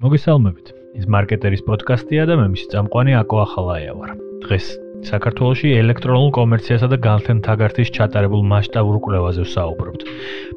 მოგესალმებით. 0.00 0.70
ეს 0.96 1.06
მარკეტერის 1.12 1.60
პოდკასტია 1.66 2.22
და 2.28 2.36
მე 2.40 2.46
მისი 2.52 2.70
წამყვანი 2.72 3.12
აკო 3.20 3.36
ახალაია 3.42 3.92
ვარ. 3.98 4.14
დღეს 4.44 4.68
საქართველოში 5.08 5.70
ელექტრონულ 5.80 6.30
კომერციასა 6.36 6.88
და 6.92 6.96
განთენთაგართის 7.06 7.92
ჩატარებულ 7.96 8.42
მასშტაბურ 8.52 8.96
კვლევაზე 9.04 9.46
ვსაუბრობთ. 9.46 10.00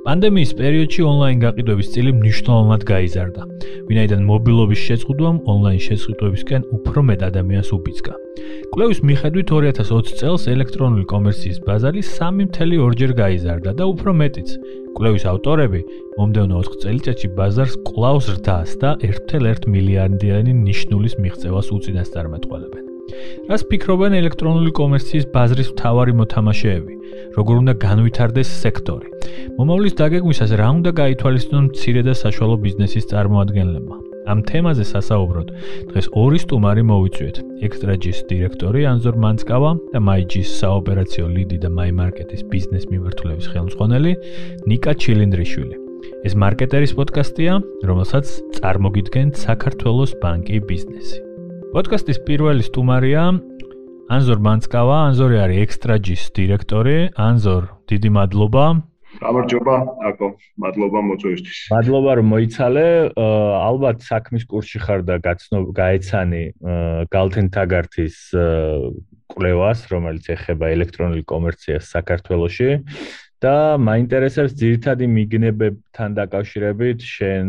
პანდემიის 0.04 0.52
პერიოდში 0.60 1.02
ონლაინ 1.08 1.38
გაყიდვების 1.46 1.92
წილი 1.94 2.12
მნიშვნელოვნად 2.20 2.82
გაიზარდა. 2.92 3.42
ვინაიდან 3.88 4.22
მობილობის 4.28 4.80
შეწყვეტვამ 4.88 5.38
ონლაინ 5.54 5.82
შეწყვეტვებისკენ 5.88 6.62
უფრო 6.76 7.00
მეტ 7.08 7.20
ადამიანს 7.30 7.70
უბიძგა. 7.78 8.14
კვლევის 8.74 9.00
მიხედვით 9.08 9.48
2020 9.54 10.16
წელს 10.20 10.44
ელექტრონული 10.56 11.06
კომერციის 11.14 11.58
ბაზარი 11.68 12.02
3.2-ჯერ 12.04 13.12
გაიზარდა 13.24 13.72
და 13.80 13.84
უფრო 13.94 14.12
მეტიც. 14.22 14.50
კვლევის 14.98 15.24
ავტორები 15.34 15.82
მომდევნო 16.18 16.56
4 16.68 16.82
წელიწადში 16.84 17.28
ბაზარს 17.38 17.76
კვლავ 17.88 18.18
ზრდას 18.28 18.72
და 18.82 18.90
1.1 19.02 19.70
მილიარდიანი 19.74 20.52
ნიშნულის 20.68 21.18
მიღწევას 21.22 21.68
უწინასწარმეტყველებენ. 21.78 22.93
რას 23.50 23.64
ფიქრობენ 23.68 24.14
ელექტრონული 24.20 24.72
კომერციის 24.80 25.26
ბაზრის 25.34 25.70
მთავარი 25.74 26.14
მოთამაშეები? 26.20 26.94
როგორ 27.38 27.56
უნდა 27.64 27.74
განვითარდეს 27.84 28.50
სექტორი? 28.64 29.08
მომავლის 29.60 29.98
დაგეგმვისას 30.00 30.52
რა 30.62 30.70
უნდა 30.78 30.92
გაითვალისწინონ 31.02 31.66
მცირე 31.74 32.02
და 32.08 32.14
საშუალო 32.24 32.56
ბიზნესის 32.64 33.10
წარმოადგენლებმა? 33.12 33.98
ამ 34.32 34.40
თემაზე 34.48 34.86
სასაუბროდ 34.88 35.48
დღეს 35.92 36.08
ორი 36.16 36.40
სტუმარი 36.44 36.84
მოვიწვიეთ. 36.88 37.38
ექსტრაჯის 37.68 38.20
დირექტორი 38.32 38.82
ანზორ 38.94 39.16
მანცკავა 39.20 39.72
და 39.92 40.00
მაიჯის 40.00 40.50
საოპერაციო 40.64 41.26
ლიდი 41.36 41.58
და 41.64 41.70
მაიმარკეტის 41.80 42.48
ბიზნეს 42.48 42.88
მიმართულების 42.94 43.52
ხელმძღვანელი 43.52 44.14
ნიკა 44.72 44.94
ჩილინდრიშვილი. 45.04 45.76
ეს 46.24 46.34
მარკეტერის 46.40 46.96
პოდკასტია, 46.96 47.54
რომელსაც 47.84 48.26
წარმოგიდგენთ 48.60 49.34
საქართველოს 49.44 50.12
ბანკი 50.24 50.64
ბიზნესი. 50.72 51.23
პოდკასტის 51.74 52.20
პირველი 52.22 52.62
სტუმარია 52.62 53.22
ანზორ 54.14 54.42
მანცკავა, 54.46 54.98
ანზორი 55.10 55.40
არის 55.42 55.62
ექსტრაჯის 55.66 56.24
დირექტორი. 56.38 56.98
ანზორ, 57.18 57.64
დიდი 57.90 58.10
მადლობა. 58.14 58.66
გამარჯობა, 59.24 59.76
აკო, 60.10 60.28
მადლობა 60.62 61.00
მოწვევისთვის. 61.10 61.58
მადლობა 61.74 62.12
რომ 62.20 62.28
მოიცალე. 62.30 62.86
ალბათ 63.18 64.06
საქმის 64.06 64.46
კურსში 64.54 64.80
ხარ 64.86 65.02
და 65.02 65.18
გაცნობ 65.18 65.74
გაეცანი 65.74 66.44
გალთენ 67.10 67.48
თაგართის 67.58 68.16
კვლევას, 69.34 69.80
რომელიც 69.90 70.26
ეხება 70.30 70.66
ელექტრონული 70.78 71.26
კომერციას 71.26 71.90
საქართველოში. 71.90 72.70
და 73.44 73.76
მაინტერესებს 73.76 74.56
ძირითადი 74.56 75.04
მიგნებებთან 75.04 76.10
დაკავშირებით 76.16 77.04
შენ 77.04 77.48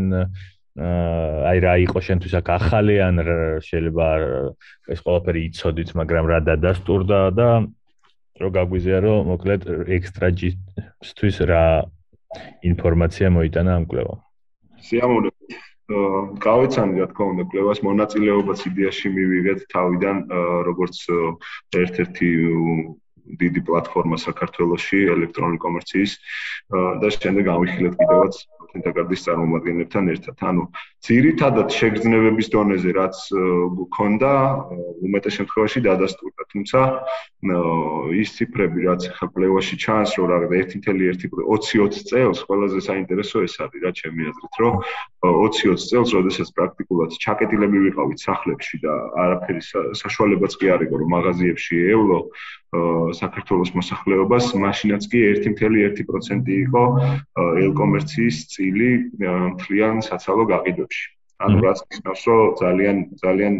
აი 0.74 1.58
რა 1.62 1.74
იყო 1.86 1.98
შენთვის 2.02 2.34
აქ 2.34 2.48
ახალი 2.50 2.96
ან 2.98 3.22
შეიძლება 3.62 4.06
ეს 4.90 5.00
ყველაფერი 5.06 5.40
იცოდით, 5.48 5.94
მაგრამ 5.94 6.24
რა 6.34 6.38
დადასტურდა 6.50 7.18
და 7.30 7.48
რო 8.42 8.48
გაგვიზია 8.50 8.98
რომ 9.06 9.30
მოკლედ 9.30 9.62
ექსტრაჯისთვის 9.94 11.36
რა 11.46 11.64
ინფორმაცია 12.66 13.30
მოიტანა 13.30 13.70
ამ 13.78 13.84
კვლევამ. 13.86 14.18
სიამოვნებით. 14.82 15.62
გავეცანი 15.84 16.98
რა 16.98 17.06
თქმა 17.12 17.26
უნდა 17.32 17.44
კვლევას 17.52 17.78
მონაწილეობას 17.84 18.60
იდეაში 18.66 19.08
მივიღეთ 19.14 19.60
თავიდან 19.70 20.16
როგორც 20.66 20.96
ერთ-ერთი 21.76 22.28
დიდი 23.40 23.60
პლატფორმა 23.68 24.16
საქართველოსში 24.20 24.98
ელექტრონული 25.14 25.58
კომერციის 25.64 26.12
და 27.02 27.08
შემდეგ 27.14 27.48
გავიხილეთ 27.50 27.94
კიდევაც 28.00 28.34
ინტეგრაციის 28.74 29.24
წარმომადგენლებთან 29.26 30.04
ერთად. 30.14 30.36
ანუ 30.50 30.64
ძირითადად 31.06 31.68
შეგრძნებების 31.78 32.48
დონეზე 32.54 32.90
რაც 32.98 33.16
გქონდა, 33.80 34.32
უმეტეს 35.06 35.36
შემთხვევაში 35.38 35.80
დადასტურდა. 35.86 36.42
თუმცა 36.54 36.80
ის 38.22 38.28
ციფრები 38.36 38.78
რაც 38.88 39.02
ხა 39.14 39.26
პლევაში 39.34 39.76
ჩანს, 39.84 40.10
რომ 40.18 40.26
რა 40.32 40.38
1.1-20 40.50 42.02
წელს 42.10 42.38
ყველაზე 42.48 42.78
საინტერესო 42.88 43.46
ეს 43.46 43.54
არის, 43.62 43.80
რა 43.84 43.90
ჩემი 43.94 44.22
აზრით, 44.30 44.54
რომ 44.62 44.74
20 45.24 45.84
წელს, 45.88 46.10
როდესაც 46.16 46.48
პრაქტიკულად 46.56 47.16
ჩაკეტილები 47.24 47.78
ვიყავით 47.86 48.18
სახლებში 48.24 48.80
და 48.84 48.94
არაფერი 49.24 49.62
საშუალებაც 50.00 50.56
კი 50.60 50.70
არ 50.74 50.84
იყო, 50.86 51.00
რომ 51.00 51.08
მაღაზიებში 51.14 51.76
ევლო 51.94 52.18
საქართველოს 53.20 53.70
მოსახლეობას, 53.78 54.44
მაშინაც 54.64 55.02
კი 55.12 55.20
1.1% 55.32 56.52
იყო 56.64 56.84
ელკომერციის 57.64 58.36
წილი 58.52 58.90
მთლიან 59.24 60.02
საცალო 60.08 60.44
გაყიდვებში. 60.52 61.06
ანუ 61.44 61.56
რაც 61.66 61.78
ნიშნავს, 61.88 62.22
რომ 62.28 62.42
ძალიან 62.62 62.96
ძალიან 63.24 63.54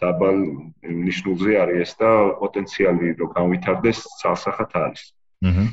დაბალ 0.00 0.38
ნიშნულზე 1.06 1.52
არის 1.62 1.80
ეს 1.84 1.92
და 2.00 2.10
პოტენციალი 2.40 3.06
რომ 3.20 3.30
განვითარდეს 3.36 3.98
ცალსახად 4.20 4.70
არის. 4.84 5.02
აჰა. 5.44 5.64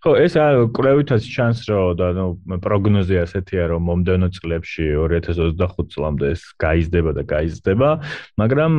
ხო, 0.00 0.14
ეს 0.16 0.34
კვლევითაც 0.72 1.22
ჩანს, 1.28 1.58
რომ 1.68 1.96
და 2.00 2.06
ნუ 2.16 2.26
პროგნოზია 2.64 3.24
ასეთია, 3.28 3.68
რომ 3.68 3.84
მომდევნო 3.84 4.28
წლებში 4.32 4.86
2025 4.96 5.92
წლამდე 5.92 6.30
ეს 6.32 6.42
გაიზრდება 6.56 7.10
და 7.20 7.22
გაიზრდება, 7.28 7.90
მაგრამ 8.40 8.72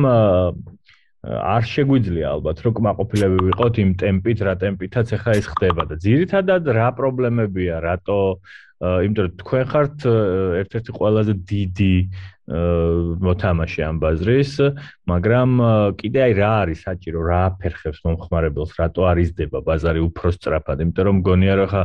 არ 1.22 1.62
შეგვიძლია 1.70 2.26
ალბათ 2.34 2.62
რომ 2.66 2.72
კმაყოფილები 2.74 3.38
ვიყოთ 3.46 3.74
იმ 3.78 3.90
ტემპით, 4.02 4.38
რა 4.42 4.54
ტემპითაც 4.58 5.14
ახლა 5.14 5.32
ეს 5.38 5.46
ხდება 5.46 5.82
და 5.86 5.94
ძირითადად 6.02 6.66
რა 6.74 6.88
პრობლემებია, 6.98 7.78
რატო 7.78 8.42
იმიტომ 8.82 9.26
რომ 9.26 9.34
თქვენ 9.38 9.64
ხართ 9.70 9.96
ერთ-ერთი 10.58 10.90
ყველაზე 10.98 11.32
დიდი 11.46 11.94
მოთამაშე 13.22 13.82
ამ 13.86 13.96
ბაზრის, 14.02 14.52
მაგრამ 15.06 15.48
კიდე 16.00 16.18
აი 16.26 16.32
რა 16.42 16.50
არის 16.66 16.80
საჭირო, 16.82 17.20
რა 17.22 17.38
აფერხებს 17.54 18.02
მომხმარებელს, 18.02 18.74
რატო 18.82 19.02
არიზდება 19.06 19.58
ბაზარი 19.62 20.02
უფრო 20.02 20.28
სწრაფად, 20.34 20.82
იმიტომ 20.82 21.04
რომ 21.06 21.16
მგონია 21.22 21.54
რომ 21.62 21.68
ხა 21.70 21.82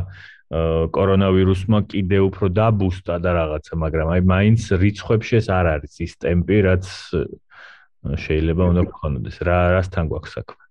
კორონავირუსმა 0.96 1.78
კიდე 1.92 2.18
უფრო 2.26 2.46
დაბუსტა 2.58 3.14
და 3.22 3.30
რაღაცა, 3.38 3.72
მაგრამ 3.84 4.08
აი 4.18 4.22
მაინც 4.34 4.60
რიცხვებში 4.82 5.34
ეს 5.38 5.46
არ 5.52 5.66
არის 5.78 5.94
ის 6.02 6.12
ტემპი, 6.18 6.56
რაც 6.66 6.84
შეიძლება 8.24 8.62
უნდა 8.72 8.82
გქონდეს. 8.88 9.36
რა 9.46 9.58
რასთან 9.78 10.04
გვაქვს 10.10 10.32
საქმე? 10.34 10.62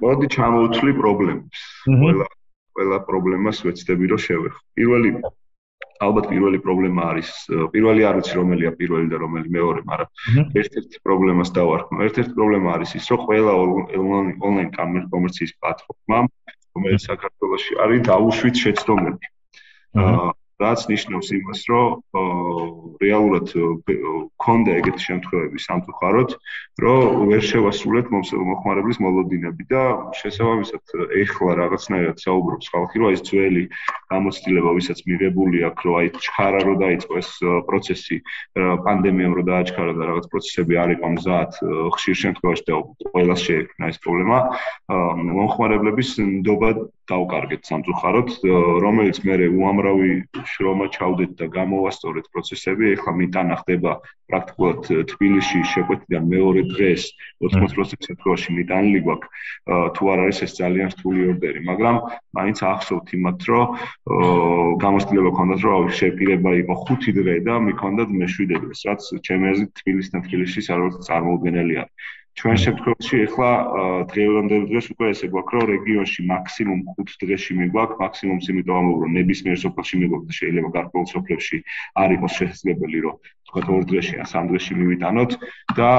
მოდი 0.00 0.26
ჩამოვთვლი 0.32 0.92
პრობლემებს. 1.00 1.58
ყველა 1.88 2.26
ყველა 2.76 2.98
პრობლემას 3.08 3.58
ვეცდები 3.66 4.04
რომ 4.12 4.20
შევეხო. 4.20 4.60
პირველი 4.76 5.10
ალბათ 6.04 6.26
პირველი 6.32 6.58
პრობლემა 6.64 7.02
არის 7.12 7.30
პირველი 7.72 8.06
არ 8.08 8.18
ვიცი 8.20 8.34
რომელია 8.38 8.70
პირველი 8.80 9.06
და 9.12 9.20
რომელი 9.22 9.48
მეორე 9.56 9.80
მაგრამ 9.90 10.08
ერთ-ერთი 10.60 10.98
პრობლემას 11.06 11.50
დავარქმა. 11.56 11.98
ერთ-ერთი 12.08 12.32
პრობლემა 12.36 12.68
არის 12.76 12.90
ის 13.00 13.06
რომ 13.12 13.20
ყველა 13.26 13.52
ონლაინ 14.48 14.70
კომერციის 15.12 15.52
პლატფორმა 15.60 16.18
რომელიც 16.76 17.02
საქართველოში 17.10 17.72
არის 17.86 18.00
დაუშვით 18.10 18.56
შეცდომები. 18.64 19.26
აა 19.96 20.32
რაც 20.56 20.88
ნიშნავს 20.88 21.28
იმას, 21.36 21.60
რომ 21.68 21.86
რეალურად 23.02 23.50
ქონდა 24.40 24.70
ეგეთი 24.80 25.02
შემთხვევები 25.04 25.58
სამწუხაროდ, 25.60 26.30
რომ 26.80 27.28
ვერ 27.28 27.42
შევასრულეთ 27.44 28.06
მომხმარებლის 28.12 28.98
მოლოდინები 29.04 29.64
და 29.68 29.82
შესაბამისად 30.16 30.94
ეხლა 31.20 31.52
რაღაცნაირად 31.60 32.16
საუბრობს 32.24 32.72
ხალხი, 32.72 32.96
რომ 33.04 33.08
ეს 33.12 33.20
ძველი 33.28 33.64
გამოცდილება, 34.12 34.70
ვისაც 34.80 34.98
მიღებული 35.04 35.58
აქვს, 35.68 35.82
რომ 35.84 35.94
აი 36.00 36.08
ჩქარა 36.24 36.60
რო 36.64 36.74
დაიწყო 36.80 37.12
ეს 37.20 37.30
პროცესი, 37.68 38.16
პანდემიამ 38.56 39.36
რო 39.36 39.42
დააჩქარა 39.50 39.92
და 39.92 40.02
რაღაც 40.08 40.26
პროცესები 40.32 40.74
არ 40.80 40.90
იყო 40.96 41.06
მზად, 41.20 41.50
ხშირ 41.96 42.16
შემთხვევაში 42.24 42.64
და 42.64 42.74
ყველას 43.12 43.40
შეექმნა 43.44 43.84
ეს 43.92 43.98
პრობლემა, 44.00 44.38
მომხმარებლების 45.36 46.10
ნდობა 46.16 46.70
დაუკარგეთ 47.06 47.62
სამწუხაროდ, 47.70 48.28
რომელიც 48.82 49.16
მე 49.26 49.34
უამრავი 49.46 50.10
შრომა 50.52 50.86
ჩავდეთ 50.96 51.30
და 51.40 51.46
გამოვასწორეთ 51.56 52.26
პროცესები, 52.32 52.84
ეხლა 52.96 53.12
მიტანა 53.20 53.54
ხდება 53.60 53.92
პრაქტიკულად 54.30 54.80
თბილისში 55.12 55.58
შეკვეთიდან 55.72 56.22
მეორე 56.34 56.62
დღეს. 56.72 57.02
80% 57.46 58.08
შემთხვევაში 58.08 58.50
მიტანილი 58.58 59.00
გვაქვს, 59.06 59.28
თუ 59.96 60.02
არ 60.12 60.18
არის 60.26 60.38
ეს 60.46 60.52
ძალიან 60.60 60.88
რთული 60.94 61.20
ორდერი, 61.30 61.60
მაგრამ 61.70 61.96
მაინც 62.38 62.58
ახსოვთ 62.72 63.08
იმათ, 63.18 63.38
რომ 63.50 63.66
გამოცდილება 64.84 65.30
ქონდათ, 65.38 65.60
რომ 65.66 65.90
შეპირება 66.00 66.50
იყო 66.62 66.74
5 66.90 67.10
დღე 67.18 67.36
და 67.46 67.54
მიქონდათ 67.68 68.10
მე-7 68.20 68.60
დღეს, 68.66 68.80
რაც 68.88 69.00
ჩემი 69.26 69.44
აზრით 69.52 69.72
თბილისთან 69.80 70.20
თბილისში 70.26 70.60
საერთოდ 70.68 71.02
წარმოუდგენელი 71.06 71.74
არის. 71.82 71.94
ჩვენ 72.36 72.58
შემთხვევაში 72.60 73.18
ახლა 73.26 73.50
დღევანდელ 74.12 74.64
დღეს 74.68 74.86
უკვე 74.92 75.06
ესე 75.12 75.28
გვაქვს 75.32 75.54
რომ 75.56 75.70
რეგიონში 75.72 76.20
მაქსიმუმ 76.30 76.80
5 76.98 77.14
დღეში 77.22 77.56
მიგვაქვს 77.60 78.00
მაქსიმუმს 78.02 78.50
იმიტომ 78.52 78.76
ამბობ 78.80 78.98
რომ 79.04 79.14
ნებისმიერ 79.16 79.56
სოფელში 79.62 80.00
მიგვაქვს 80.02 80.28
და 80.28 80.36
შეიძლება 80.38 80.70
გარკვეულ 80.76 81.06
სოფლებში 81.12 81.58
არ 82.02 82.14
იყოს 82.16 82.32
შესაძლებელი 82.40 82.98
რომ 83.06 83.16
თქვა 83.48 83.60
2 83.70 83.88
დღეში 83.88 84.14
ან 84.20 84.28
3 84.36 84.52
დღეში 84.52 84.72
მივიტანოთ 84.82 85.30
და 85.80 85.90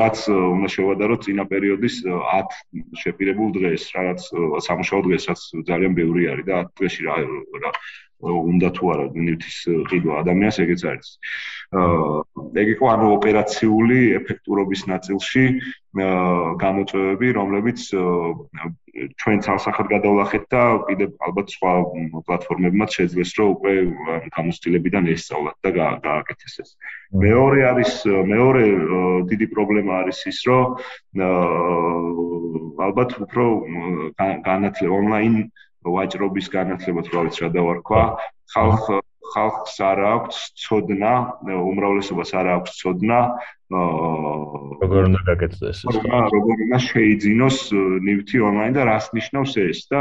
რაც 0.00 0.18
უნდა 0.56 0.68
შევადაროთ 0.72 1.20
წინა 1.28 1.44
პერიოდის 1.52 1.96
10 2.08 2.58
შეპირებულ 3.04 3.48
დღეს 3.60 3.82
რაც 3.92 4.20
სამუშაო 4.68 5.00
დღეს 5.04 5.22
რაც 5.28 5.40
ძალიან 5.68 5.92
ბევრი 6.00 6.22
არის 6.32 6.48
და 6.48 6.56
10 6.64 6.76
დღეში 6.80 7.00
რა 7.12 7.72
უნდა 8.18 8.68
თუ 8.74 8.84
არა 8.92 9.04
ნივთის 9.14 9.58
ყიდვა 9.90 10.14
ადამიანს 10.22 10.56
ეგეც 10.64 10.82
არის. 10.90 11.08
აა 11.78 12.58
ეგ 12.62 12.68
იყო 12.74 12.86
ანუ 12.94 13.06
ოპერაციული 13.18 13.98
ეფექტურობის 14.18 14.82
ნაწილში 14.90 15.44
გამოწვევები, 16.62 17.28
რომლებიც 17.38 17.78
ჩვენ 19.20 19.38
ცალსახად 19.46 19.86
გადავლახეთ 19.94 20.44
და 20.50 20.62
კიდე 20.88 21.06
ალბათ 21.22 21.46
სხვა 21.54 21.72
პლატფორმებმაც 22.26 22.90
შეძლეს 22.98 23.30
რომ 23.38 23.48
უკვე 23.54 23.72
გამოცდილებიდან 24.34 25.04
ესწავლათ 25.14 25.56
და 25.62 25.70
გააკეთეს 26.02 26.54
ეს. 26.62 26.70
მეორე 27.14 27.60
არის 27.70 27.92
მეორე 28.32 28.64
დიდი 29.30 29.46
პრობლემა 29.54 29.92
არის 30.02 30.18
ის 30.32 30.38
რომ 30.48 30.66
ალბათ 32.88 33.10
უფრო 33.22 33.46
განათლება 34.50 34.94
ონლაინ 34.98 35.34
ვაჭრობის 35.84 36.46
განათლება 36.50 37.00
თუ 37.06 37.12
რაღაც 37.16 37.36
რა 37.42 37.48
დავარქვა 37.54 38.02
ხალხ 38.54 38.84
ხალხს 39.28 39.76
არ 39.84 40.00
აქვს 40.08 40.36
ცოდნა 40.56 41.12
უმრავლესობას 41.44 42.30
არ 42.40 42.46
აქვს 42.56 42.72
ცოდნა. 42.80 43.18
როგორ 43.68 45.00
უნდა 45.12 45.20
გაკეთდეს 45.28 45.80
ეს 45.84 45.96
როგორ 46.32 46.56
უნდა 46.64 46.78
შეიძინოს 46.88 47.58
ნივთი 48.08 48.38
ონლაინ 48.48 48.72
და 48.78 48.82
რას 48.88 49.06
ნიშნავს 49.12 49.52
ეს 49.60 49.80
და 49.92 50.00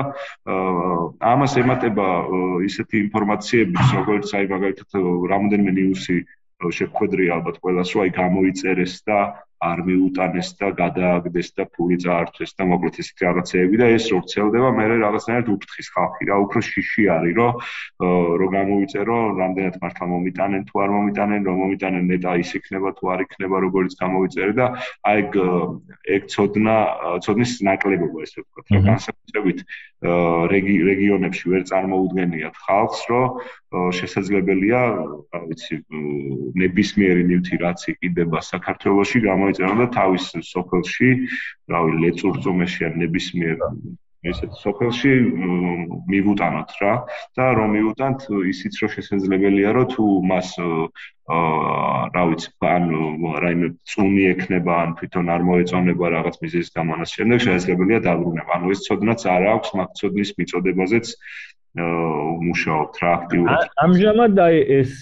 ამას 1.19 1.53
ემატება 1.59 2.07
ისეთი 2.63 2.95
ინფორმაციები 3.11 3.75
როგორც 3.99 4.27
აი 4.39 4.45
მაგალითად 4.55 4.89
რამოდენიმე 5.33 5.71
ნიუსი 5.79 6.17
შეხვედრი 6.79 7.25
ალბათ 7.35 7.59
ყველას 7.59 7.91
რომ 7.91 8.01
აი 8.07 8.11
გამოიწერეს 8.21 8.93
და 9.03 9.17
არ 9.57 9.79
მიუტანეს 9.87 10.49
და 10.61 10.67
გადააგდეს 10.77 11.49
და 11.57 11.65
ფული 11.73 11.97
წაართვეს 12.03 12.51
და 12.57 12.63
მოკლედ 12.71 12.99
ისეთი 13.01 13.21
რაღაცეები 13.27 13.75
და 13.81 13.87
ეს 13.97 14.05
რო 14.13 14.19
ვრცელდება 14.21 14.69
მე 14.77 14.85
რაღაცნაირად 15.01 15.47
უფრთხის 15.57 15.87
ხალხი 15.97 16.23
რა 16.29 16.35
უფრო 16.45 16.59
შიში 16.69 17.03
არის 17.17 17.33
რომ 17.37 17.51
რო 18.41 18.47
გამოვიწერო 18.57 19.17
რამდენად 19.41 19.75
მართლა 19.81 20.05
მომიტანენ 20.13 20.61
თუ 20.69 20.75
არ 20.85 20.89
მომიტანენ 20.97 21.41
რომ 21.49 21.55
მომიტანენ 21.63 22.03
ნეტა 22.11 22.31
ის 22.43 22.51
იქნება 22.61 22.89
თუ 22.97 23.03
არ 23.13 23.19
იქნება 23.25 23.57
როგორც 23.65 23.91
გამოვიწერე 24.01 24.53
და 24.61 24.65
აი 25.09 25.17
ეგ 25.17 25.37
ეგ 26.17 26.21
ცოდნა 26.33 26.75
ცოდნის 27.25 27.51
ნაკლებობა 27.67 28.17
ესე 28.27 28.39
ვთქვათ 28.45 28.67
რა 28.77 28.79
განსაკუთრებით 28.87 29.59
რეგიონებში 30.91 31.45
ვერ 31.51 31.63
წარმოუდგენიათ 31.71 32.55
ხალხს 32.67 33.01
რომ 33.09 33.25
შესაძლებელია 33.97 34.81
რა 35.33 35.39
ვიცი 35.49 35.75
ნებისმიერი 36.61 37.23
ნივთი 37.31 37.59
რაც 37.65 37.81
იყიდება 37.91 38.39
საქართველოში 38.51 39.19
გამო 39.27 39.46
გამოიწერა 39.47 39.75
და 39.79 39.87
თავის 39.95 40.25
სოფელში, 40.43 41.09
რავი, 41.71 41.91
ლეწურწუმეში 42.03 42.81
ან 42.87 42.93
ნებისმიერ 42.99 43.57
ესეთ 44.27 44.55
სოფელში 44.59 45.11
მივუტანოთ 46.11 46.71
რა 46.81 46.93
და 47.37 47.45
რომ 47.55 47.69
მივუტანთ 47.77 48.25
ისიც 48.51 48.73
რომ 48.81 48.91
შესაძლებელია 48.95 49.71
რომ 49.77 49.85
თუ 49.93 50.03
მას 50.31 50.49
აა 50.57 52.11
რა 52.15 52.23
ვიცი 52.27 52.49
ან 52.73 52.83
რაიმე 53.45 53.67
წუნი 53.87 54.23
ექნება 54.33 54.73
ან 54.83 54.89
თვითონ 54.99 55.31
არ 55.31 55.41
მოეწონება 55.47 56.05
რაღაც 56.17 56.35
მიზეზის 56.43 56.73
გამო 56.75 56.97
ამას 56.97 57.13
შემდეგ 57.15 57.37
შესაძლებელია 57.45 57.99
დაბრუნება. 58.09 58.51
ანუ 58.57 58.67
ეს 58.73 58.81
ცოდნაც 58.87 59.21
არ 59.37 59.43
აქვს 59.53 59.69
მაგ 59.79 59.89
ცოდნის 60.01 60.29
მიწოდებაზეც 60.41 61.07
მუშაობთ 61.77 62.95
რა 63.01 63.09
აქტიურად. 63.17 63.65
ამჟამად 63.83 64.39
აი 64.41 64.55
ეს 64.81 64.93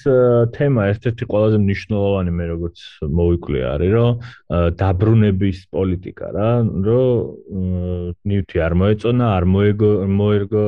თემა 0.56 0.81
ერთ-ერთი 0.91 1.23
ყველაზე 1.31 1.57
მნიშვნელოვანი 1.63 2.31
მე 2.35 2.45
როგორც 2.51 2.77
მოვიკლე 3.19 3.62
არის 3.71 3.91
რომ 3.95 4.12
დაბრუნების 4.81 5.57
პოლიტიკა 5.71 6.27
რა 6.35 6.50
რომ 6.88 7.07
ნიუტი 8.27 8.57
არ 8.65 8.73
მოეწონა, 8.81 9.25
არ 9.38 9.45
მოეგო 9.56 9.91
მოერგო 10.19 10.65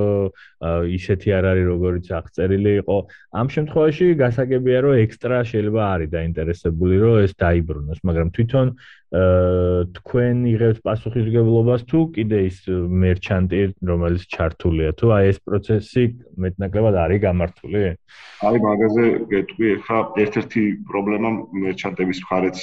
ისეთი 0.98 1.30
არ 1.38 1.44
არის 1.52 1.66
როგორც 1.74 2.06
აღწერილი 2.20 2.72
იყო. 2.82 2.98
ამ 3.40 3.48
შემთხვევაში 3.56 4.06
გასაგებია 4.24 4.80
რომ 4.88 4.94
ექსტრა 5.06 5.38
შეიძლება 5.52 5.82
არის 5.96 6.10
დაინტერესებული 6.18 6.96
რომ 7.04 7.16
ეს 7.26 7.32
დაიბრუნოს, 7.36 8.00
მაგრამ 8.08 8.28
თვითონ 8.32 8.68
თქვენ 9.08 10.40
იღებთ 10.52 10.80
პასუხისგებლობას 10.84 11.86
თუ 11.88 12.00
კიდე 12.12 12.40
ის 12.44 12.58
მერჩანტი 12.68 13.60
რომელიც 13.88 14.24
ჩართულია 14.36 14.92
თუ 15.00 15.06
აი 15.16 15.30
ეს 15.32 15.40
პროცესი 15.48 16.04
მეტნაკლებად 16.36 16.96
არის 17.08 17.22
გამართული? 17.24 17.84
აი 18.44 18.58
მაგაზე 18.68 19.06
გეტყვი 19.32 19.68
ახლა 19.80 20.00
ერთ-ერთი 20.28 20.64
პრობლემა 20.92 21.30
მერჩანტების 21.56 22.20
მხარეც 22.28 22.58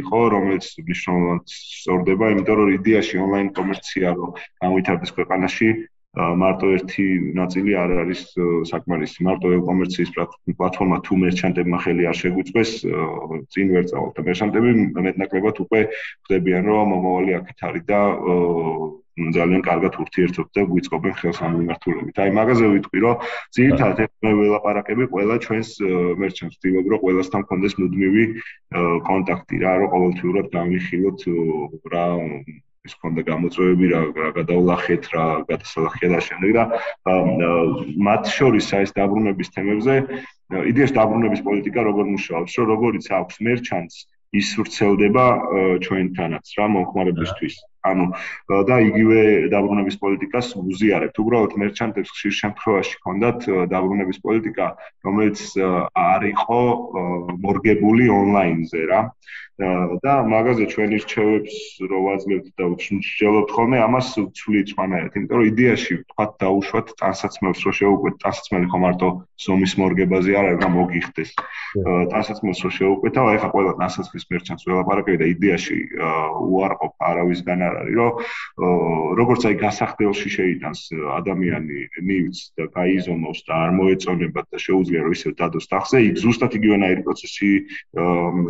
იყო 0.00 0.20
რომელიც 0.32 0.64
მნიშვნელოვნად 0.80 1.42
სწორდება 1.60 2.24
იმიტომ 2.32 2.56
რომ 2.56 2.72
იდეაში 2.80 3.20
ონლაინ 3.28 3.48
კომერცია 3.52 4.08
რომ 4.16 4.30
გამოვითარდეს 4.64 5.12
ქვეყანაში 5.12 5.68
მარტო 6.12 6.66
ერთი 6.76 7.04
ნაწილი 7.32 7.72
არ 7.72 7.90
არის 8.04 8.22
საკმარისი. 8.68 9.24
მარტო 9.24 9.48
e-commerce-ის 9.56 10.10
პლატფორმა 10.12 10.98
თუ 11.08 11.12
მერჩანტებმა 11.24 11.78
ხელი 11.80 12.04
არ 12.10 12.16
შეგვიწვეს, 12.20 12.72
წინ 13.48 13.66
ვერ 13.72 13.84
წავალთ. 13.88 14.16
მერჩანტები 14.28 14.70
მეტნაკლებად 14.92 15.56
უკვე 15.64 15.80
ხვდებიან, 15.88 16.64
რომ 16.68 16.92
მომავალი 16.92 17.32
აქეთ 17.40 17.58
არის 17.68 17.84
და 17.88 18.00
ძალიან 19.12 19.62
კარგად 19.64 19.92
ურთიერთობთ 20.02 20.50
და 20.56 20.62
გვიწყობენ 20.72 21.14
ხელს 21.20 21.38
ამ 21.44 21.52
მიმართულებით. 21.60 22.16
აი 22.16 22.30
მაგაზე 22.32 22.64
ვიტყვი, 22.76 22.98
რომ 23.04 23.16
ძირითადად 23.56 24.10
მე 24.24 24.32
ველაპარაკები 24.40 25.04
ყველა 25.12 25.36
ჩვენს 25.44 25.70
მერჩანტს, 26.20 26.56
ვთქვი, 26.56 26.88
რომ 26.92 27.00
ყველასთან 27.04 27.42
კონდეს 27.48 27.74
მუდმივი 27.80 28.24
კონტაქტი 29.08 29.56
რა, 29.64 29.72
რომ 29.80 29.88
ყოველთვიურად 29.96 30.46
გამიხილოთ 30.56 31.20
რა 31.92 32.04
ის 32.88 32.94
ქონდა 33.02 33.22
გამოწვევები 33.26 33.88
რა 33.92 33.98
რა 34.18 34.28
გადავლახეთ 34.36 35.04
რა 35.14 35.24
გადასალახია 35.50 36.08
და 36.12 36.20
შემდეგ 36.28 36.56
და 36.56 36.64
მათ 38.08 38.30
შორის 38.36 38.70
ეს 38.78 38.94
დაბრუნების 38.96 39.52
თემებზე 39.56 39.94
იდეაში 40.72 40.96
დაბრუნების 40.98 41.44
პოლიტიკა 41.48 41.84
როგორ 41.88 42.10
მუშაობს? 42.14 42.56
რომ 42.58 42.66
როგორიც 42.72 43.06
აქვს 43.18 43.36
მერჩანტს 43.48 43.96
ის 44.42 44.48
ვრცელდება 44.58 45.26
ჩვენთანაც 45.86 46.56
რა 46.58 46.66
მომხმარებლისთვის 46.74 47.54
ანუ 47.82 48.06
და 48.68 48.76
იგივე 48.88 49.20
დაბრუნების 49.54 49.96
პოლიტიკას 50.02 50.46
უზიარებთ. 50.62 51.16
უბრალოდ 51.22 51.52
მერჩანტებს 51.62 52.14
ხშირ 52.14 52.32
შემთხვევაში 52.42 52.94
ჰქონდათ 52.98 53.38
დაბრუნების 53.74 54.18
პოლიტიკა, 54.26 54.66
რომელიც 55.06 55.38
არ 55.92 56.22
იყო 56.32 56.60
მორგებული 57.42 58.04
ონლაინზე 58.20 58.82
რა. 58.90 59.00
და 60.02 60.14
მაგაზე 60.26 60.64
ჩვენი 60.72 60.96
რჩევებს 61.04 61.54
რო 61.84 61.98
ვაძლევთ 62.08 62.46
და 62.56 62.64
ვშჯელობთ 62.72 63.50
ხოლმე, 63.52 63.78
ამას 63.84 64.08
ვცვლით 64.16 64.72
სხვანაირად, 64.72 65.12
იმიტომ 65.12 65.38
რომ 65.38 65.50
იდეაში 65.52 65.94
თქვა 66.08 66.24
დაუშვათ 66.42 66.86
ტანსაცმელს, 66.98 67.60
რო 67.62 67.72
შეუკვეთ 67.78 68.14
ტანსაცმელი 68.24 68.66
ხო 68.72 68.78
მარტო 68.82 69.08
ზომის 69.44 69.72
მორგებაზე 69.78 70.30
არ 70.40 70.46
არის, 70.50 70.58
რა 70.64 70.70
მოგიხდეს. 70.72 71.30
ტანსაცმელს 72.12 72.60
რო 72.64 72.70
შეუკვეთა, 72.78 73.20
აი 73.28 73.38
ხა 73.44 73.48
ყველა 73.52 73.72
ტანსაცმლის 73.78 74.24
მერჩანტს 74.32 74.66
ველაპარაკები 74.66 75.18
და 75.20 75.26
იდეაში 75.36 75.78
უარყოფ 76.48 76.92
არავისგან 77.12 77.58
არ 77.72 77.76
არის, 77.82 77.94
რომ 77.96 78.12
როგორც 79.20 79.42
აი 79.48 79.56
გასახდელში 79.62 80.28
შეიტანს 80.36 80.80
ადამიანი 81.18 81.78
ნივთს 82.08 82.40
და 82.58 82.68
გაიზომოს 82.76 83.38
და 83.48 83.52
არ 83.64 83.70
მოეწონება 83.78 84.40
და 84.52 84.58
შეუძლია 84.66 85.00
რომ 85.06 85.16
ისევ 85.16 85.32
დადოს 85.40 85.66
ტახზე, 85.72 85.98
იქ 86.08 86.16
ზუსტად 86.24 86.52
იგივენაირი 86.60 87.02
პროცესი 87.08 87.50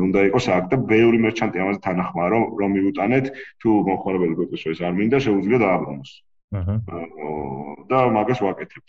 უნდა 0.09 0.21
იყოს 0.29 0.47
აქ 0.59 0.65
და 0.73 0.77
ბევრი 0.93 1.19
მერჩანტი 1.27 1.63
ამაზე 1.63 1.81
თანახმაა, 1.87 2.29
რომ 2.35 2.43
რომ 2.61 2.71
მიუტანეთ 2.77 3.27
თუ 3.63 3.71
მომხმარებელი 3.89 4.35
გვეწეს 4.43 4.69
ეს 4.75 4.81
არ 4.83 4.95
მინდა, 4.99 5.19
შეუძლია 5.27 5.59
დააბრუნოს. 5.63 6.13
აჰა. 6.61 6.77
და 7.93 7.99
მაგას 8.17 8.41
ვაკეთებთ 8.41 8.89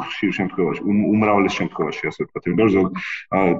ხშირ 0.00 0.30
შემთხვევაში, 0.38 0.80
უმრავლეს 0.86 1.54
შემთხვევაში 1.60 2.02
ასე 2.10 2.20
ვთქვათ, 2.24 2.44
იმიტომ 2.50 2.68
რომ 2.76 2.86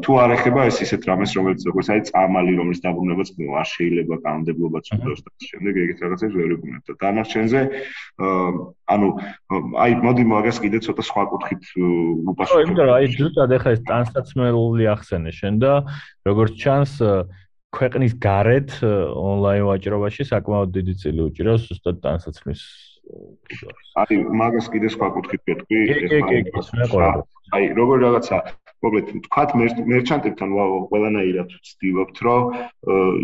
თუ 0.04 0.12
არ 0.23 0.30
ეხება 0.37 0.61
ეს 0.70 0.76
ისეთ 0.85 1.02
რამეს, 1.11 1.35
რომელიც 1.37 1.62
როგორც 1.68 1.87
აი 1.94 2.00
წამალი, 2.09 2.52
რომელიც 2.61 2.80
დაბრუნებაც 2.87 3.28
არ 3.61 3.68
შეიძლება 3.75 4.14
კანონმდებლობაც 4.25 4.85
უდოს 4.97 5.20
და 5.20 5.30
შემდეგ 5.50 5.75
ეგეთ 5.85 5.99
რაღაცებს 6.04 6.35
ვერ 6.38 6.49
ვიგუნებთ. 6.54 6.87
და 6.88 6.94
დანარჩენზე 7.02 7.61
ანუ 8.94 9.09
აი 9.85 9.92
მოდი 10.06 10.25
მაგას 10.32 10.59
კიდე 10.64 10.78
ცოტა 10.87 11.02
სხვა 11.11 11.23
კუთხით 11.32 11.62
უპასუხო. 12.30 12.56
ხო, 12.56 12.62
იმიტომ 12.64 12.87
რომ 12.88 12.97
აი 12.97 13.06
ზუსტად 13.20 13.50
ეხა 13.59 13.70
ეს 13.76 13.80
ტრანსაცმელი 13.85 14.85
ახსენე 14.94 15.30
შენ 15.35 15.54
და 15.61 15.73
როგორც 16.25 16.52
ჩანს 16.56 16.92
ქვეყნის 17.77 18.15
გარეთ 18.27 18.77
ონლაინ 18.83 19.67
ვაჭრობაში 19.71 20.27
საკმაოდ 20.31 20.73
დიდი 20.77 20.95
წილი 21.03 21.27
უჭირავს 21.31 21.67
ზუსტად 21.71 22.00
ტრანსაცმლის 22.05 22.62
აი 24.00 24.19
მაგას 24.43 24.71
კიდე 24.75 24.89
სხვა 24.95 25.09
კუთხით 25.19 25.43
გეტყვი 25.50 25.79
ეხლა 26.87 27.12
აი 27.57 27.65
როგორ 27.79 28.03
რაღაცა 28.07 28.39
მოკლედ 28.85 29.09
თქვათ 29.27 29.50
მერჩანტებთან 29.61 30.53
ყველანაირად 30.91 31.50
ვცდილობთ, 31.53 32.21
რომ 32.27 32.43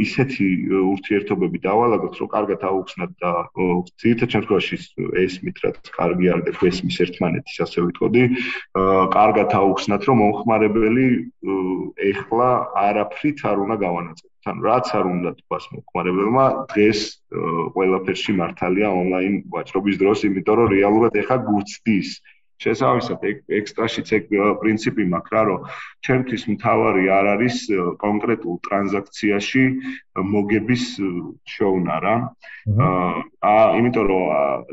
ისეთი 0.04 0.48
ურთიერთობები 0.92 1.60
დავალაგოთ, 1.64 2.18
რომ 2.20 2.30
კარგად 2.34 2.66
აუხსნათ 2.70 3.12
და 3.24 3.32
ძირითადად 4.04 4.36
შემთხვევაში 4.36 4.76
ესმით, 5.24 5.56
რაც 5.64 5.90
კარგი 5.96 6.26
არ 6.34 6.44
და 6.44 6.52
ესმის 6.70 7.00
ერთმანეთის 7.06 7.56
ასე 7.66 7.86
ვიტყოდი, 7.88 8.24
კარგად 9.16 9.56
აუხსნათ, 9.62 10.02
რომ 10.10 10.16
მომხმარებელი 10.24 11.08
ეხლა 12.12 12.50
არაფრით 12.86 13.38
არ 13.48 13.56
უნდა 13.64 13.76
გავანაწილოს. 13.86 14.35
თან 14.46 14.62
რაც 14.62 14.86
არ 14.94 15.06
უნდა 15.10 15.30
თქვას 15.42 15.64
მომხმარებელმა, 15.74 16.46
დღეს 16.70 17.00
ყველაფერში 17.74 18.32
მართალია 18.40 18.88
ონლაინ 18.94 19.34
ვაჭრობის 19.50 19.96
დროს, 20.02 20.18
იმიტომ 20.30 20.58
რომ 20.60 20.72
რეალურად 20.76 21.18
ეხა 21.22 21.36
გუცდის 21.50 22.10
შესაბამისად 22.62 23.24
ექსტრაშიც 23.58 24.12
ეგ 24.16 24.30
პრინციპი 24.62 25.04
მაქვს 25.12 25.32
რა 25.34 25.42
რომ 25.48 25.66
ჩემთვის 26.08 26.42
მთავარი 26.54 27.04
არ 27.16 27.26
არის 27.34 27.56
კონკრეტულ 28.00 28.56
ტრანზაქციაში 28.68 29.64
მოგების 30.24 30.84
შოვნა 31.54 31.96
რა 32.04 32.14
აა 33.46 33.64
იმიტომ 33.78 34.06
რომ 34.10 34.24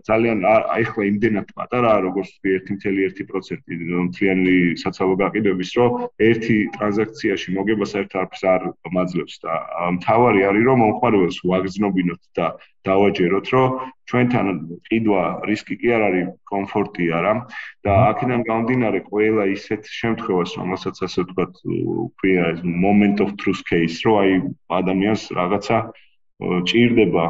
ძალიან 0.08 0.40
აიხლა 0.50 1.04
იმდენად 1.12 1.48
პატარაა 1.58 2.00
როგორც 2.08 2.30
1.1% 2.42 3.74
მთლიანი 4.08 4.56
საცალო 4.84 5.16
გაყიდვების 5.24 5.72
რომ 5.78 5.90
ერთი 6.30 6.58
ტრანზაქციაში 6.78 7.56
მოგება 7.58 7.86
საერთოდ 7.94 8.22
არც 8.24 8.44
არ 8.54 8.62
მაძლევს 8.98 9.36
და 9.44 9.54
მთავარი 9.98 10.40
არის 10.50 10.64
რომ 10.70 10.78
მომხმარებელს 10.84 11.38
ვაგზნობინოთ 11.54 12.24
და 12.38 12.48
დავაჯეროთ 12.84 13.48
რომ 13.54 13.68
ჩვენთან 14.10 14.48
ყიდვა 14.88 15.24
რისკი 15.48 15.76
კი 15.80 15.92
არ 15.96 16.02
არის 16.08 16.32
კომფორტია 16.52 17.20
რა 17.24 17.34
და 17.88 17.94
აქედან 18.12 18.42
გამომდინარე 18.50 19.00
ყველა 19.08 19.46
ისეთ 19.56 19.88
შემთხვევას 20.00 20.56
რომელსაც 20.60 21.00
ასე 21.08 21.24
ვთქვათ 21.24 21.54
ქვია 22.20 22.44
ეს 22.54 22.60
moment 22.68 23.24
of 23.24 23.32
truth 23.40 23.64
case 23.70 24.04
რო 24.04 24.14
აი 24.24 24.32
ადამიანს 24.80 25.24
რაღაცა 25.40 25.78
ჭირდება 26.44 27.26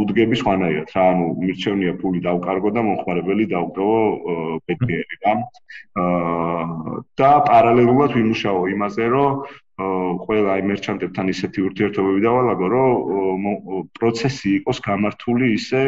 უდგები 0.00 0.36
სხვანაირად. 0.40 0.88
რა 0.94 1.04
ანუ 1.12 1.26
მირჩევნია 1.42 1.92
ფული 2.00 2.20
დავკარგო 2.26 2.70
და 2.76 2.80
მომხმარებელი 2.86 3.44
დავკროვო 3.52 4.02
ბედნიერი 4.64 5.16
რა. 5.24 5.32
და 7.18 7.30
პარალელურად 7.48 8.10
ვიმუშაო 8.18 8.60
იმაზე 8.74 9.08
რომ 9.14 9.32
ყველა 9.78 10.54
აი 10.54 10.62
მერჩანტებთან 10.70 11.26
ისეთი 11.34 11.58
ურთიერთობები 11.68 12.20
დავალაგო, 12.26 12.66
რომ 12.74 13.44
პროცესი 13.98 14.48
იყოს 14.58 14.78
გამართული 14.88 15.46
ისე 15.58 15.82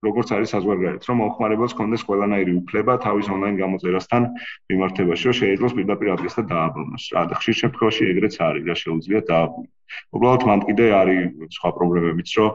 როგორც 0.00 0.30
არის 0.32 0.52
საზღვარგარეთ, 0.54 1.02
რომ 1.08 1.18
მომხმარებელს 1.20 1.74
კონდეს 1.76 2.04
ყველანაირი 2.08 2.52
უფლება 2.60 2.92
თავის 3.04 3.26
ონლაინ 3.34 3.56
გამოწერასთან 3.60 4.22
მიმართებაში, 4.72 5.24
რომ 5.28 5.36
შეიძლება 5.40 5.76
პირდაპირ 5.76 6.08
ადგილს 6.14 6.36
და 6.40 6.44
დააბრუნოს. 6.52 7.04
რა 7.16 7.22
და 7.28 7.34
ხშირ 7.40 7.56
შემთხვევაში 7.60 8.02
ეგრეც 8.12 8.34
არის, 8.48 8.64
რა 8.70 8.76
შეუძლია 8.80 9.20
დააბრუნოს. 9.28 9.72
უბრალოდ 10.16 10.42
მან 10.48 10.60
კიდე 10.70 10.86
არის 11.00 11.20
სხვა 11.58 11.70
პრობლემებიც, 11.76 12.28
რომ 12.38 12.50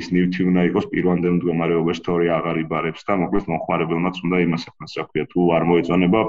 ის 0.00 0.06
ნივთი 0.12 0.40
უნდა 0.50 0.62
იყოს 0.68 0.84
პირვანდელ 0.92 1.34
მდგომარეობაში, 1.40 2.02
თორე 2.04 2.26
აღარ 2.36 2.56
იბარებს 2.64 3.02
და 3.08 3.12
მოკლედ 3.24 3.44
მომხმარებელმაც 3.48 4.16
უნდა 4.26 4.36
იმას 4.44 4.62
ახსნას, 4.68 4.92
რა 5.00 5.04
ქვია, 5.08 5.24
თუ 5.30 5.40
არ 5.56 5.62
მოეწონება 5.70 6.20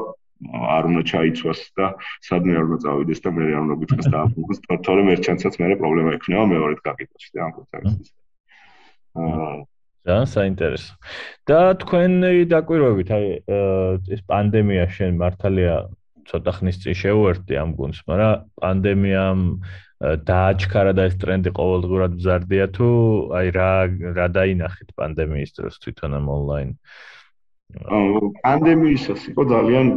არ 0.41 0.83
უნდა 0.89 1.01
ჩაიცვას 1.11 1.59
და 1.77 1.85
სადმე 2.25 2.53
არ 2.57 2.63
უნდა 2.65 2.77
წავიდეს 2.85 3.19
და 3.21 3.29
მე 3.35 3.43
არ 3.45 3.61
უნდა 3.65 3.75
გიწყეს 3.81 4.07
და 4.09 4.17
აფუქოს 4.25 4.59
თორე 4.87 5.01
მერჩანტსაც 5.09 5.53
მე 5.61 5.75
პრობლემა 5.81 6.15
ექნება 6.17 6.45
მეორედ 6.49 6.79
გაკეთებაში 6.81 7.29
და 7.35 7.39
ამ 7.45 7.51
კონტექსტში. 7.57 8.11
აა 9.21 9.53
ძალიან 10.07 10.27
საინტერესო. 10.33 10.91
და 11.47 11.59
თქვენი 11.81 12.45
დაკვირვებით, 12.53 13.09
აი 13.17 13.25
ეს 14.15 14.21
პანდემია 14.31 14.85
შენ 14.95 15.11
მართალია 15.21 15.75
ცოტა 16.29 16.51
ხნის 16.57 16.77
წინ 16.81 16.95
შეუერთდი 17.03 17.53
ამ 17.61 17.69
გუნდს, 17.77 17.99
მაგრამ 18.09 18.33
პანდემიამ 18.61 19.41
დააჩქარა 20.01 20.93
და 20.97 21.05
ეს 21.09 21.15
ტრენდი 21.21 21.51
ყოველდღურად 21.53 22.17
მზარდია 22.17 22.65
თუ 22.73 22.87
აი 23.37 23.47
რა 23.53 23.71
რა 24.17 24.27
დაინახეთ 24.33 24.89
პანდემიის 24.97 25.51
დროს 25.57 25.77
თვითონ 25.83 26.17
ამ 26.17 26.25
ონლაინ 26.35 26.69
პანდემიისას 28.41 29.21
იყო 29.31 29.43
ძალიან 29.53 29.87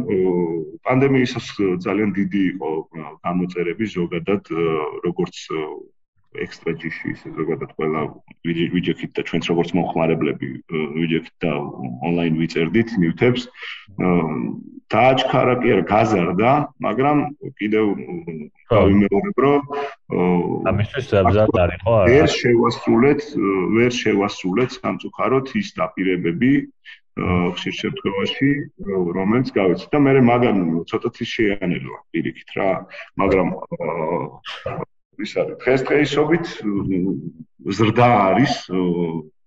პანდემიისას 0.85 1.47
ძალიან 1.85 2.09
დიდი 2.19 2.41
იყო 2.53 2.69
გამოწერები 3.25 3.85
ზოგადად 3.97 4.43
როგორც 5.09 5.35
ექსტრა 6.43 6.73
ჯიში 6.81 7.11
ისე 7.15 7.31
ზოგადად 7.37 7.71
ყველა 7.77 8.01
ვიჯექით 8.45 9.11
და 9.15 9.21
ჩვენც 9.29 9.49
როგორც 9.51 9.69
მომხმარებლები 9.77 10.49
ვიჯექით 10.99 11.35
და 11.45 11.51
ონლაინ 12.09 12.39
ვიწერდით 12.41 12.89
ნიუტებს 13.01 13.47
დააჩქარა 14.93 15.55
კი 15.61 15.71
არა 15.75 15.85
გაზარდა 15.89 16.51
მაგრამ 16.85 17.17
კიდევ 17.59 17.85
გავიმეორებ 18.73 19.37
რომ 19.45 19.61
ამისთვის 20.71 21.05
ზაბზად 21.13 21.57
არის 21.65 21.81
ხო 21.85 21.95
არა 22.01 22.11
ვერ 22.11 22.29
შევასრულეთ 22.35 23.21
ვერ 23.77 23.91
შევასრულეთ 24.01 24.77
სამწუხაროდ 24.77 25.45
ის 25.61 25.73
დაპირებები 25.79 26.53
ხშირ 27.15 27.75
შემთხვევაში 27.81 28.49
რომელიც 29.17 29.51
გავიცით 29.55 29.89
და 29.95 29.99
მე 30.05 30.21
მაგან 30.29 30.57
ცოტათი 30.91 31.25
შეანელვა 31.33 31.99
პირიქით 32.11 32.49
რა 32.59 32.71
მაგრამ 33.23 33.47
ის 35.23 35.31
არის 35.39 35.55
დღესდღეობით 35.63 36.45
ზრდა 37.77 38.09
არის 38.29 38.53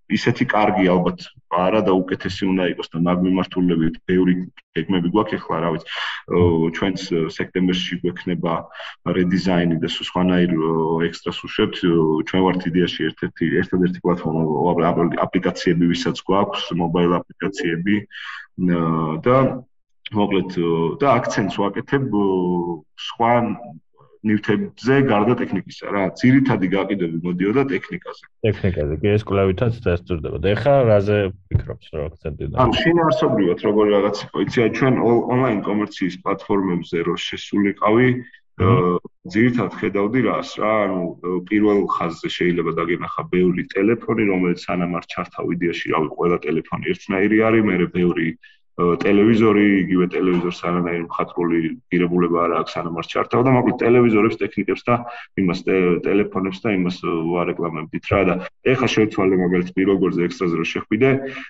ისეთი 0.09 0.45
კარგი 0.49 0.89
ალბათ 0.89 1.25
არა 1.53 1.81
და 1.85 1.93
უკეთესი 1.97 2.47
უნდა 2.49 2.65
იყოს 2.73 2.89
და 2.93 3.01
მაგ 3.05 3.21
მიმართულებით 3.25 3.95
ბევრი 4.09 4.33
გეგმები 4.77 5.09
გვაქვს 5.13 5.37
ახლა 5.37 5.57
რა 5.61 5.69
ვიცი. 5.73 5.87
ჩვენც 6.77 6.99
სექტემბერში 7.37 7.99
გვექნება 8.01 8.53
რედიზაინი 9.17 9.77
და 9.81 9.89
სხვანაირ 9.93 10.51
ექსტრას 11.09 11.39
უშვებთ 11.45 11.77
ჩვენ 12.29 12.41
ვართ 12.45 12.61
იდეაში 12.69 12.99
ერთ-ერთი 13.09 13.45
ერთადერთი 13.61 13.99
პლატფორმა 14.05 14.43
აპლიკაციები 15.25 15.91
ვისაც 15.93 16.17
გვაქვს 16.25 16.63
მობაილ 16.81 17.11
აპლიკაციები 17.21 17.95
და 19.25 19.37
მოკლედ 20.09 20.51
და 21.01 21.07
აქცენტს 21.17 21.55
ვაკეთებ 21.61 22.05
სხვა 23.09 23.33
ნივთებზე 24.27 24.95
გარდა 25.07 25.33
ტექნიკისა 25.39 25.91
რა 25.95 26.03
ძირითადი 26.19 26.67
გაყიდვები 26.75 27.19
მოდიოდა 27.23 27.63
ტექნიკაზე. 27.71 28.23
ტექნიკაზე 28.47 28.93
კი 28.99 29.07
ეს 29.15 29.23
კლავითაც 29.29 29.73
დასწრდება 29.85 30.37
და 30.43 30.47
ეხლა 30.55 30.73
რაზე 30.91 31.17
ფიქრობთ 31.47 31.85
რა 31.95 32.01
აქცენტი 32.09 32.45
და 32.51 32.55
ან 32.65 32.71
შინაარსობრივად 32.81 33.59
როგორი 33.69 33.89
რაღაც 33.95 34.17
იყო? 34.27 34.37
იცი 34.43 34.59
ჩვენ 34.79 34.95
ონლაინ 35.07 35.59
კომერციის 35.69 36.15
პლატფორმებზე 36.23 36.97
რო 37.07 37.15
შესულიყავი 37.29 38.07
ძირითადად 38.59 39.75
ხედავდი 39.79 40.21
რას 40.27 40.49
რა 40.59 40.71
ანუ 40.83 41.03
პირველ 41.47 41.79
ხაზზე 41.95 42.29
შეიძლება 42.37 42.71
დაგენახა 42.75 43.23
ბევრი 43.31 43.63
ტელეფონი 43.71 44.23
რომელიც 44.31 44.59
სანამ 44.67 44.97
არ 44.99 45.05
ჩართავ 45.13 45.53
იდეაში 45.55 45.93
რავი 45.95 46.09
ყველა 46.19 46.37
ტელეფონი 46.43 46.91
ერთნაირი 46.91 47.37
არის 47.49 47.63
მე 47.69 47.75
ბევრი 47.95 48.27
ტელევიზორი, 48.79 49.63
იგივე 49.83 50.05
ტელევიზორს 50.13 50.59
არანაირი 50.63 51.03
მხატვრული 51.03 51.57
ღირებულება 51.91 52.37
არ 52.47 52.51
აქვს, 52.63 52.75
სანამ 52.77 52.99
არ 53.01 53.07
ჩართავ 53.11 53.41
და 53.43 53.51
მოკლედ 53.51 53.77
ტელევიზორებს, 53.83 54.39
ტექნიკებს 54.39 54.83
და 54.87 54.95
იმას 55.35 55.59
ტელეფონებს 56.07 56.59
და 56.63 56.69
იმას 56.79 56.97
ვარეკლამებდით 57.03 58.05
რა. 58.07 58.21
და 58.29 58.33
ეხლა 58.63 58.87
შევცვალე 58.95 59.35
მაგალითად 59.43 59.73
პიროგორზე 59.75 60.21
ექსტრაზე 60.29 60.55
რო 60.55 60.65
შეხვიდე, 60.71 61.09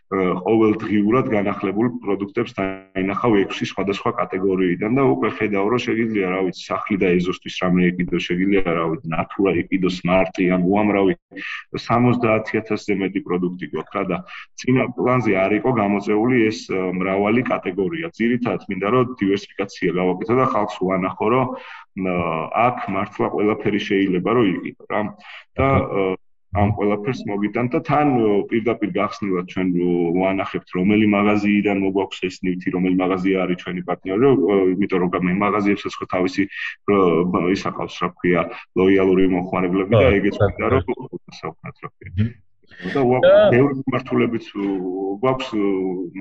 ყოველდღიურად 0.09 1.25
განახლებულ 1.29 1.87
პროდუქტებს 2.01 2.51
დაინახავ 2.57 3.31
6 3.53 3.69
სხვადასხვა 3.77 4.11
კატეგორიიდან 4.19 4.91
და 4.97 5.03
უკვე 5.13 5.29
ხედავ 5.37 5.65
რომ 5.69 5.79
შეიძლება 5.85 6.29
რა 6.33 6.41
ვიცი, 6.49 6.61
სახლი 6.65 6.95
და 6.97 7.07
ეზოსთვის 7.13 7.55
რამე 7.61 7.81
იყიდოს, 7.93 8.23
შეიძლება 8.25 8.71
რა 8.73 8.85
ვიცი, 8.89 9.07
ნატურა 9.13 9.51
იყიდოს, 9.61 9.93
სმარტი 10.01 10.43
ან 10.49 10.61
უამრავი 10.65 11.13
70000-ზე 11.77 12.93
მეტი 12.97 13.19
პროდუქტი 13.21 13.65
გვაქვს 13.69 13.93
რა. 13.93 14.03
და 14.09 14.17
წინა 14.57 14.83
პლანზე 14.97 15.31
არ 15.37 15.51
იყო 15.59 15.69
გამოწეული 15.77 16.37
ეს 16.49 16.59
მრავალი 16.73 17.18
მრავალი 17.19 17.41
კატეგორია. 17.51 18.07
ძირითადად 18.15 18.63
მინდა 18.69 18.87
რომ 18.95 19.11
დივერსიფიკაცია 19.19 19.89
გავაკეთო 19.99 20.35
და 20.39 20.45
ხალხს 20.53 20.75
ვანახო, 20.79 21.27
რომ 21.33 21.47
აქ 22.55 22.77
მართლა 22.95 23.27
ყველაფერი 23.35 23.79
შეიძლება 23.89 24.29
რომ 24.39 24.45
იყიდო 24.55 24.83
რა. 24.89 25.01
და 25.59 25.67
ამ 26.49 26.69
ყველაფერს 26.73 27.21
მოგიტან 27.29 27.65
და 27.69 27.79
თან 27.85 28.07
პირდაპირ 28.49 28.89
გახსნილად 28.89 29.45
ჩვენ 29.53 29.67
ვანახებთ 30.17 30.69
რომელი 30.73 31.05
მაღაზიიდან 31.13 31.77
მოგვაქვს 31.85 32.19
ეს 32.25 32.35
ნივთი, 32.41 32.73
რომელი 32.73 32.95
მაღაზია 32.97 33.37
არის 33.45 33.57
ჩვენი 33.61 33.81
პარტნიორი, 33.85 34.25
იმიტომ 34.73 34.99
რომ 35.03 35.09
მე 35.29 35.33
მაღაზიებსაც 35.45 35.93
ხო 35.99 36.05
თავისი 36.15 36.43
ის 37.53 37.61
აყავს, 37.69 37.95
რა 38.01 38.09
ქვია, 38.17 38.41
ლოიალური 38.81 39.29
მომხმარებლები 39.29 39.93
და 39.93 40.07
ეგეც 40.17 40.35
მინდა 40.41 40.65
რომ 40.73 40.83
საუბრობთ 41.37 41.77
რა 41.85 41.89
ქვია. 41.93 42.33
და 42.79 43.01
ბევრი 43.53 43.73
მიმართულებიც 43.79 44.45
გვაქვს 45.23 45.49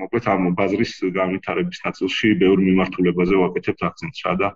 მოკლედ 0.01 0.25
ამ 0.33 0.49
ბაზრის 0.59 0.93
განვითარების 1.19 1.79
ნაწილში 1.85 2.33
ბევრი 2.43 2.61
მიმართულებაზე 2.69 3.39
ვაკეთებთ 3.43 3.85
აქცენტს 3.89 4.25
რა 4.27 4.33
და 4.43 4.49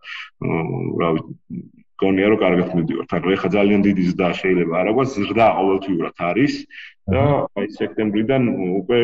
რა 1.00 1.10
ვიცი 1.16 1.34
გონია 2.04 2.28
რომ 2.34 2.40
კარგად 2.42 2.70
მიდივართ 2.78 3.12
ანუ 3.16 3.34
ეხლა 3.36 3.50
ძალიან 3.56 3.82
დიდი 3.88 4.04
ზრდა 4.10 4.28
შეიძლება. 4.42 4.74
არა 4.82 4.92
გვაქვს 4.98 5.14
ზრდა 5.24 5.46
ყოველთვიურად 5.60 6.16
არის. 6.30 6.54
და 7.14 7.24
აი 7.60 7.68
სექტემბრიდან 7.78 8.44
უკვე 8.80 9.00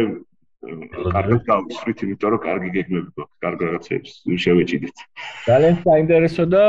კარგად 0.60 1.44
გავუსვით, 1.48 2.01
იმიტომ 2.04 2.32
რომ 2.36 2.42
კარგი 2.44 2.70
გეგმები 2.75 3.10
გვაქვს, 3.16 3.38
კარგ 3.44 3.60
რაღაცებს 3.63 4.12
შევეჭიდეთ. 4.44 4.98
ძალიან 5.48 5.75
საინტერესო 5.88 6.44
და 6.51 6.63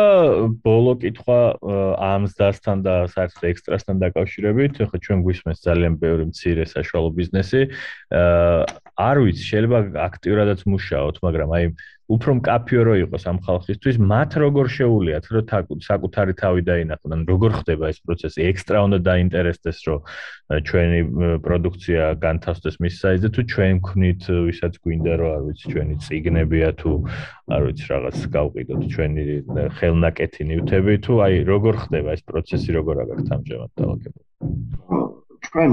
ბოლო 0.62 0.92
კითხვა 1.02 1.38
ამ 1.98 2.22
ზდასთან 2.30 2.76
და 2.86 2.94
საერთოდ 3.10 3.42
ექსტრასთან 3.50 3.96
დაკავშირებით, 4.04 4.74
ხო 4.86 4.96
ჩვენ 5.02 5.18
გვისმენს 5.26 5.58
ძალიან 5.66 5.94
ბევრი 5.98 6.24
მცირე 6.30 6.64
საშუალო 6.70 7.10
ბიზნესი. 7.18 7.62
აა 8.14 8.62
არ 9.10 9.16
ვიცი, 9.26 9.44
შეიძლება 9.50 9.78
აქტიურადაც 10.06 10.60
მუშაოთ, 10.70 11.16
მაგრამ 11.26 11.50
აი 11.58 11.64
უფრო 12.10 12.30
მკაფიო 12.40 12.82
რო 12.86 12.94
იყოს 13.06 13.24
ამ 13.30 13.38
ხალხისთვის, 13.46 13.96
მათ 14.02 14.30
როგორ 14.42 14.66
შეუულიათ, 14.76 15.24
რომ 15.30 15.78
საკუთარი 15.86 16.32
თავი 16.42 16.60
დაინახონ, 16.66 17.22
როგორ 17.30 17.50
ხდება 17.62 17.84
ეს 17.92 17.98
პროცესი, 18.02 18.38
ექსტრა 18.50 18.78
უნდა 18.86 18.98
დაინტერესდეს, 19.06 19.78
რომ 19.86 20.00
ჩვენი 20.66 21.00
პროდუქცია 21.46 22.02
განთავსდეს 22.18 22.76
მის 22.82 22.94
საიზე 22.98 23.28
თუ 23.30 23.40
ჩვენ 23.52 23.74
ვქნით, 23.78 24.22
ვისაც 24.50 24.74
გვინდა, 24.82 25.12
რომ 25.22 25.30
არ 25.36 25.42
ვიცი, 25.46 25.64
ჩვენი 25.70 25.94
ციგნებია 26.02 26.70
თუ 26.82 26.90
არ 27.54 27.62
ვიცი, 27.70 27.84
რაღაც 27.94 28.16
გავყიდოთ 28.34 28.82
ჩვენი 28.90 29.24
ხელნაკეთი 29.78 30.42
ნივთები 30.50 30.94
თუ 31.06 31.12
აი 31.30 31.34
როგორ 31.46 31.74
ხდება 31.86 32.10
ეს 32.18 32.22
პროცესი, 32.26 32.70
როგორ 32.74 32.94
აგაქვთ 33.06 33.28
ამჟამად 33.38 33.70
დავაგებო. 33.78 34.20
ჩვენ 35.50 35.70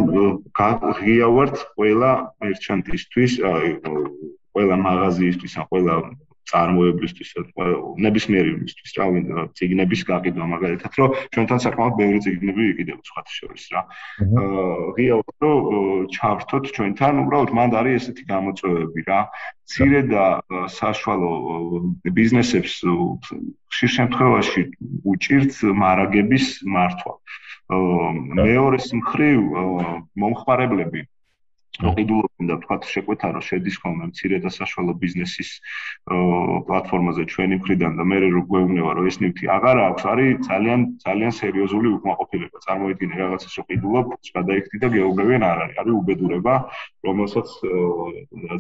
ღიავართ 1.01 1.56
ყველა 1.75 2.12
მერჩანტისთვის, 2.41 3.32
აი 3.51 3.67
ყველა 4.53 4.75
მაღაზიისთვის, 4.86 5.53
ან 5.60 5.65
ყველა 5.70 5.94
წარმოებლისთვის 6.51 7.30
ნებისმიერი 8.06 8.54
იმისთვის 8.56 8.92
რა 8.98 9.08
ვინ 9.13 9.25
ციგნების 9.58 10.01
გაყიდვა 10.10 10.46
მაგალითად 10.54 11.00
რომ 11.01 11.16
ჩვენთან 11.36 11.60
საკმაოდ 11.66 11.98
ბევრი 12.00 12.20
ციგნები 12.25 12.63
იყიდება 12.72 13.01
სხვა 13.10 13.22
შორის 13.38 13.66
რა. 13.74 13.82
ღიავთ 14.98 15.36
რომ 15.44 16.08
ჩავრთოთ 16.16 16.72
ჩვენთან 16.77 17.22
უბრალოდ 17.24 17.51
მანდ 17.58 17.74
არის 17.82 17.96
ესეთი 18.01 18.24
გამოწვევები 18.32 19.01
რა. 19.10 19.20
ცირე 19.68 20.01
და 20.08 20.25
საშუალო 20.72 21.32
ბიზნესებს 22.18 22.74
ხშირ 23.68 23.92
შემთხვევაში 23.98 24.62
უჭირთ 25.04 25.51
მარაგების 25.84 26.46
მართვა. 26.63 27.13
მეორეს 27.68 28.88
მხრივ 28.96 29.39
მომხმარებლები 30.24 31.01
მოყიდულობენ 31.86 32.46
და 32.51 32.55
თქვათ 32.63 32.88
შეკვეთა 32.93 33.27
რომ 33.36 33.43
შედის 33.48 33.75
ხოლმე 33.81 34.05
მცირე 34.10 34.38
და 34.46 34.50
საშუალო 34.53 34.93
ბიზნესის 35.03 35.50
პლატფორმაზე 36.67 37.24
ჩვენი 37.34 37.55
მხრიდან 37.62 37.93
და 38.00 38.03
მე 38.10 38.17
რო 38.24 38.41
გვეუბნება 38.50 38.91
რომ 38.98 39.10
ეს 39.12 39.17
ნივთი 39.22 39.46
აღარ 39.57 39.77
აქვს 39.88 40.03
არის 40.12 40.31
ძალიან 40.50 40.79
ძალიან 41.05 41.31
სერიოზული 41.41 41.88
უკმაყოფილება. 41.98 42.57
წარმოიდგინე 42.65 43.15
რაღაცას 43.22 43.51
შეყიდულობ 43.57 44.07
გადაიქცი 44.38 44.77
და 44.84 44.88
გეუბნებიან 44.96 45.43
არ 45.51 45.57
არის. 45.63 45.77
არის 45.81 45.93
უბედურება 46.01 46.55
რომელსაც 47.07 47.48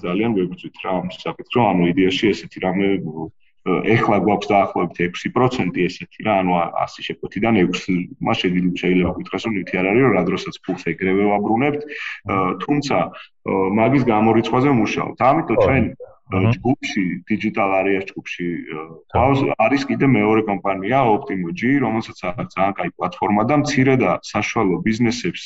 ძალიან 0.05 0.31
ვებრძვით 0.37 0.75
რა 0.83 0.91
ამ 1.01 1.07
საკითხს 1.11 1.55
ანუ 1.71 1.83
იდეაში 1.93 2.23
ესეთი 2.33 2.57
რამე 2.65 2.87
ეხლა 3.67 4.17
გვაქვს 4.25 4.49
დაახლოებით 4.51 5.17
6% 5.21 5.79
ესეთი 5.87 6.19
რა, 6.27 6.33
ანუ 6.41 6.53
100 6.57 7.05
შეკვეთიდან 7.07 7.53
6 7.61 7.97
მაშინ 8.27 8.51
შეიძლება 8.81 9.11
ვიტყვეს 9.17 9.43
რომ 9.47 9.53
ნივთი 9.57 9.75
არ 9.81 9.85
არის, 9.91 10.03
რომ 10.07 10.13
რა 10.17 10.23
დროსაც 10.29 10.55
ფულს 10.63 10.83
ეგრევე 10.91 11.23
ვაბრუნებთ, 11.31 11.81
თუმცა 12.63 12.97
მაგის 13.79 14.03
გამორიცხვაზე 14.07 14.67
ვმუშაობთ. 14.71 15.17
ამიტომ 15.31 15.57
ჩვენ 15.63 15.83
ჯგუფში 16.27 17.23
digital 17.23 17.71
area 17.79 18.03
ჯგუფში 18.03 18.47
ყავს 19.15 19.39
არის 19.63 19.83
კიდე 19.87 20.07
მეორე 20.11 20.41
კომპანია 20.43 20.99
Optimo-G, 21.07 21.79
რომელსაც 21.79 22.19
აქვს 22.19 22.51
ძალიან 22.51 22.73
კაი 22.75 22.89
პლატფორმა 22.99 23.43
და 23.47 23.55
მცირე 23.63 23.95
და 23.95 24.11
საშუალო 24.27 24.75
ბიზნესებს 24.83 25.41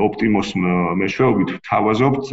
Optimos 0.00 0.48
მეშვეობით 0.56 1.50
თავაზობთ 1.68 2.24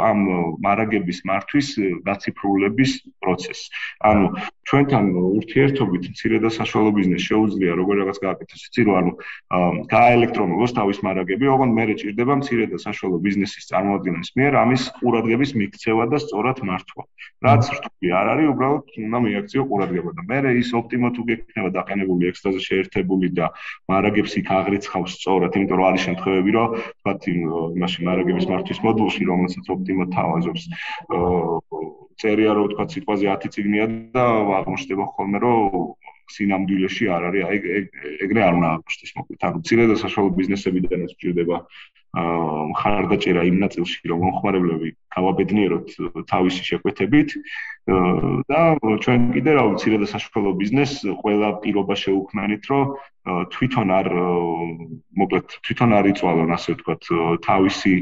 ამ 0.00 0.18
მარაგების 0.64 1.18
მართვის 1.28 1.68
გაციფრულების 2.08 2.90
პროცესს. 3.20 3.68
ანუ 4.00 4.24
ჩვენთან 4.70 5.04
ურთიერთობით 5.12 6.04
მცირე 6.14 6.38
და 6.40 6.48
საშუალო 6.56 6.90
ბიზნეს 6.96 7.22
შეუძლია 7.28 7.72
როგორ 7.74 7.94
რაღაც 8.00 8.18
გააკეთოს, 8.24 8.62
იცი 8.70 8.82
რომ 8.86 8.94
ანუ 9.00 9.12
გააელექტრონულოს 9.92 10.72
თავის 10.78 10.98
მარაგები, 11.04 11.44
ოღონდ 11.52 11.72
მე 11.74 11.84
რეჭირდება 11.90 12.34
მცირე 12.40 12.64
და 12.72 12.78
საშუალო 12.78 13.18
ბიზნესის 13.26 13.66
წარმოადგენის 13.70 14.30
მიერ 14.38 14.52
ამის 14.62 14.82
ყურადღების 15.02 15.50
მიქცევა 15.58 16.04
და 16.14 16.18
სწორად 16.22 16.62
მართვა. 16.70 17.09
რაც 17.40 17.68
რთული 17.72 18.08
არ 18.20 18.26
არის, 18.32 18.48
უბრალოდ 18.52 18.84
უნდა 19.00 19.18
მიაქციო 19.24 19.62
ყურადღება 19.70 20.10
და 20.16 20.22
მე 20.28 20.52
ის 20.60 20.70
ოპტიმო 20.80 21.08
თუ 21.16 21.22
გექნება 21.30 21.70
დაყენებული 21.76 22.28
ექსტრაზე 22.30 22.60
შეერთებული 22.68 23.28
და 23.38 23.46
მარაგებს 23.88 24.32
იქ 24.40 24.48
აღრიცხავს 24.60 25.10
სწორად, 25.16 25.56
იმიტომ 25.56 25.78
რომ 25.80 25.88
არის 25.88 26.02
შემთხვევები, 26.08 26.50
რომ 26.58 26.68
თქვათ 27.00 27.20
იმაში 27.80 27.98
მარაგების 28.10 28.46
მართვის 28.52 28.82
მოდულში, 28.84 29.22
რომელსაც 29.32 29.72
ოპტიმო 29.74 30.04
თავაზობს, 30.16 30.62
წერია 32.20 32.52
რომ 32.56 32.66
თქვათ 32.74 32.88
სიტყვაზე 32.94 33.24
10 33.32 33.54
წიგნია 33.56 33.84
და 34.12 34.24
აღმოჩნდება 34.60 35.04
ხოლმე 35.16 35.38
რომ 35.40 35.96
სინამდვილეში 36.30 37.08
არ 37.10 37.24
არის 37.30 37.42
აი 37.50 37.58
ეგრე 38.26 38.42
არ 38.46 38.58
უნდა 38.58 38.68
აღწდეს 38.76 39.12
მოკლედ 39.18 39.46
ანუ 39.48 39.62
ცირე 39.66 39.84
და 39.90 39.96
საშუალო 40.04 40.30
ბიზნესებიდანაც 40.40 41.10
გვჭირდება 41.16 41.56
მხარდაჭერა 42.70 43.42
იმ 43.46 43.58
ნაწილში 43.62 44.10
რომ 44.10 44.22
მომხმარებლები 44.26 44.90
გავაბედნიეროთ 45.16 45.92
თავისი 46.32 46.66
შეკვეთებით 46.70 47.36
და 47.88 48.60
ჩვენ 49.04 49.20
კიდე 49.34 49.50
რა 49.56 49.62
ვიცი 49.72 49.96
და 49.96 50.06
საშუალო 50.12 50.50
ბიზნეს 50.60 50.92
ყველა 51.22 51.48
პირობა 51.64 51.94
შეუქმნით 51.96 52.64
რომ 52.70 52.84
თვითონ 53.52 53.90
არ 53.92 54.08
მოკლედ 55.20 55.46
თვითონ 55.60 55.90
არ 55.92 56.06
იწვალონ 56.08 56.50
ასე 56.56 56.72
ვთქვათ 56.72 57.02
თავისი 57.44 57.92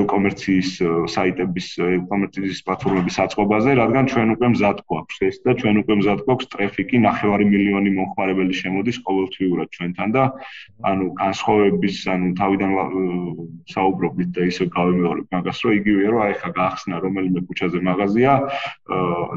ელკომერციის 0.00 0.70
საიტების 1.12 1.68
ელკომერციის 1.76 2.62
პლატფორმების 2.64 3.16
აწყობაზე 3.24 3.70
რადგან 3.76 4.08
ჩვენ 4.12 4.32
უკვე 4.36 4.48
მზად 4.56 4.78
გვაქვს 4.88 5.18
ეს 5.28 5.36
და 5.44 5.52
ჩვენ 5.60 5.76
უკვე 5.84 5.94
მზად 6.00 6.24
გვაქვს 6.24 6.50
ტრაფიკი 6.56 6.96
9 7.04 7.44
მილიონი 7.52 7.90
მომხმარებელი 7.98 8.54
შემოდის 8.62 8.96
ყოველთვიურად 9.04 9.68
ჩვენთან 9.76 10.08
და 10.16 10.24
ანუ 10.88 11.06
განსხვავების 11.20 11.96
ანუ 12.16 12.32
თავიდან 12.40 12.70
საუბრობთ 13.76 14.28
და 14.32 14.42
ისე 14.48 14.64
გავიმეორებ 14.72 15.26
მაგას 15.36 15.58
რომ 15.68 15.72
იგივეა 15.78 16.08
რომ 16.16 16.22
აი 16.26 16.34
ხა 16.40 16.50
გაახსნა 16.56 16.96
რომელიმე 17.04 17.40
ქუჩაზე 17.44 17.78
მაღაზია 17.84 18.32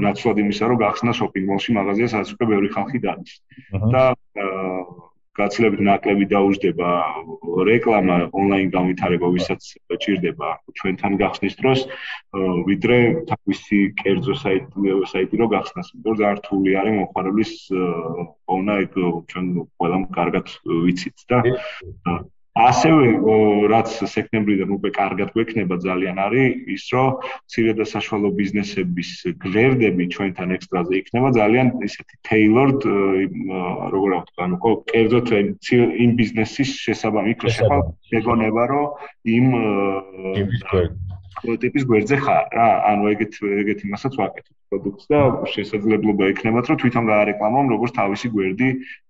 ნაცვლად 0.06 0.38
იმისა 0.46 0.70
რომ 0.72 0.82
გაახსნა 0.84 1.12
შოპინგ 1.20 1.46
მოლში 1.52 1.76
მაღაზია 1.80 2.08
სადაც 2.14 2.30
უკვე 2.36 2.46
ბევრი 2.54 2.70
ხალხი 2.76 3.00
დადის. 3.06 3.34
და 3.94 4.04
გაცილებით 5.36 5.82
ნაკლები 5.84 6.26
დაუждდება 6.32 6.90
რეკლამა 7.68 8.16
ონლაინ 8.40 8.70
განვითარება 8.76 9.32
ვისაც 9.36 9.68
ჭირდება 10.04 10.52
ჩვენთან 10.80 11.18
გახსნის 11.22 11.58
დროს 11.60 11.82
ვიდრე 12.70 13.00
თავისი 13.32 13.80
კერძო 14.00 14.36
საიტი 14.44 14.96
საიტი 15.12 15.42
რო 15.42 15.48
გახსნას 15.56 15.92
უფრო 15.98 16.16
ზართული 16.22 16.78
არის 16.80 16.96
მოხარებლის 17.02 17.52
ოვნა 18.56 18.80
ეგ 18.86 18.96
ჩვენ 19.34 19.52
ყველამ 19.76 20.08
კარგად 20.16 20.56
ვიცით 20.86 21.28
და 21.28 21.44
ასევე 22.56 23.08
რაც 23.68 23.90
სექტემბრიდან 24.08 24.70
უკვე 24.80 24.90
კარგად 24.96 25.32
გვექნება 25.36 25.76
ძალიან 25.84 26.20
არის 26.24 26.72
ის 26.72 26.84
რომ 26.96 27.08
ცირე 27.52 27.74
და 27.76 27.86
საშუალო 27.92 28.30
ბიზნესების 28.40 29.10
გლერდები 29.44 30.08
ჩვენთან 30.16 30.56
ექსტრაზე 30.56 30.94
იქნება 31.02 31.30
ძალიან 31.36 31.68
ისეთი 31.88 32.16
tailored 32.30 32.80
როგორ 33.96 34.12
ვთქვა 34.22 34.48
ანუ 34.48 34.58
კერძოდ 34.88 35.28
იმ 36.06 36.12
ბიზნესის 36.22 36.70
შესაბამი 36.86 37.36
იქ 37.36 37.44
რო 37.44 37.52
შეგონება 38.14 38.64
რომ 38.72 38.86
იმ 39.36 39.46
ტიპის 41.44 41.84
გვერდზე 41.90 42.18
ხარ. 42.26 42.46
რა 42.58 42.68
ანუ 42.92 43.10
ეგეთ 43.14 43.40
ეგეთ 43.64 43.80
იმასაც 43.90 44.14
ვაკეთებ 44.22 44.56
პროდუქტს 44.72 45.08
და 45.12 45.20
შესაძლებლობა 45.54 46.30
ექნებათ 46.34 46.70
რომ 46.72 46.80
თვითონ 46.82 47.10
გაარეკლამონ 47.12 47.72
როგორც 47.74 47.92
თავისი 48.00 48.32
გვერდი 48.36 48.70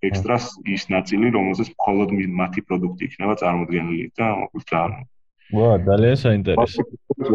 ექსტრას 0.10 0.46
ის 0.76 0.84
ნაწილი 0.96 1.32
რომელზეც 1.38 1.70
მხოლოდ 1.76 2.16
მათი 2.42 2.62
პროდუქტი 2.70 3.10
იქნება 3.10 3.36
წარმოდგენილი 3.42 4.06
და 4.20 4.28
მოკლედ 4.42 4.66
ძალიან 4.74 5.06
ვა, 5.54 5.78
ძალიან 5.86 6.18
საინტერესო. 6.18 6.82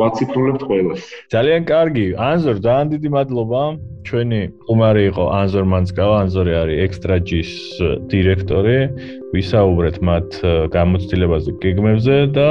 ვაციფრულებთ 0.00 0.62
ყველას. 0.66 1.00
ძალიან 1.30 1.62
კარგი. 1.70 2.06
ანზორ, 2.18 2.56
ძალიან 2.66 2.86
დიდი 2.94 3.08
მადლობა. 3.16 3.62
ჩვენი 4.06 4.40
ყუმარი 4.66 5.02
იყო 5.10 5.24
ანზორ 5.40 5.64
მანცკავა. 5.72 6.14
ანზორი 6.24 6.52
არის 6.62 6.76
ექსტრაჯის 6.86 7.50
დირექტორი. 8.10 8.78
ვისაუბრეთ 9.30 9.96
მათ 10.02 10.28
გამოცდილებაზე 10.74 11.50
გეგმებზე 11.62 12.16
და 12.34 12.48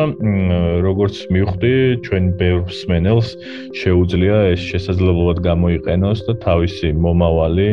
როგორც 0.87 1.15
მივხვდი, 1.35 1.75
ჩვენ 2.07 2.23
ბევრ 2.39 2.61
სმენელს 2.79 3.29
შეუძლია 3.75 4.37
ეს 4.55 4.61
შესაძლებლობად 4.71 5.37
გამოიყენოს 5.43 6.19
და 6.27 6.33
თავისი 6.47 6.95
მომავალი 7.03 7.69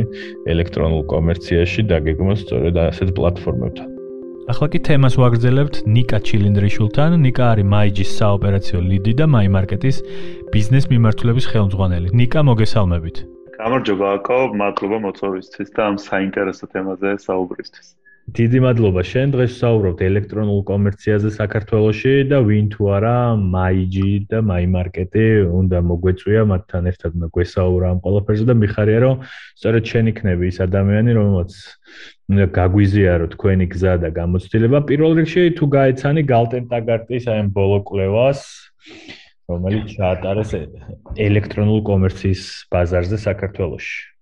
ელექტრონულ 0.52 1.02
კომერციაში 1.14 1.86
დაგეგმოს 1.86 2.42
სწორედ 2.42 2.74
ასეთ 2.90 3.08
პლატფორმებთან. 3.14 3.95
ახლა 4.46 4.66
კი 4.72 4.78
თემას 4.86 5.14
ვაგრძელებთ 5.18 5.78
ნიკა 5.90 6.18
ჩილინდრიშულთან. 6.26 7.10
ნიკა 7.24 7.44
არის 7.52 7.66
მაიჯის 7.72 8.10
საოპერაციო 8.18 8.78
ליდი 8.90 9.12
და 9.18 9.26
მაიმარკეტის 9.34 9.96
ბიზნეს 10.54 10.86
მიმართულების 10.92 11.48
ხელმძღვანელი. 11.50 12.08
ნიკა, 12.20 12.40
მოგესალმებით. 12.50 13.16
გამარჯობა, 13.58 14.06
აკო, 14.16 14.38
მადლობა 14.60 14.98
მოწვევისთვის 15.06 15.68
და 15.74 15.82
ამ 15.90 15.96
საინტერესო 16.08 16.64
თემაზე 16.72 17.10
საუბრისთვის. 17.26 17.86
დიდი 18.26 18.58
მადლობა. 18.58 19.02
შენ 19.06 19.32
დღეს 19.38 19.52
საუბრობთ 19.62 20.00
ელექტრონულ 20.02 20.62
კომერციაზე 20.66 21.30
საქართველოში 21.30 22.14
და 22.26 22.40
ვინ 22.42 22.66
თუ 22.74 22.88
არა 22.98 23.18
MyG 23.38 24.26
და 24.26 24.40
MyMarket-ი 24.42 25.46
უნდა 25.46 25.78
მოგვეწვია 25.90 26.42
მათთან 26.50 26.90
ერთად 26.90 27.10
უნდა 27.20 27.28
გვესაუბრა 27.36 27.86
ამ 27.94 28.00
ყველაფერზე 28.02 28.44
და 28.50 28.54
მიხარია 28.62 28.98
რომ 29.06 29.22
სწორედ 29.30 29.84
შენ 29.92 30.10
იქნები 30.10 30.44
ის 30.50 30.58
ადამიანი 30.66 31.10
რომელსაც 31.18 31.54
უნდა 32.34 32.46
გაგვიზიარო 32.58 33.26
თქვენი 33.36 33.66
გზა 33.70 33.94
და 34.02 34.08
გამოცდილება 34.18 34.78
პირველ 34.90 35.12
რიგში 35.22 35.42
თუ 35.54 35.64
გაეცანი 35.78 36.22
გალტენ 36.26 36.64
ტაგარტის 36.74 37.30
აი 37.30 37.38
ამ 37.46 37.48
ბოლო 37.54 37.78
კვლევას 37.86 38.42
რომელიც 39.46 39.86
ჩაატარეს 39.94 40.50
ელექტრონულ 41.14 41.80
კომერციის 41.86 42.42
ბაზარზე 42.74 43.22
საქართველოში 43.22 44.15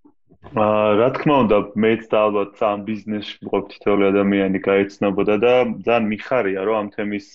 აა 0.53 0.97
რა 1.01 1.09
თქმა 1.17 1.37
უნდა 1.45 1.59
მეც 1.81 2.03
და 2.13 2.19
ალბათ 2.29 2.61
ამ 2.69 2.81
ბიზნესში 2.85 3.37
მყოფ 3.49 3.65
თითოეული 3.73 4.05
ადამიანი 4.13 4.59
გაიცნობოდა 4.67 5.35
და 5.45 5.53
ძალიან 5.87 6.05
მიხარია 6.13 6.61
რომ 6.69 6.77
ამ 6.81 6.89
თემის 6.95 7.27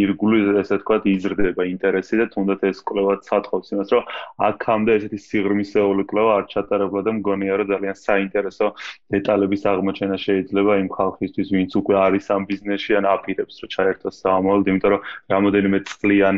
ირგული 0.00 0.38
ესე 0.62 0.76
თქვა 0.80 0.96
იზრდება 1.12 1.62
ინტერესი 1.68 2.14
და 2.20 2.26
თუნდაც 2.32 2.60
ეს 2.70 2.78
კვლევა 2.88 3.14
ცაცხობს 3.28 3.68
იმას 3.76 3.88
რომ 3.94 4.02
აქამდე 4.48 4.90
ესეთი 4.98 5.18
სიღრმისეული 5.28 6.02
კვლევა 6.10 6.32
არ 6.40 6.44
ჩატარებულა 6.54 7.02
და 7.06 7.12
მგონია 7.20 7.54
რომ 7.60 7.70
ძალიან 7.76 7.96
საინტერესო 8.02 8.66
დეტალების 9.14 9.62
აღმოჩენა 9.70 10.16
შეიძლება 10.26 10.72
იმ 10.82 10.88
ხალხისთვის 10.96 11.48
ვინც 11.54 11.70
უკვე 11.80 11.94
არის 12.06 12.24
ამ 12.34 12.42
ბიზნესში 12.50 12.92
ან 12.98 13.04
აპირებს 13.14 13.54
რომ 13.62 13.70
ჩაერთოს 13.76 14.14
საომოლოდ 14.24 14.64
იმიტომ 14.72 14.90
რომ 14.96 15.00
რამოდენიმე 15.34 15.78
წლიან 15.92 16.36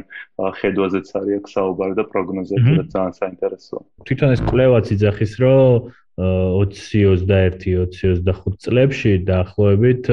ხედვაზეც 0.60 1.08
არის 1.18 1.34
აქ 1.38 1.46
საუბარი 1.54 1.94
და 1.94 2.04
პროგნოზები 2.12 2.70
და 2.78 2.84
ძალიან 2.92 3.14
საინტერესოა. 3.22 3.82
თვითონ 4.08 4.28
ეს 4.34 4.40
კვლევაც 4.50 4.86
იძახის 4.94 5.32
რომ 5.42 5.94
20-21-25 6.18 8.58
წლებში 8.64 9.12
დაახლოებით 9.28 10.04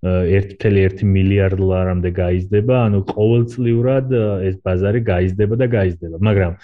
1.1 0.00 1.04
მილიარდ 1.04 1.60
დოლარამდე 1.60 2.10
გაიზრდება, 2.16 2.74
ანუ 2.86 2.98
ყოველწლიურად 3.10 4.06
ეს 4.46 4.56
ბაზარი 4.64 5.00
გაიზრდება 5.10 5.54
და 5.60 5.66
გაიზრდება, 5.74 6.16
მაგრამ 6.22 6.54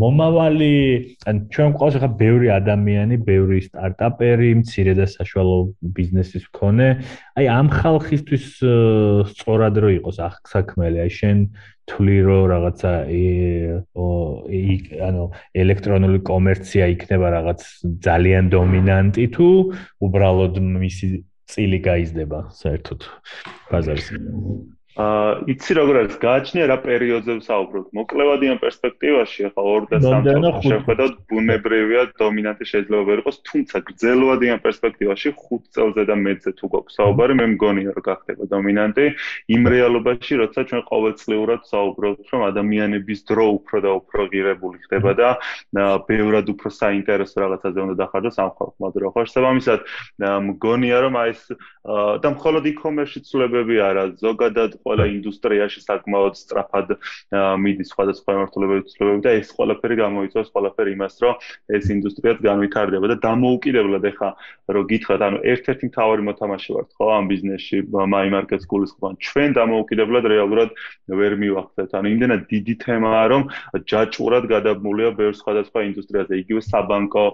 მომავალი 0.00 0.74
ან 1.24 1.48
ჩვენ 1.48 1.72
ყავს 1.80 1.96
ახლა 1.96 2.10
ბევრი 2.20 2.52
ადამიანი, 2.52 3.16
ბევრი 3.24 3.64
სტარტაპერი, 3.64 4.50
მცირე 4.60 4.92
და 5.00 5.06
საშუალო 5.08 5.72
ბიზნესის 5.96 6.44
მქონე. 6.52 6.88
აი 7.40 7.46
ამ 7.48 7.72
ხალხისთვის 7.72 8.44
სწორად 9.32 9.74
რო 9.80 9.88
იყოს 9.96 10.16
ახსაქმელი, 10.28 11.00
აი 11.00 11.10
შენ 11.10 11.36
თვლი 11.90 12.16
რომ 12.26 12.42
რაღაცა 12.52 12.92
ანუ 15.08 15.24
ელექტრონული 15.62 16.20
კომერცია 16.30 16.90
იქნება 16.94 17.32
რაღაც 17.36 17.64
ძალიან 18.06 18.50
დომინანტი 18.54 19.26
თუ 19.36 19.48
უბრალოდ 20.08 20.60
მისი 20.66 21.08
წილი 21.50 21.78
გაიზრდება 21.86 22.40
საერთოდ 22.62 23.08
ბაზარზე 23.70 24.20
აა 24.98 25.46
იცი 25.46 25.72
როგორ 25.78 25.96
არის 26.02 26.16
გააჩნია 26.18 26.64
რა 26.66 26.76
პერიოდზე 26.82 27.34
ვსაუბრობთ 27.38 27.90
მოკლევადიან 27.94 28.58
პერსპექტივაში 28.58 29.44
ახლა 29.46 29.62
2 29.86 29.86
და 29.86 29.98
3 30.02 30.26
წელს 30.26 30.66
შეხედოთ 30.66 31.12
ბუნებრივია 31.30 32.02
დომინანტი 32.18 32.64
შეიძლება 32.66 33.02
ვერ 33.06 33.22
იყოს 33.22 33.36
თუმცა 33.46 33.76
გრძელვადიან 33.86 34.58
პერსპექტივაში 34.66 35.28
5 35.38 35.70
წელზე 35.78 36.02
და 36.10 36.14
მეცე 36.24 36.50
თუ 36.58 36.64
გვაქვს 36.74 36.98
საუბარი 36.98 37.34
მე 37.38 37.46
მგონია 37.54 37.94
რომ 37.94 38.04
გახდება 38.10 38.44
დომინანტი. 38.50 39.04
იმ 39.54 39.62
რეალობაში 39.70 40.34
როცა 40.42 40.60
ჩვენ 40.66 40.82
ყოველწლიურად 40.90 41.60
ვსაუბრობთ 41.70 42.26
რომ 42.34 42.42
ადამიანების 42.50 43.20
დრო 43.30 43.46
უფრო 43.62 43.76
და 43.86 43.90
უფრო 43.94 44.20
ღირებული 44.34 44.76
ხდება 44.90 45.10
და 45.14 45.28
ბევრად 46.10 46.46
უფრო 46.50 46.68
საინტერესო 46.82 47.36
რაღაცაზე 47.46 47.78
უნდა 47.78 47.94
დახარჯოს 48.02 48.36
ამ 48.42 48.50
ხალხმა 48.58 48.88
დრო. 48.90 49.06
ხო 49.14 49.22
შესაბამისად 49.22 49.80
მგონია 50.50 50.98
რომ 51.06 51.14
აი 51.22 51.30
ეს 51.30 51.42
და 52.20 52.28
მხოლოდ 52.34 52.64
e-commerce-ში 52.74 53.20
ცვლილებები 53.24 53.76
არა 53.80 54.04
ზოგადად 54.18 54.80
ყველა 54.90 55.04
ინდუსტრიაში 55.14 55.80
საკმაოდ 55.86 56.34
სწრაფად 56.40 56.88
მიდის 57.62 57.92
სხვადასხვა 57.94 58.30
მართლებრივი 58.40 58.82
ცვლილებები 58.90 59.22
და 59.22 59.32
ეს 59.38 59.48
ყველაფერი 59.54 59.94
გამოიწვევს 60.02 60.50
ყველაფერი 60.50 60.90
იმას, 60.98 61.14
რომ 61.22 61.34
ეს 61.78 61.84
ინდუსტრიაც 61.94 62.38
განვითარდება 62.42 63.06
და 63.14 63.16
დამოუკიდებლად 63.22 64.04
ეხა 64.10 64.30
რომ 64.74 64.84
გითხრათ, 64.90 65.20
ანუ 65.26 65.38
ერთ-ერთი 65.50 65.84
მთავარი 65.90 66.22
მოთამაშე 66.26 66.70
ვართ 66.74 66.90
ხო 66.98 67.06
ამ 67.10 67.24
ბიზნესში, 67.30 67.76
my 67.90 68.26
market 68.34 68.60
school-ის 68.66 68.92
ხო, 68.98 69.14
ჩვენ 69.18 69.50
დამოუკიდებლად 69.58 70.24
რეალურად 70.30 70.70
ვერ 71.10 71.32
მივახცეთ. 71.42 71.90
ანუ 71.90 72.06
იმდენად 72.14 72.42
დიდი 72.50 72.74
თემაა, 72.84 73.24
რომ 73.30 73.42
ჯაჭურად 73.90 74.44
გადაბმულია 74.50 75.10
ბევრ 75.18 75.34
სხვადასხვა 75.40 75.78
ინდუსტრიაზე, 75.90 76.32
იგივე 76.42 76.60
საბანკო 76.70 77.24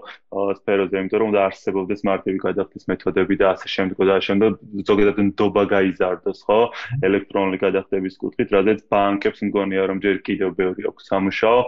სფეროზე, 0.57 0.95
იმიტომ 0.97 1.19
რომ 1.21 1.29
უნდა 1.33 1.41
არსებობდეს 1.47 2.01
მარტივი 2.09 2.37
გადახდის 2.47 2.83
მეთოდები 2.89 3.35
და 3.37 3.45
ასე 3.53 3.67
შემდეგ 3.75 3.97
და 3.97 4.13
ასე 4.17 4.25
შემდეგ 4.27 4.51
ზოგადად 4.89 5.17
ნდობა 5.27 5.63
გაიზარდოს, 5.73 6.39
ხო? 6.47 6.59
ელექტრო 7.07 7.36
ელექტრონული 7.37 7.57
გადახდების 7.61 8.15
კუთხით, 8.21 8.49
რადგან 8.55 8.79
ბანკებს 8.89 9.41
მგონია 9.45 9.83
რომ 9.89 9.99
ჯერ 10.01 10.17
კიდევ 10.25 10.49
ბევრი 10.57 10.87
აქვს 10.89 11.09
სამუშაო 11.11 11.59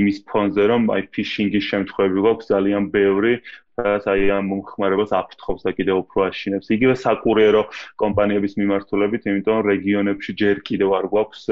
იმის 0.00 0.18
ფონზე, 0.30 0.64
რომ 0.72 0.82
აი 0.96 1.02
ფიშინგის 1.12 1.64
შემთხვევები 1.70 2.24
გვაქვს 2.24 2.50
ძალიან 2.52 2.88
ბევრი 2.96 3.32
რაც 3.76 4.04
აი 4.08 4.30
ამ 4.32 4.46
მომხმარებელს 4.50 5.12
აფრთხობს 5.12 5.66
და 5.66 5.70
კიდევ 5.76 5.96
უფრო 6.00 6.24
აშინებს. 6.26 6.70
იგივე 6.76 6.94
საკურიერო 6.96 7.62
კომპანიების 8.00 8.56
მიმართულებით, 8.56 9.22
იმიტომ 9.28 9.54
რომ 9.60 9.68
რეგიონებში 9.72 10.32
ჯერ 10.40 10.56
კიდევ 10.64 10.90
არ 10.96 11.06
გვაქვს 11.12 11.42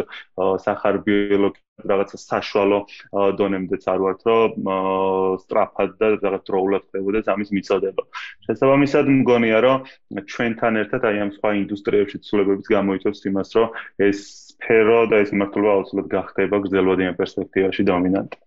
სახარბიელო 0.64 1.48
რაღაცა 1.90 2.16
საშუალო 2.22 2.78
დონემდეც 3.38 3.84
არ 3.92 4.00
ვართ, 4.04 4.20
რომ 4.30 4.72
სტრაფად 5.44 5.90
და 6.00 6.06
რაღაც 6.22 6.42
დროულად 6.48 6.82
ხდებოდეს 6.88 7.28
ამის 7.34 7.50
მიწოდება. 7.50 8.02
შესაბამისად 8.46 9.04
მგონია, 9.20 9.58
რომ 9.66 9.78
ჩვენთან 10.32 10.80
ერთად 10.80 11.02
აი 11.10 11.16
ამ 11.24 11.30
სხვა 11.36 11.50
ინდუსტრიებში 11.60 12.22
ცვლილებებიც 12.24 12.66
გამოიწვევს 12.72 13.20
იმას, 13.28 13.50
რომ 13.58 13.68
ეს 14.08 14.18
სფერო 14.54 15.00
და 15.10 15.16
ეს 15.26 15.30
მართლობა 15.34 15.70
აუცილებლად 15.76 16.08
გახდება 16.14 16.56
გრძელვადიან 16.64 17.14
პერსპექტივაში 17.20 17.82
დომინანტი. 17.90 18.38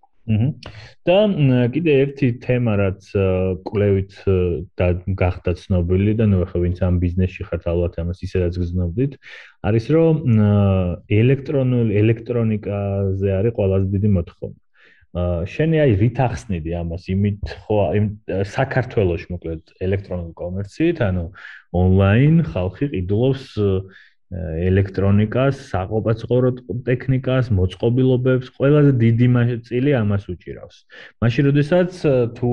და 1.07 1.17
კიდე 1.71 1.93
ერთი 2.03 2.27
თემა 2.43 2.73
რაც 2.81 3.07
კლევით 3.63 4.13
და 4.75 4.87
გახდა 5.21 5.55
ცნობილი 5.55 6.15
და 6.19 6.27
ნუ 6.27 6.43
ახლა 6.43 6.59
ვინც 6.67 6.83
ამ 6.83 6.99
ბიზნესში 6.99 7.47
ხართ 7.47 7.63
ალბათ 7.71 7.95
ამას 8.03 8.19
ისედაც 8.27 8.59
გზნობდით, 8.59 9.15
არის 9.63 9.85
რომ 9.95 10.15
ელექტრონული 11.07 11.91
ელექტრონიკაზე 12.03 13.29
არის 13.39 13.55
ყველაზე 13.55 13.87
დიდი 13.95 14.09
მოთხოვნა. 14.19 14.59
შენი 15.47 15.77
აი 15.81 15.91
რით 15.97 16.17
ახსნიდი 16.27 16.71
ამას 16.77 17.03
იმით 17.09 17.41
ხო 17.63 17.77
საქართველოს 18.51 19.23
მოკლედ 19.31 19.63
ელექტრონული 19.79 20.33
კომერციით, 20.35 20.99
ანუ 21.07 21.23
ონლაინ 21.71 22.43
ხალხი 22.51 22.91
ყიდულობს 22.91 23.45
ელექტრონიკას, 24.27 25.59
საყოფაცხოვრო 25.71 26.49
ტექნიკას, 26.83 27.47
მოწყობილობებს, 27.47 28.51
ყველაზე 28.59 28.91
დიდი 28.99 29.27
წილი 29.63 29.91
ამას 29.95 30.27
უჭირავს. 30.27 30.77
მაშინ 31.23 31.43
როდესაც 31.47 31.91
თუ 32.35 32.49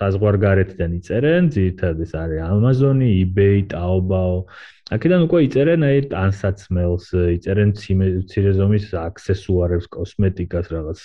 საზღვარგარეთიდან 0.00 0.90
იწერენ, 0.96 1.42
ძირითადად 1.52 2.00
ეს 2.00 2.12
არის 2.16 2.40
Amazon-ი, 2.48 3.08
eBay, 3.28 3.68
Taobao. 3.68 4.48
აქედან 4.86 5.20
უკვე 5.26 5.38
იწერენ 5.50 5.82
აი 5.82 5.98
ტანსაცმელს, 6.14 7.06
იწერენ 7.42 7.70
ცირე 7.76 8.52
ზომის 8.56 8.86
აქსესუარებს, 8.94 9.90
კოსმეტიკას, 9.90 10.70
რაღაც 10.70 11.00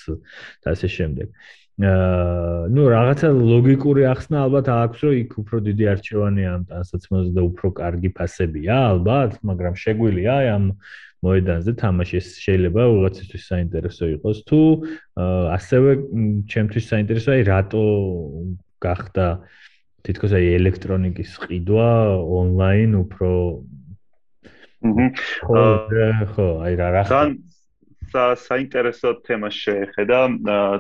და 0.62 0.68
ასე 0.72 0.88
შემდეგ. 0.88 1.28
ნუ 1.80 2.84
რაღაცა 2.92 3.28
ლოგიკური 3.32 4.04
ახსნა 4.12 4.38
ალბათ 4.46 4.68
აქვს 4.70 5.00
რომ 5.08 5.14
იქ 5.22 5.32
უფრო 5.42 5.58
დიდი 5.66 5.86
არჩევანია 5.94 6.50
ამ 6.56 6.64
ტანსაცმელზე 6.72 7.32
და 7.38 7.42
უფრო 7.48 7.68
კარგი 7.80 8.10
ფასებია 8.18 8.76
ალბათ 8.92 9.32
მაგრამ 9.50 9.74
შეგვილია 9.84 10.36
ამ 10.52 10.66
მოედანზე 11.22 11.72
თამაში 11.82 12.20
შეიძლება 12.22 12.82
უღაცისთვის 12.92 13.44
საინტერესო 13.52 14.06
იყოს 14.18 14.38
თუ 14.50 14.62
ასევე 15.58 15.90
ჩემთვის 16.54 16.86
საინტერესოა 16.92 17.34
აი 17.40 17.44
რატო 17.50 17.84
გახდა 18.82 19.28
თითქოს 20.06 20.34
აი 20.38 20.46
ელექტრონიკის 20.58 21.32
ყიდვა 21.46 21.90
ონლაინ 22.42 22.92
უფრო 23.06 23.32
ხო 25.46 25.66
ხო 26.34 26.48
აი 26.66 26.74
რა 26.82 26.90
რა 26.98 27.04
საინტერესო 28.14 29.10
თემას 29.26 29.56
შეეხედა. 29.66 30.20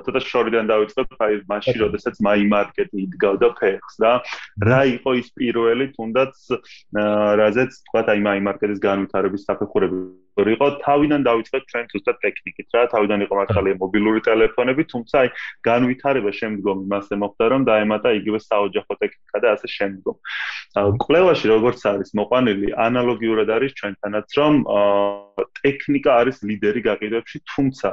ცოტა 0.06 0.22
შორიდან 0.28 0.66
დავიწყებ, 0.72 1.08
აი 1.26 1.34
მაშინ, 1.52 1.78
როდესაც 1.86 2.16
my 2.28 2.40
market 2.48 2.90
იდგავდა 2.92 3.48
ფეხს 3.60 3.96
და 4.04 4.12
რა 4.62 4.82
იყო 4.96 5.12
ის 5.22 5.28
პირველი, 5.36 5.92
თუნდაც 5.96 6.34
რაზეც 7.42 7.72
თქვა 7.88 8.02
აი 8.16 8.20
my 8.28 8.40
market-ის 8.48 8.80
განვითარების 8.84 9.46
საფეხურები 9.48 10.21
იყო 10.40 10.68
თავიდან 10.86 11.22
დავიწყეთ 11.28 11.64
ჩვენ 11.72 11.86
ზუსტად 11.92 12.18
ტექნიკით 12.26 12.68
რა 12.76 12.84
თავიდან 12.94 13.20
იყო 13.26 13.34
მართალია 13.40 13.76
მობილური 13.82 14.22
ტელეფონები 14.28 14.84
თუმცა 14.94 15.16
აი 15.22 15.30
განვითარება 15.68 16.32
შემდგომ 16.40 16.78
იმასე 16.88 17.16
მოხდა 17.24 17.46
რომ 17.52 17.62
დაემატა 17.72 18.10
იგივე 18.20 18.40
საოჯახო 18.48 18.94
ტექნიკა 19.02 19.38
და 19.44 19.48
ასე 19.56 19.68
შემდგომ. 19.78 20.16
კვლევაში 21.04 21.46
როგორც 21.52 21.80
არის 21.92 22.10
მოყვანილი 22.16 22.68
ანალოგიურად 22.88 23.48
არის 23.58 23.72
ჩვენთანაც 23.80 24.28
რომ 24.40 24.54
ტექნიკა 25.62 26.12
არის 26.22 26.38
ლიდერი 26.48 26.82
გაყიდვებში, 26.88 27.38
თუმცა 27.52 27.90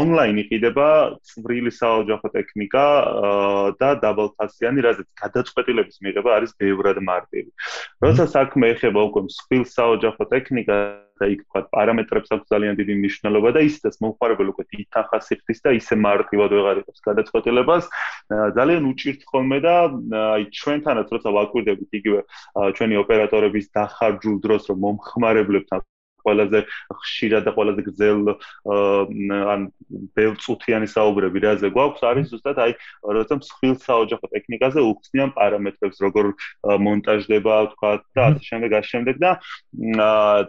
ონლაინ 0.00 0.36
იყიდება 0.44 0.88
წვრილი 1.30 1.72
საოჯახო 1.80 2.28
ტექნიკა 2.36 2.84
და 3.80 3.90
დაბალფასიანი, 4.04 4.84
რაზეც 4.86 5.08
გადაწყვეტილების 5.22 5.96
მიღება 6.04 6.30
არის 6.38 6.56
ბევრად 6.60 6.98
მარტივი. 7.10 7.50
როცა 8.04 8.24
საქმე 8.36 8.74
ეხება 8.74 9.00
უკვე 9.10 9.20
მსხვილ 9.28 9.64
საოჯახო 9.76 10.24
ტექნიკას 10.34 10.89
და 11.20 11.26
იქ 11.34 11.40
თქვა 11.44 11.60
პარამეტრებს 11.74 12.32
აქვს 12.34 12.52
ძალიან 12.54 12.74
დიდი 12.80 12.94
მნიშვნელობა 13.00 13.50
და 13.56 13.60
ისედაც 13.68 13.94
მომხმარებელი 14.04 14.52
უკვე 14.54 14.64
ითანხასებს 14.84 15.62
და 15.66 15.70
ისე 15.80 15.94
მარტივად 16.06 16.50
ვეღარ 16.56 16.80
იყოს 16.82 16.98
გადაწყვეტილებას. 17.08 17.84
ძალიან 18.58 18.82
უჭირთ 18.90 19.20
ხოლმე 19.30 19.58
და 19.66 19.74
აი 20.34 20.42
ჩვენთანაც 20.60 21.08
როცა 21.14 21.28
ვაკვირდებით 21.36 21.90
იგივე 22.00 22.20
ჩვენი 22.76 22.94
ოპერატორების 23.04 23.66
დახარჯულ 23.76 24.36
დროს 24.44 24.62
რომ 24.72 24.78
მომხმარებლებთან 24.86 25.80
ყველაზე 26.24 26.60
ხშირა 27.00 27.40
და 27.46 27.50
ყველაზე 27.56 27.80
გრძელ 27.88 28.20
ან 29.54 29.60
ბევრწუთიანი 30.16 30.88
საუბრები 30.94 31.38
რაზე 31.44 31.68
გვაქვს 31.74 32.02
არის 32.10 32.26
ზუსტად 32.32 32.58
აი 32.64 32.72
როცა 33.18 33.34
მსხვილ 33.40 33.74
საოჯახო 33.86 34.26
ტექნიკაზე 34.34 34.80
უხსნიან 34.90 35.30
პარამეტრებს 35.38 35.98
როგორ 36.06 36.26
მონტაჟდება 36.86 37.54
თქვა 37.74 37.90
და 38.16 38.22
ასე 38.30 38.44
შემდეგ 38.50 38.70
ასე 38.80 38.90
შემდეგ 38.94 39.16
და 39.24 39.30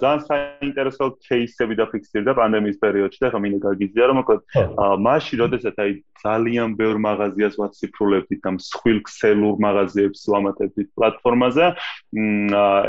ძალიან 0.01 0.21
საინტერესო 0.29 1.05
кейსები 1.27 1.79
დაფიქსირდა 1.81 2.31
პანდემიის 2.39 2.77
პერიოდში 2.83 3.19
და 3.25 3.31
ხა 3.33 3.39
მინდა 3.45 3.59
გაგიზია 3.67 4.05
რომ 4.11 4.19
მოკლედ 4.21 4.41
მასში 5.07 5.35
როდესაც 5.41 5.75
აი 5.85 5.91
ძალიან 6.21 6.75
ბევრ 6.79 7.01
მაღაზიას 7.07 7.57
ვაციფრულებდით 7.61 8.41
და 8.45 8.51
მსხვილ 8.57 8.99
ქსელურ 9.07 9.55
მაღაზიებს 9.65 10.21
ვამატებდით 10.33 10.89
პლატფორმაზე 10.97 11.65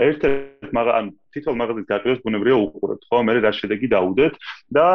ერთ-ერთ 0.09 0.73
მაღაზია 0.79 1.21
თითოეულ 1.35 1.59
მაღაზიას 1.62 1.88
გაყიდოს 1.92 2.21
ბუნებრივია 2.27 2.59
უყურებთ 2.66 3.03
ხო? 3.09 3.18
მე 3.27 3.33
რა 3.42 3.53
შედეგი 3.57 3.88
დაუდეთ 3.92 4.35
და 4.77 4.87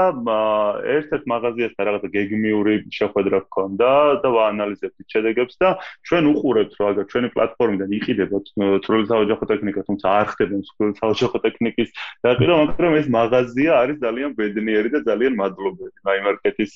ერთ-ერთ 0.98 1.24
მაღაზიასთან 1.34 1.84
რაღაცა 1.88 2.10
გეგმიური 2.18 2.76
შეხვედრა 2.98 3.40
გქონდა 3.48 3.92
და 4.24 4.30
ვაანალიზებდით 4.38 5.08
შედეგებს 5.14 5.56
და 5.62 5.70
ჩვენ 6.08 6.24
უყურებთ 6.32 6.74
რა 6.78 6.86
აგერ 6.94 7.06
ჩვენი 7.12 7.28
პლატფორმიდან 7.36 7.90
იყიდება 7.98 8.38
წვრილი 8.86 9.06
საოჯახო 9.12 9.46
ტექნიკა 9.52 9.82
თუმცა 9.88 10.08
არ 10.20 10.28
ხდება 10.32 10.56
წვრილი 10.68 10.94
საოჯახო 11.02 11.38
ტექნიკის 11.48 11.90
დაყიდვა 12.28 12.56
მაგრამ 12.64 12.94
ეს 13.02 13.08
მაღაზია 13.18 13.72
არის 13.82 13.98
ძალიან 14.06 14.32
ბედნიერი 14.38 14.90
და 14.96 15.00
ძალიან 15.10 15.34
მადლობელი 15.42 15.98
მაიმარკეტის 16.10 16.72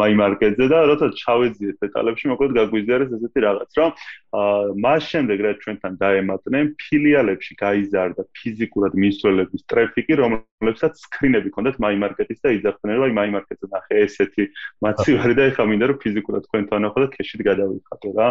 მაიმარკეტზე 0.00 0.66
და 0.72 0.78
როცა 0.90 1.06
ჩავეძიეთ 1.22 1.76
დეტალებში 1.84 2.24
მოკლედ 2.32 2.52
გაგვიზიარეს 2.58 3.14
ესეთი 3.16 3.40
რაღაც 3.46 3.70
რომ 3.80 3.90
მას 4.86 5.02
შემდეგ 5.12 5.38
რაც 5.46 5.56
ჩვენთან 5.64 5.92
დაემატნენ 6.02 6.64
ფილიალებში 6.82 7.52
გაიზარდა 7.60 8.22
ფიზიკურ 8.36 8.85
ფაქტობრივად 8.86 8.94
მისვლელების 9.02 9.62
ტრაფიკი, 9.66 10.14
რომლებსაც 10.20 10.94
სკრინები 11.06 11.50
ჰქონდათ 11.50 11.76
MyMarket-ის 11.82 12.40
და 12.42 12.50
იძახდნენ, 12.56 12.96
რომ 13.02 13.18
MyMarket-ზე 13.18 13.66
ნახე 13.72 13.94
ესეთი 14.06 14.44
მაცივარი 14.86 15.34
და 15.34 15.42
ეხა 15.50 15.64
მინდა 15.66 15.86
რომ 15.90 16.00
ფიზიკურად 16.02 16.42
თქვენთან 16.46 16.86
ახლა 16.86 17.00
და 17.02 17.08
ქეშით 17.16 17.40
გადავიხატო 17.50 18.08
რა. 18.16 18.28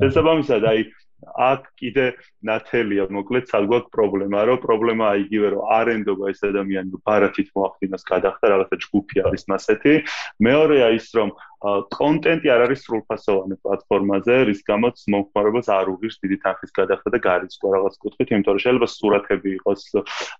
შესაბამისად, 0.00 0.62
აი 0.72 0.80
აქ 1.22 1.62
კიდე 1.78 2.04
ნათელია 2.42 3.06
მოკლედ 3.14 3.46
საგგვაქვს 3.46 3.94
პრობლემა 3.94 4.40
რომ 4.42 4.58
პრობლემა 4.58 5.06
იგივე 5.22 5.48
რომ 5.54 5.68
არენდობა 5.78 6.24
ეს 6.34 6.40
ადამიანი 6.50 6.98
ბარათით 7.06 7.48
მოახდინოს 7.54 8.02
გადახდა 8.10 8.50
რაღაცა 8.50 8.76
ჯგუფი 8.82 9.22
არის 9.30 9.46
მასეთი 9.46 9.94
მეორეა 10.42 10.88
ის 10.98 11.06
რომ 11.14 11.30
კონტენტი 11.62 12.48
არ 12.52 12.64
არის 12.66 12.80
სრულფასოვანი 12.86 13.56
პლატფორმაზე, 13.62 14.36
რის 14.48 14.60
გამოც 14.66 14.96
მომხმარებელს 15.14 15.68
არ 15.70 15.86
უღირს 15.92 16.16
დიდი 16.22 16.36
თანხის 16.42 16.72
გადახდა 16.74 17.08
და 17.14 17.18
გარიცვა 17.22 17.68
რაღაც 17.76 17.94
კუთხით, 18.02 18.28
იმიტომ 18.34 18.54
რომ 18.56 18.62
შეიძლება 18.64 18.88
სურათები 18.92 19.48
იყოს 19.58 19.82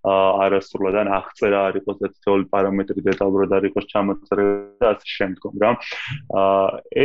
არასრულად 0.02 0.96
ან 1.02 1.08
აღწერა 1.18 1.60
არ 1.68 1.74
იყოს 1.82 1.98
და 2.02 2.10
თითოეული 2.12 2.44
პარამეტრი 2.54 3.00
დეტალურად 3.06 3.50
არ 3.58 3.64
იყოს 3.70 3.86
ჩამოწერილი 3.92 4.54
და 4.82 4.86
ასე 4.92 5.06
შემდგომ 5.16 5.54
რა. 5.62 5.70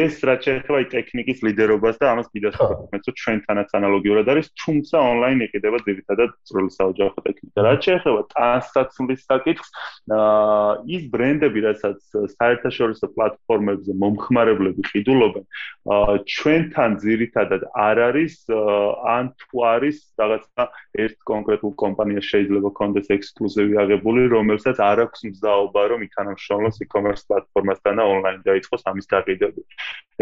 ეს 0.02 0.16
რაც 0.26 0.42
შეეხება 0.48 0.80
ტექნიკის 0.98 1.40
ლიდერობას 1.46 1.96
და 2.02 2.06
ამას 2.18 2.28
კიდევ 2.34 2.52
საერთოდ 2.58 3.16
ჩვენთანაც 3.22 3.70
ანალოგიურად 3.78 4.26
არის, 4.34 4.48
თუმცა 4.66 4.96
ონლაინ 4.98 5.40
იყიდება 5.46 5.78
ძირითადად 5.86 6.30
წვრილი 6.48 6.72
საოჯახო 6.74 7.20
ტექნიკა. 7.28 7.60
რაც 7.68 7.80
შეეხება 7.86 8.22
ტრანსაცმლის 8.34 9.22
საკითხს, 9.30 9.70
ის 10.88 11.04
ბრენდები, 11.14 11.60
რასაც 11.68 12.00
საერთაშორისო 12.38 13.06
პლატფორმებზე 13.14 13.92
მომხმარებლები 14.08 14.88
ყიდულობენ 14.88 15.46
ჩვენთან 16.34 16.96
ძირითადად 17.04 17.62
არ 17.88 18.02
არის 18.08 18.36
ან 19.14 19.32
თუ 19.44 19.64
არის 19.72 19.98
რაღაცა 20.22 20.66
ერთ 21.06 21.18
კონკრეტულ 21.32 21.74
კომპანიას 21.84 22.30
შეიძლება 22.32 22.72
კონდეს 22.80 23.12
ექსკლუზივი 23.18 23.80
აღებული 23.84 24.26
რომელსაც 24.36 24.82
არ 24.90 25.04
აქვს 25.08 25.28
მზაობა 25.32 25.84
რომ 25.94 26.08
ითანამშრომლოს 26.08 26.82
e-commerce 26.88 27.24
პლატფორმასთან 27.30 28.02
და 28.02 28.08
ონლაინ 28.16 28.42
დაიწყოს 28.48 28.88
ამის 28.92 29.12
გაყიდვები 29.14 29.62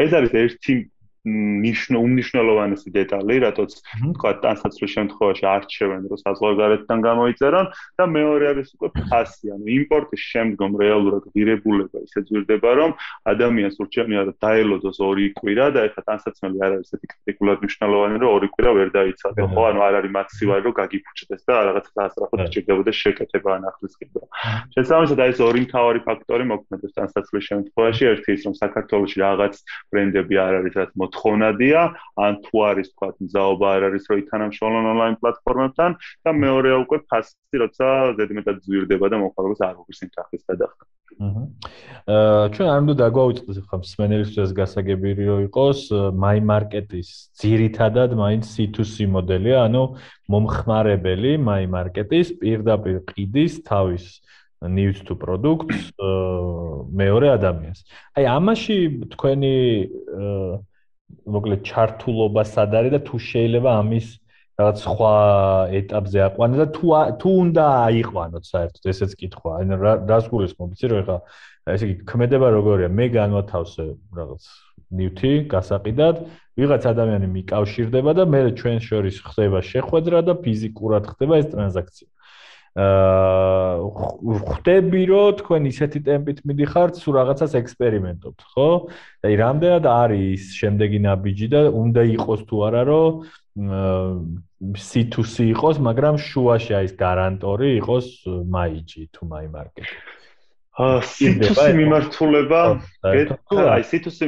ეს 0.06 0.12
არის 0.20 0.38
ერთი 0.44 0.76
ნიშნო 1.26 1.98
უმნიშვნელოვანესი 2.06 2.90
დეტალი, 2.96 3.36
რატოც 3.46 3.72
თქვა 4.14 4.32
ტანსაცმლის 4.46 4.92
შემთხვევაში 4.96 5.46
არჩევენ 5.50 6.02
რომ 6.12 6.20
საზღვარგარეთთან 6.22 7.00
გამოიწერონ 7.06 7.66
და 7.98 8.04
მეორე 8.16 8.46
არის 8.54 8.70
უკვე 8.78 8.90
ფასი, 9.10 9.46
ანუ 9.56 9.66
იმპორტის 9.80 10.22
შემდგომ 10.32 10.72
რეალურად 10.82 11.24
ღირებულება. 11.34 11.98
ისე 12.06 12.20
ძვირდება, 12.30 12.70
რომ 12.80 12.92
ადამიანს 13.34 13.76
ურჩევნია 13.82 14.22
რომ 14.30 14.36
დაელოდოს 14.46 14.98
ორი 15.02 15.26
კვირა 15.40 15.68
და 15.74 15.80
ეხლა 15.90 16.02
ტანსაცმელი 16.10 16.58
არ 16.66 16.72
არის 16.76 16.90
ესეთი 16.94 17.08
კრიტიკულად 17.14 17.58
მნიშვნელოვანი, 17.66 18.16
რომ 18.22 18.30
ორი 18.36 18.48
კვირა 18.54 18.72
ვერ 18.78 18.90
დაიცადო, 18.94 19.44
ხო? 19.50 19.62
ანუ 19.70 19.80
არ 19.88 19.94
არის 20.00 20.12
მაქსიმალი 20.20 20.62
რომ 20.66 20.74
გაგიფუჭდეს 20.82 21.42
და 21.50 21.54
რაღაც 21.70 21.86
სასწრაფოდ 21.96 22.40
შეჭირდება 22.46 22.94
შეკეთება 23.02 23.50
ან 23.56 23.64
ახლის 23.70 23.94
კიდევა. 24.00 24.28
შესაბამისად 24.76 25.20
აი 25.26 25.30
ეს 25.34 25.40
ორი 25.46 25.60
მთავარი 25.66 26.00
ფაქტორი 26.06 26.46
მოქმედებს 26.54 26.96
ტანსაცმლის 26.96 27.46
შემთხვევაში, 27.50 28.04
ერთი 28.14 28.30
ის 28.36 28.42
რომ 28.46 28.54
საქართველოში 28.62 29.18
რაღაც 29.26 29.54
ბრენდები 29.92 30.36
არ 30.46 30.54
არის 30.60 30.74
რაც 30.80 30.92
მოთხოვნადია, 31.16 31.82
ან 32.20 32.34
თუ 32.44 32.56
არის 32.70 32.88
თქვა 32.92 33.08
მზაობა 33.24 33.68
არ 33.76 33.82
არის 33.88 34.04
რომ 34.12 34.18
ითანამშრომლონ 34.24 34.86
ონლაინ 34.92 35.16
პლატფორმებთან 35.22 35.92
და 36.26 36.30
მეორეა 36.36 36.78
უკვე 36.84 36.98
ფასი, 37.08 37.56
როცა 37.64 37.88
ზედმეტად 38.20 38.58
ზვირდება 38.66 39.06
და 39.12 39.18
მოხალხეს 39.24 39.62
არ 39.64 39.76
უღირს 39.80 40.02
იმ 40.04 40.10
თანხის 40.16 40.44
გადახდა. 40.52 40.84
აა 41.16 42.52
ჩვენ 42.52 42.68
არ 42.76 42.80
უნდა 42.84 42.96
დაგვაუწყდეს 43.00 43.58
ხა 43.72 43.78
მსმენელისთვის 43.80 44.52
გასაგებირი 44.60 45.24
რომ 45.32 45.40
იყოს 45.48 45.80
my 46.12 46.38
market-ის 46.44 47.10
ძირითადად 47.40 48.10
მაინც 48.20 48.44
C2C 48.52 49.08
მოდელია, 49.16 49.58
ანუ 49.70 49.84
მომხმარებელი 50.28 51.32
my 51.40 51.64
market-ის 51.72 52.36
პირდაპირ 52.36 53.00
ყიდის 53.08 53.64
თავის 53.64 54.04
news 54.66 55.00
to 55.08 55.16
products 55.16 55.94
მეორე 57.00 57.28
ადამიანს. 57.38 57.80
აი 58.18 58.24
ამაში 58.36 58.78
თქვენი 59.16 59.56
აა 60.20 60.75
მოკლედ 61.36 61.62
ჩართულობა 61.70 62.44
სად 62.52 62.78
არის 62.80 62.94
და 62.96 63.00
თუ 63.08 63.18
შეიძლება 63.30 63.72
ამის 63.82 64.08
რაღაც 64.56 64.78
სხვა 64.86 65.14
ეტაპზე 65.80 66.20
აყვანო 66.26 66.56
და 66.62 66.68
თუ 66.76 66.86
თუ 67.22 67.30
უნდა 67.44 67.64
აიყვანოთ 67.88 68.44
საერთოდ 68.52 68.84
ესეც 68.92 69.12
კითხვა. 69.20 69.52
აი 69.60 69.64
რას 70.08 70.30
გულისხმობ, 70.32 70.70
იცი 70.76 70.86
რომ 70.92 71.02
ეხა 71.04 71.18
ესე 71.76 71.84
იგი 71.90 71.96
ქმედება 72.12 72.48
როგორია? 72.56 72.88
მე 73.00 73.06
განვათავსე 73.18 73.86
რაღაც 74.16 74.44
ნიუთი 74.96 75.34
გასაყიდად, 75.52 76.16
ვიღაც 76.56 76.84
ადამიანი 76.94 77.28
მიკავშირდება 77.36 78.12
და 78.16 78.24
მე 78.32 78.40
ჩვენ 78.60 78.80
შორის 78.88 79.16
ხდება 79.28 79.60
შეხვედრა 79.60 80.20
და 80.30 80.34
ფიზიკურად 80.46 81.04
ხდება 81.12 81.34
ეს 81.42 81.48
ტრანზაქცია. 81.52 82.08
აა 82.76 83.76
ხვდები 84.46 85.02
რომ 85.08 85.36
თქვენ 85.40 85.68
ისეთი 85.72 86.00
ტემპით 86.04 86.40
მიდიხართ, 86.44 86.98
სულ 87.00 87.14
რაღაცას 87.18 87.54
ექსპერიმენტობთ, 87.56 88.40
ხო? 88.52 88.70
და 89.24 89.32
აი 89.32 89.36
რამდენად 89.40 89.86
არის 89.88 90.50
შემდეგი 90.60 91.00
ნაბიჯი 91.08 91.48
და 91.56 91.62
უნდა 91.72 92.04
იყოს 92.20 92.42
თუ 92.52 92.56
არა 92.68 92.84
რომ 92.92 93.12
C2C 94.76 95.48
იყოს, 95.56 95.80
მაგრამ 95.88 96.20
შუაში 96.20 96.76
აი 96.76 96.86
ეს 96.92 96.94
გარანტორი 97.00 97.70
იყოს 97.80 98.08
MyG 98.28 98.92
თუ 99.16 99.24
MyMarket. 99.24 99.88
აა 100.76 101.00
C2C 101.00 101.72
მიმართულება, 101.80 102.62
აი 103.08 103.82
C2C 103.88 104.20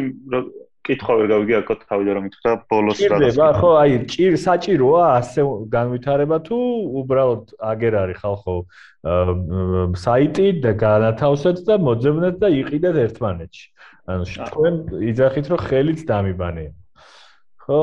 კითხვა 0.88 1.13
ვერ 1.19 1.28
გავიგე 1.32 1.56
აკო 1.60 1.76
თავიდან 1.84 2.17
რომ 2.17 2.23
მითხრა 2.28 2.52
ბოლოს 2.71 3.00
რა 3.04 3.17
გასაგებია 3.23 3.47
ხო 3.60 3.71
აი 3.82 3.97
ჭირ 4.13 4.34
საჭიროა 4.43 5.04
ასე 5.19 5.45
განვითარება 5.76 6.38
თუ 6.47 6.58
უბრალოდ 7.02 7.43
აგერ 7.71 7.93
არის 8.02 8.17
ხალხო 8.23 8.56
საიტი 10.04 10.47
და 10.65 10.71
განათავსეთ 10.84 11.58
და 11.67 11.76
მოძებნეთ 11.88 12.36
და 12.43 12.47
იყიდეთ 12.62 12.95
ერთმანეთში. 13.06 13.65
ანუ 14.08 14.23
თქვენ 14.52 14.76
იძახით 15.12 15.45
რომ 15.52 15.60
ხელით 15.67 16.00
დამიბანე 16.08 16.65
ხო? 17.67 17.80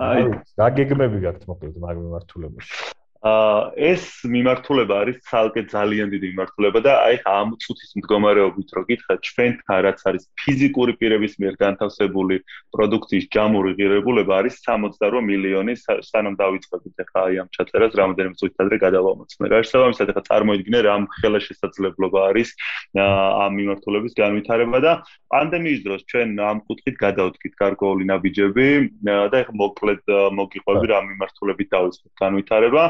აი. 0.00 0.22
რა 0.60 0.68
გეგმები 0.78 1.18
გაქვთ 1.26 1.44
მოკლედ 1.50 1.76
მაგ 1.84 1.96
მიმართულებაში 2.00 2.99
ეს 3.20 4.24
მიმართულება 4.24 4.96
არის 5.04 5.16
ცალკე 5.28 5.68
ძალიან 5.68 6.08
დიდი 6.08 6.26
მიმართულება 6.32 6.80
და 6.80 6.92
აი 7.04 7.16
ამ 7.28 7.52
წუთის 7.60 7.92
მდგომარეობით 8.00 8.68
რო 8.72 8.82
გითხრათ 8.88 9.20
ჩვენთან 9.28 9.80
რაც 9.84 10.00
არის 10.08 10.24
ფიზიკური 10.40 10.92
პირების 10.96 11.36
მიერ 11.36 11.54
განთავსებული 11.60 12.40
პროდუქციის 12.72 13.26
ჯამური 13.28 13.76
ღირებულება 13.76 14.32
არის 14.40 14.56
68 14.64 15.20
მილიონი 15.20 15.72
სანამ 15.84 16.34
დავიწყებთ 16.40 16.96
ახლა 17.04 17.20
აი 17.28 17.34
ამ 17.44 17.48
ჩაწერას 17.52 17.92
რამოდენიმე 18.00 18.34
წუთით 18.40 18.56
ადრე 18.64 18.76
გადავამოწმე. 18.88 19.44
რა 19.52 19.58
შესაბამისად 19.68 20.08
ახლა 20.16 20.24
წარმოიდგინე 20.30 20.80
რა 20.80 20.94
ხელა 21.20 21.40
შესაძლებლობა 21.44 22.20
არის 22.32 22.48
ამ 22.96 23.52
მიმართულების 23.60 24.16
განვითარება 24.16 24.78
და 24.80 24.92
პანდემიის 25.28 25.80
დროს 25.84 26.00
ჩვენ 26.08 26.28
ამ 26.40 26.58
კუთხით 26.64 26.96
გადავდგით 27.04 27.54
გარკვეული 27.60 28.04
ნაბიჯები 28.08 28.68
და 29.04 29.36
ახლა 29.44 29.54
მოკლედ 29.60 30.02
მოგიყვები 30.40 30.86
რა 30.88 30.98
მიმართულებით 31.10 31.68
დავიწყებთ 31.76 32.16
განვითარება 32.24 32.84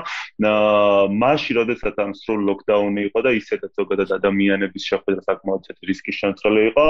მაშინ 1.22 1.54
როდესაც 1.60 1.94
ამ 2.04 2.12
სრულ 2.20 2.40
ლოკდაუნი 2.50 3.02
იყო 3.10 3.20
და 3.26 3.30
ისედაც 3.40 3.72
ზოგადად 3.80 4.14
ადამიანების 4.18 4.86
შეხვედრა 4.90 5.22
საკმაოდ 5.28 5.60
ცეთი 5.66 5.90
რისკის 5.90 6.20
შემცველი 6.20 6.62
იყო 6.70 6.86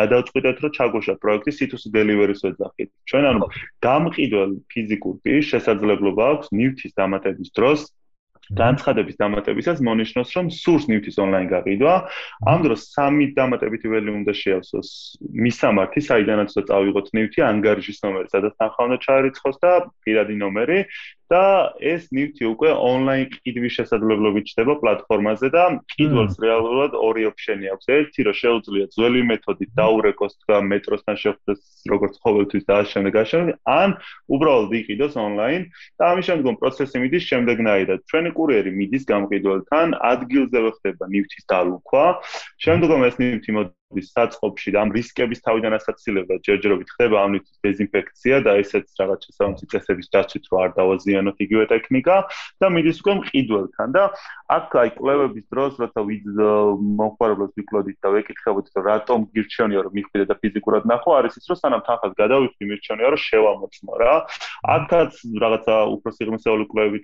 გადავწყვიტეთ 0.00 0.56
რომ 0.64 0.74
ჩაგვეშვა 0.80 1.14
პროექტი 1.24 1.50
C2C 1.58 1.84
delivery-ს 1.94 2.40
ვეძახით. 2.46 2.90
ჩვენ 3.10 3.24
ანუ 3.30 3.46
გამყიდველ 3.86 4.50
ფიზიკურ 4.70 5.14
პირს 5.24 5.46
შესაძლებლობა 5.52 6.22
აქვს 6.34 6.48
ნივთის 6.60 6.92
დამატების 7.00 7.50
დროს 7.56 7.80
განცხადების 8.50 9.16
დამატებისას 9.20 9.78
მონიშნოს 9.86 10.30
რომ 10.34 10.46
სურს 10.50 10.84
ნივთის 10.90 11.16
ონლაინ 11.22 11.46
გაყიდვა. 11.54 11.94
ამ 12.50 12.58
დროს 12.66 12.80
სამი 12.94 13.26
დამატებითი 13.38 13.86
ველი 13.94 14.10
უნდა 14.18 14.32
შეავსოს. 14.34 14.88
მისამართი 15.22 16.00
საიდანაც 16.02 16.50
წავიღოთ 16.70 17.06
ნივთი 17.14 17.40
ანგარიშის 17.46 18.02
ნომერი 18.02 18.28
სადაც 18.34 18.52
თანხა 18.58 18.80
უნდა 18.90 18.98
ჩაერიცხოს 19.06 19.56
და 19.62 19.70
პირადი 20.02 20.34
ნომერი 20.42 20.78
და 21.30 21.44
ეს 21.78 22.10
ნივთი 22.10 22.44
უკვე 22.50 22.70
ონლაინ 22.74 23.26
ყიდვის 23.30 23.72
შესაძლებლობით 23.78 24.44
ჩდება 24.50 24.74
პლატფორმაზე 24.82 25.48
და 25.54 25.64
ყიდველს 25.94 26.34
რეალურად 26.42 26.92
ორი 26.98 27.30
ოფშენი 27.30 27.66
აქვს. 27.74 27.86
ერთი 28.00 28.20
რომ 28.26 28.36
შეუძლია 28.42 28.84
ძველი 28.94 29.22
მეთოდით 29.30 29.70
დაურეკოს 29.78 30.34
და 30.50 30.56
მეტროსთან 30.70 31.16
შეხვდეს 31.22 31.60
როგორც 31.90 32.14
ყოველთვის 32.24 32.64
და 32.66 32.74
ამავდროულად 32.80 33.14
გაშენოს, 33.14 33.58
ან 33.70 33.90
უბრალოდ 34.34 34.72
იყიდოს 34.80 35.14
ონლაინ 35.20 35.62
და 35.98 36.02
ამის 36.10 36.24
შემდგომ 36.30 36.54
პროცესი 36.60 36.96
მიდის 37.04 37.24
შემდეგნაირად. 37.30 38.00
ჩვენი 38.10 38.30
კურიერი 38.38 38.70
მიდის 38.80 39.04
გამყიდველთან, 39.10 39.86
ადგილზე 40.12 40.58
ხდება 40.76 41.04
ნივთის 41.14 41.44
დალუქვა, 41.50 42.04
შემდგომ 42.64 43.00
ეს 43.08 43.14
ნივთი 43.22 43.50
მოდის 43.56 43.79
ის 43.98 44.12
საწყობში 44.14 44.74
და 44.74 44.84
ამ 44.84 44.94
რისკების 44.94 45.42
თავიდან 45.46 45.74
ასაცილება 45.78 46.38
ჯერჯერობით 46.46 46.88
ხდება 46.94 47.16
ამ 47.24 47.30
ნივთის 47.34 47.58
დეზინფექცია 47.66 48.36
და 48.46 48.52
ესეც 48.62 48.86
რაღაც 49.00 49.20
შესაბამისი 49.26 49.66
წესების 49.72 50.08
დაცვით 50.14 50.44
რო 50.50 50.56
არ 50.64 50.70
დავაზიანოთ 50.78 51.36
იგივე 51.46 51.64
ტექნიკა 51.74 52.16
და 52.62 52.66
მიდის 52.70 53.00
უკვე 53.02 53.14
მყიდველთან 53.20 53.88
და 53.96 54.04
აქ 54.50 54.70
აი 54.82 54.90
კვლევების 54.98 55.46
დროს 55.50 55.72
როცა 55.82 56.00
მომხმარებლებს 57.00 57.54
ვიკლოდით 57.58 57.98
და 58.02 58.08
ვეკითხებოდით 58.14 58.74
რომ 58.78 58.84
რატომ 58.90 59.18
გირჩევნია 59.34 59.80
რომ 59.86 59.92
მიხვიდე 59.98 60.24
და 60.30 60.34
ფიზიკურად 60.42 60.82
ნახო 60.90 61.10
არის 61.18 61.38
ის 61.40 61.46
რომ 61.50 61.58
სანამ 61.60 61.82
თანხას 61.86 62.12
გადავიხდი 62.20 62.64
მირჩევნია 62.70 63.08
რომ 63.14 63.20
შევამოწმო 63.26 63.94
რა. 64.02 64.14
აქაც 64.74 65.12
რაღაცა 65.44 65.74
უფრო 65.94 66.10
სიღრმისეული 66.18 66.64
კვლევები 66.70 67.00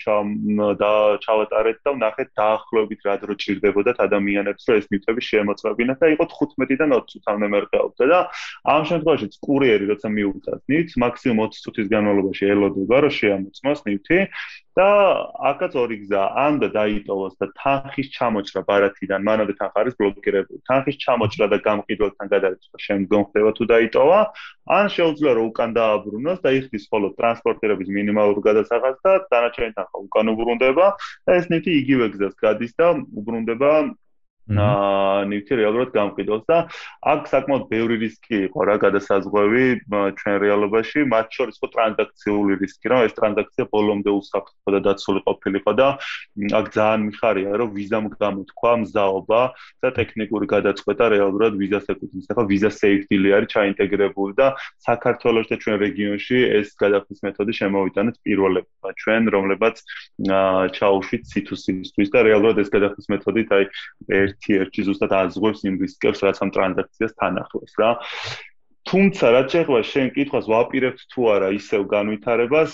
და 0.82 0.92
ჩავატარეთ 1.26 1.78
და 1.86 1.90
ვნახეთ 1.96 2.28
დაახლოებით 2.40 3.00
რა 3.06 3.14
დრო 3.22 3.34
ჭირდებოდათ 3.42 3.98
ადამიანებს 4.06 4.62
რომ 4.66 4.76
ეს 4.80 4.86
ნივთები 4.92 5.20
შეემოწმებინათ 5.30 5.98
და 6.02 6.06
იყო 6.14 6.24
15-დან 6.76 6.92
20 6.92 7.10
წუთამდე 7.12 7.48
მერყეობდა 7.54 8.04
და 8.12 8.18
ამ 8.74 8.82
შემთხვევაში 8.90 9.26
კურიერი 9.46 9.90
როცა 9.92 10.08
მიუწევს 10.16 10.62
ნივთს 10.72 11.00
მაქსიმუმ 11.04 11.40
20 11.46 11.64
წუთის 11.66 11.90
განმავლობაში 11.94 12.44
ელოდება 12.54 12.96
რომ 13.06 13.16
შეამოწმოს 13.18 13.80
ნივთი 13.86 14.18
და 14.76 14.88
აქაც 15.48 15.72
ორი 15.80 15.96
გზა 16.04 16.22
ან 16.36 16.58
და 16.60 16.68
დაიტოვოს 16.76 17.34
და 17.40 17.46
თანხის 17.60 18.08
ჩამოჭრა 18.16 18.60
ბარათიდან 18.68 19.24
მანამდე 19.24 19.54
თანხა 19.56 19.78
არის 19.82 19.94
ბლოკირებული. 19.96 20.60
თანხის 20.68 20.96
ჩამოჭრა 21.00 21.46
და 21.52 21.58
გამყიდველთან 21.64 22.26
გადაიწყო 22.34 22.76
შემდგომ 22.86 23.22
ხდება 23.28 23.50
თუ 23.56 23.64
დაიტოვა 23.72 24.20
ან 24.76 24.86
შეუძლია 24.96 25.32
რომ 25.40 25.48
უკან 25.48 25.70
დააბრუნოს 25.80 26.38
და 26.44 26.50
იხდის 26.60 26.84
ხოლო 26.92 27.08
ტრანსპორტირების 27.16 27.88
მინიმალური 27.96 28.40
გადასახადს 28.48 29.00
და 29.00 29.12
დანარჩენი 29.32 29.72
თანხა 29.80 29.96
უკან 30.06 30.26
უბრუნდება 30.36 30.86
ეს 31.40 31.44
ნივთი 31.48 31.70
იგივე 31.80 32.06
გზას 32.12 32.34
გადის 32.44 32.72
და 32.76 32.86
უბრუნდება 33.00 33.70
ნივთი 34.46 35.58
რეალურად 35.58 35.90
გამყიდოს 35.90 36.42
და 36.46 36.58
აქ 37.02 37.20
საკმაოდ 37.30 37.64
ბევრი 37.66 37.96
რისკი 37.98 38.36
იყო 38.46 38.60
რა 38.70 38.76
გადასაზღვევი 38.84 39.64
ჩვენ 39.90 40.36
რეალობაში. 40.42 41.02
მათ 41.10 41.26
შორის 41.34 41.58
ხო 41.58 41.68
ტრანზაქციული 41.74 42.52
რისკი 42.62 42.86
რა 42.92 42.98
ეს 43.10 43.14
ტრანზაქცია 43.18 43.64
ბოლომდე 43.74 44.10
უსაფრთხო 44.14 44.70
და 44.76 44.80
დაცული 44.86 45.20
ყოფილიყო 45.26 45.72
და 45.74 45.88
აქ 46.58 46.66
ძალიან 46.76 47.00
მიხარია 47.10 47.50
რომ 47.58 47.68
ვიზამ 47.74 48.06
გამოთქვა 48.22 48.72
მზაობა 48.86 49.40
და 49.82 49.88
ტექნიკური 49.98 50.46
გადაწყვეტა 50.54 51.04
რეალურად 51.16 51.52
ვიზას 51.58 51.86
ეკუთვნის. 51.90 52.30
ახლა 52.30 52.44
ვიზა 52.46 52.70
სეიფტილი 52.70 53.28
არის 53.34 53.50
ჩაინტეგრებული 53.50 54.32
და 54.38 54.46
საქართველოს 54.86 55.46
და 55.50 55.56
ჩვენ 55.62 55.76
რეგიონში 55.86 56.38
ეს 56.58 56.68
გადახდის 56.78 57.20
მეთოდი 57.26 57.52
შემოვიტანეთ 57.60 58.16
პირველებმა. 58.22 58.88
ჩვენ 59.02 59.22
რომლებაც 59.34 59.76
ჩაუშვით 60.78 61.22
C2C-ისთვის 61.34 62.08
და 62.14 62.18
რეალურად 62.30 62.56
ეს 62.62 62.70
გადახდის 62.70 63.06
მეთოდით 63.10 63.48
აი 63.56 63.64
ერთ 64.06 64.35
ერთ-ერთი 64.36 64.82
ზუსტად 64.86 65.12
აზღვევს 65.16 65.64
იმ 65.66 65.74
რისკებს, 65.82 66.22
რაც 66.26 66.36
ამ 66.44 66.50
ტრანზაქციას 66.54 67.16
თან 67.16 67.40
ახლავს 67.42 67.74
რა. 67.80 67.90
თუმცა 68.86 69.24
რაც 69.34 69.46
შეეხება 69.50 69.80
შენ 69.82 70.06
კითხვას 70.14 70.46
ვაპირებთ 70.46 71.00
თუ 71.10 71.20
არა 71.34 71.48
ისევ 71.58 71.82
განვითარებას, 71.90 72.70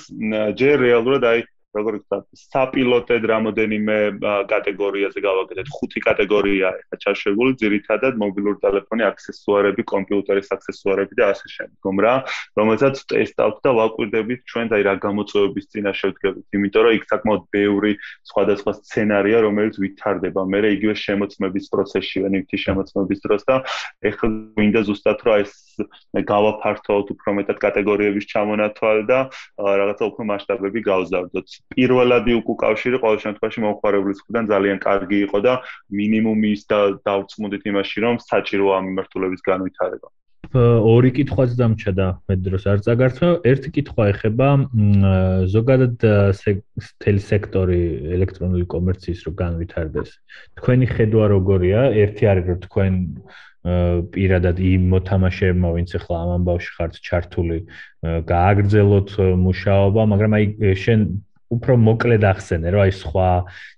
ჯერ 0.60 0.76
რეალურად 0.84 1.22
აი 1.24 1.40
როგორ 1.72 1.96
ვთქვათ, 1.98 2.24
საპილოტედ 2.36 3.22
რამოდენიმე 3.32 3.96
კატეგორიაზე 4.52 5.20
გავაკეთეთ. 5.24 5.66
ხუთი 5.72 6.00
კატეგორიაა 6.04 6.72
ახლა 6.76 6.96
ჩაშვებული, 7.04 7.52
ძირითადად 7.62 8.14
მობილური 8.22 8.58
ტელეფონი, 8.64 9.02
აქსესუარები, 9.08 9.82
კომპიუტერის 9.92 10.48
აქსესუარები 10.56 11.14
და 11.16 11.24
ასე 11.32 11.46
შემდგომ 11.56 11.96
რა, 12.04 12.14
რომელსაც 12.60 12.94
ტესტავთ 13.08 13.56
და 13.64 13.70
ვაკვირდებით 13.80 14.40
ჩვენ 14.52 14.66
და 14.68 14.74
აი 14.76 14.82
რა 14.88 14.94
გამოწვევების 15.06 15.64
წინაშე 15.72 16.06
ვდგებით, 16.12 16.44
იმიტომ 16.52 16.82
რომ 16.84 16.92
იქ 16.92 17.04
საკმაოდ 17.08 17.42
ბევრი 17.56 17.92
სხვადასხვა 18.28 18.72
სცენარია, 18.82 19.38
რომელიც 19.48 19.74
ვითარდება. 19.80 20.40
მე 20.52 20.58
რა 20.60 20.68
იგივე 20.76 20.94
შემოწმების 21.06 21.64
პროცესშია, 21.72 22.26
ნივთის 22.36 22.60
შემოწმების 22.68 23.18
დროს 23.24 23.42
და 23.48 23.56
ეხლა 24.12 24.28
გვინდა 24.60 24.80
ზუსტად 24.88 25.18
რა 25.24 25.34
ეს 25.40 25.52
გავაფართოვოთ 26.32 27.12
უფრო 27.14 27.30
მეტად 27.38 27.58
კატეგორიების 27.64 28.28
ჩამონათვალ 28.32 28.98
და 29.10 29.18
რაღაცა 29.58 30.04
უფრო 30.10 30.22
მასშტაბები 30.30 30.80
გავზარდოთ. 30.88 31.46
პირველადი 31.76 32.32
უკავშირი 32.42 32.96
ყოველ 33.04 33.18
შემთხვევაში 33.26 33.58
მომხმარებლის 33.66 34.22
მხრიდან 34.22 34.44
ძალიან 34.52 34.78
კარგი 34.86 35.18
იყო 35.26 35.38
და 35.46 35.54
მინიმუმის 36.00 36.60
და 36.70 36.80
დავწმუნდით 37.06 37.62
იმაში, 37.70 37.96
რომ 38.06 38.14
საჭიროა 38.30 38.76
მიმართულების 38.86 39.40
განვითარება. 39.50 40.08
ორი 40.52 41.10
კითხვაც 41.16 41.54
დამჩა 41.56 42.06
მე 42.28 42.34
დროს 42.44 42.64
არ 42.68 42.78
წაგართვა. 42.84 43.28
ერთი 43.46 43.68
კითხვა 43.72 44.04
ეხება 44.12 44.48
ზოგადად 45.48 45.96
თელი 47.00 47.22
სექტორი 47.24 47.80
ელექტრონული 48.16 48.66
კომერციის 48.74 49.20
რო 49.26 49.32
განვითარდეს. 49.32 50.10
თქვენი 50.60 50.86
ხედვა 50.92 51.24
როგორია? 51.32 51.80
ერთი 52.04 52.24
არის 52.28 52.44
რომ 52.52 52.58
თქვენ 52.68 52.92
პირადად 53.62 54.58
იმ 54.58 54.86
მოთამაშეებმა 54.92 55.68
ვინც 55.76 55.94
ახლა 55.98 56.16
ამ 56.22 56.30
ამბავში 56.36 56.70
ხართ 56.76 56.96
ჩართული 56.98 57.58
გააგრძელოთ 58.02 59.10
მუშაობა, 59.42 60.02
მაგრამ 60.12 60.32
აი 60.38 60.74
შენ 60.82 61.00
უფრო 61.52 61.74
მოკლედ 61.84 62.24
ახსენე, 62.24 62.68
რომ 62.72 62.80
აი 62.82 62.92
სხვა 62.96 63.28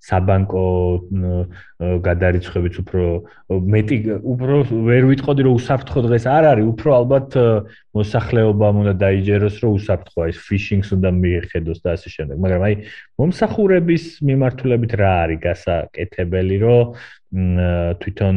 საბანკო 0.08 0.66
გადარიცხებიც 2.06 2.74
უფრო 2.84 3.04
მეტი 3.74 3.96
უფრო 4.34 4.54
ვერ 4.88 5.02
ვიტყოდი 5.10 5.46
რომ 5.46 5.58
უსაფრთხო 5.58 6.00
დღეს 6.06 6.24
არ 6.30 6.44
არის, 6.54 6.68
უფრო 6.70 6.90
ალბათ 6.94 7.28
მოსახლეობამ 7.98 8.80
უნდა 8.84 8.94
დაიჯეროს 9.04 9.56
რომ 9.64 9.70
უსაფრთხოა 9.78 10.26
ის 10.30 10.38
ფიშინგს 10.46 10.88
უნდა 10.94 11.10
მიეხედოს 11.18 11.78
და 11.82 11.88
ასე 11.98 12.08
შემდეგ. 12.14 12.36
მაგრამ 12.44 12.62
აი 12.68 12.74
მომსახურების 13.18 14.04
მიმართულებით 14.30 14.92
რა 15.02 15.12
არის 15.24 15.40
გასაკეთებელი, 15.44 16.56
რომ 16.62 16.84
თვითონ 17.34 18.36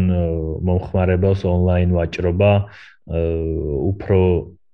მომხმარებელს 0.66 1.42
ონლაინ 1.46 1.90
ვაჭრობა 1.94 2.52
უფრო 3.08 4.20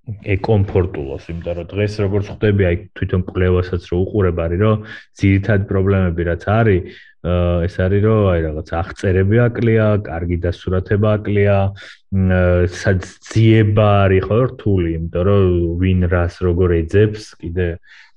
ეკომფორტულოს, 0.03 1.27
იმიტომ 1.31 1.55
რომ 1.59 1.67
დღეს 1.71 1.93
როგორც 2.03 2.29
ხვდები, 2.33 2.63
აი 2.67 2.77
თვითონ 2.99 3.21
კლევასაც 3.29 3.83
რო 3.87 3.97
უყურებ 4.03 4.37
არის, 4.43 4.59
რომ 4.63 4.85
ძირითადი 5.19 5.67
პრობლემები 5.71 6.21
რაც 6.27 6.43
არის, 6.43 6.81
ეს 7.23 7.75
არის 7.79 8.01
რომ 8.03 8.21
აი 8.33 8.39
რაღაც 8.43 8.67
აღწერები 8.83 9.37
აკლია, 9.47 9.85
კარგი 10.03 10.37
დასურათება 10.43 11.13
აკლია, 11.17 11.57
საძიება 12.13 13.85
არის 14.05 14.25
ხო 14.29 14.39
რთული, 14.53 14.89
იმიტომ 15.01 15.23
რომ 15.25 15.45
ვინ 15.81 15.99
რას 16.13 16.35
როგორ 16.45 16.69
ეძებს, 16.85 17.33
კიდე 17.41 17.67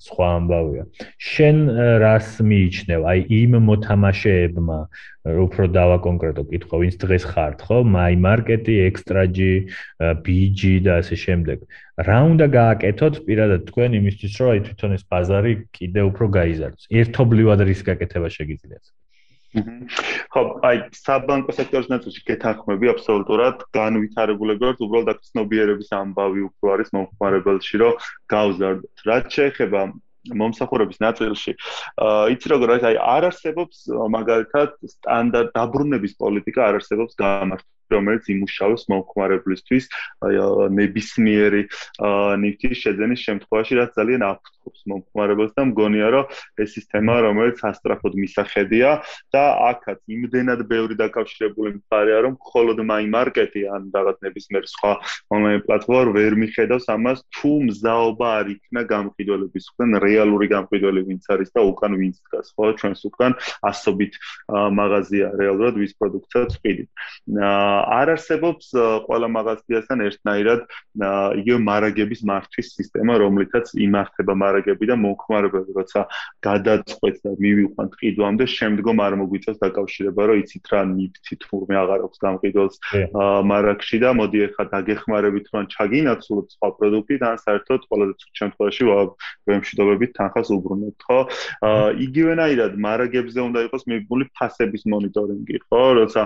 სხვა 0.04 0.26
ამბავია. 0.36 0.82
შენ 1.16 1.56
რას 2.04 2.28
მიიჩნევ? 2.44 3.00
აი 3.08 3.18
იმ 3.40 3.52
მოთამაშეებმა 3.68 4.78
უფრო 5.46 5.64
დავა 5.72 5.96
კონკრეტო 6.04 6.42
კითხვა, 6.52 6.76
ვინც 6.84 6.94
დღეს 7.00 7.24
ხართ, 7.32 7.58
ხო? 7.64 7.78
My 7.88 8.12
Market-ი, 8.20 8.76
Extra-G, 8.84 9.38
BG 10.20 10.60
და 10.84 11.00
ასე 11.00 11.16
შემდეგ. 11.16 11.64
რა 11.96 12.18
უნდა 12.36 12.46
გააკეთოთ 12.52 13.14
პირადად 13.24 13.64
თქვენ 13.72 13.90
იმისთვის, 13.96 14.32
რომ 14.36 14.48
აი 14.52 14.60
თვითონ 14.68 14.90
ეს 15.00 15.04
ბაზარი 15.08 15.52
კიდე 15.72 16.00
უფრო 16.12 16.24
გაიზარდოს? 16.36 16.84
ერთობლივად 17.00 17.58
რის 17.64 17.80
გაკეთება 17.88 18.28
შეგიძლიათ? 18.28 18.84
ხო, 19.56 20.42
აი 20.68 20.80
საბანკო 20.92 21.54
სექტორის 21.56 21.88
ნაწილში 21.88 22.22
გეთანხმები 22.28 22.90
აბსოლუტურად 22.92 23.62
განვითარებულები 23.76 24.66
ვართ, 24.68 24.82
უბრალოდ 24.84 25.12
აქ 25.14 25.22
ცნობიერების 25.30 25.92
ამბავი 25.96 26.44
უფრო 26.48 26.74
არის 26.76 26.92
მომხმარებელში, 26.96 27.80
რომ 27.80 28.02
გავზარდოთ. 28.34 29.06
რაც 29.08 29.24
შეეხება 29.38 29.80
მომსახურების 30.26 30.98
ნაწილში, 31.00 31.52
აა 32.02 32.28
იცი 32.34 32.46
როგორ 32.52 32.72
არის, 32.76 32.84
აი 32.90 32.96
არ 33.16 33.22
არსებობს 33.30 33.76
მაგალითად 34.16 34.68
სტანდარტ 34.92 35.50
დაბრუნების 35.54 36.12
პოლიტიკა 36.20 36.60
არ 36.66 36.80
არსებობს 36.80 37.14
გამართული 37.22 37.85
რომელიც 37.94 38.24
იმუშავებს 38.34 38.84
მომხმარებლისთვის 38.92 39.84
ნებისმიერი 40.80 41.62
ნივთის 42.42 42.76
შეძენის 42.82 43.20
შემთხვევაში, 43.26 43.72
რაც 43.80 43.90
ძალიან 43.98 44.22
აფრთხობს 44.26 44.80
მომხმარებელს 44.90 45.52
და 45.56 45.62
მგონია, 45.70 46.08
რომ 46.16 46.24
ეს 46.62 46.70
სისტემა, 46.76 47.14
რომელიც 47.26 47.58
ასტრაფოდ 47.70 48.12
მისახედია 48.22 48.90
და 49.34 49.44
აქაც 49.70 49.98
იმდენად 50.16 50.60
ბევრი 50.70 50.94
დაკავშირებული 51.00 51.70
მხარეა, 51.78 52.18
რომ 52.26 52.32
მხოლოდ 52.40 52.78
მაი 52.90 53.06
მარკეტი 53.16 53.62
ან 53.76 53.82
რაღაც 53.94 54.16
ნებისმიერი 54.26 54.68
სხვა 54.74 54.92
ონლაინ 55.36 55.60
პლატფორმა 55.66 56.14
ვერ 56.16 56.32
მიხედავს 56.42 56.86
ამას, 56.96 57.18
თუ 57.36 57.52
მზაობა 57.68 58.26
არ 58.40 58.46
იქნა 58.56 58.82
გამყიდველების 58.92 59.64
ხდან 59.72 59.90
რეალური 60.06 60.46
გამყიდველი 60.54 61.00
ვინც 61.08 61.24
არის 61.34 61.50
და 61.56 61.60
უკან 61.70 61.92
ვინც 62.00 62.16
დგას, 62.26 62.46
ხო, 62.56 62.64
ჩვენს 62.80 63.00
უკან 63.10 63.32
ასობით 63.70 64.12
მაღაზია 64.78 65.26
რეალურად 65.40 65.74
ვის 65.80 65.92
პროდუქციას 66.00 66.58
ყიდით. 66.62 66.88
აა 67.36 67.75
არ 67.96 68.12
არსებობს 68.16 68.70
ყველა 69.06 69.28
მაღაზიასთან 69.36 69.98
ერთნაირად 70.06 70.60
იგივე 71.40 71.58
მარაგების 71.66 72.20
მართვის 72.30 72.68
სისტემა, 72.76 73.16
რომლითაც 73.22 73.72
იმართება 73.86 74.34
მარაგები 74.42 74.84
და 74.90 74.96
მომხმარებელი, 75.04 75.70
როცა 75.76 76.00
გადაწყვეტ 76.46 77.16
და 77.26 77.30
მივიყვანთ 77.46 77.92
ყიდვამდე, 78.00 78.44
შემდგომ 78.56 78.96
არ 79.06 79.12
მოგვიწევს 79.20 79.58
დაკავშირება, 79.62 80.22
რომ 80.30 80.40
იცით 80.42 80.66
რა 80.72 80.80
ნიფთი 80.96 81.34
თურმე 81.46 81.74
აღარ 81.82 82.00
აქვს 82.06 82.18
გამყიდველს 82.26 82.76
მარაგში 83.50 83.98
და 84.04 84.10
მოდი 84.20 84.38
ახლა 84.46 84.64
დაგეხმარებით, 84.74 85.46
რომ 85.52 85.64
ჩაგინაცვლოთ 85.76 86.46
სხვა 86.56 86.68
პროდუქტი 86.76 87.16
და 87.22 87.28
საერთოდ 87.46 87.80
ყველაზე 87.90 88.14
ცუდ 88.20 88.32
შემთხვევაში 88.40 88.84
ვემშვიდობებით 89.46 90.10
თანხას 90.16 90.48
უბრუნებთ, 90.56 91.00
ხო? 91.06 91.18
იგივენაირად 92.06 92.72
მარაგებზე 92.86 93.40
უნდა 93.46 93.60
იყოს 93.66 93.82
მიბული 93.90 94.24
ფასების 94.36 94.82
მონიტორინგი, 94.92 95.56
ხო? 95.66 95.82
როცა 96.00 96.22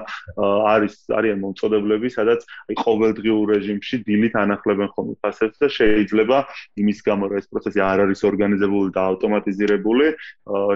არის 0.74 0.94
არიან 1.18 1.39
მომწოდებლები, 1.44 2.08
სადაც 2.14 2.40
აი 2.70 2.74
ყოველდღიურ 2.80 3.44
რეჟიმში 3.54 3.96
დილით 4.06 4.34
ანახლებენ 4.40 4.88
ხოლმე 4.94 5.14
ფასებს 5.24 5.56
და 5.60 5.68
შეიძლება 5.78 6.38
იმის 6.80 6.98
გამო 7.08 7.24
რომ 7.30 7.38
ეს 7.40 7.46
პროცესი 7.50 7.80
არ 7.90 7.98
არის 8.04 8.20
ორგანიზებული 8.30 8.90
და 8.96 9.02
ავტომატიზირებული, 9.10 10.06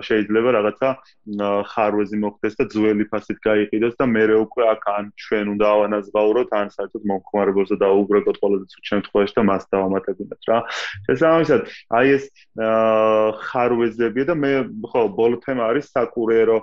შეიძლება 0.09 0.51
რაღაცა 0.59 0.89
ხარვეზი 1.73 2.17
მოხდეს 2.25 2.55
და 2.59 2.65
ძველი 2.75 3.05
ფასით 3.13 3.39
გაიყიდოს 3.45 3.95
და 4.01 4.05
მეორე 4.15 4.35
უკვე 4.45 4.63
აქ 4.75 4.83
ან 4.95 5.05
ჩვენ 5.25 5.47
უნდა 5.55 5.67
ავანაზღაუროთ, 5.75 6.49
ან 6.61 6.69
საერთოდ 6.75 7.03
მომხმარებელს 7.11 7.71
და 7.75 7.77
დაუბრეკოთ 7.85 8.37
ყველაზე 8.43 8.67
ცუდ 8.73 8.85
შემთხვევაში 8.91 9.35
და 9.39 9.43
მას 9.51 9.63
დავამატებინათ 9.75 10.43
რა. 10.49 10.59
შესაბამისად, 11.09 11.61
აი 11.99 12.07
ეს 12.17 12.25
ხარვეზებია 13.49 14.25
და 14.31 14.35
მე 14.35 14.53
ხო 14.91 15.03
ბოლო 15.19 15.37
თემა 15.45 15.63
არის 15.71 15.91
საკურიერო 15.95 16.59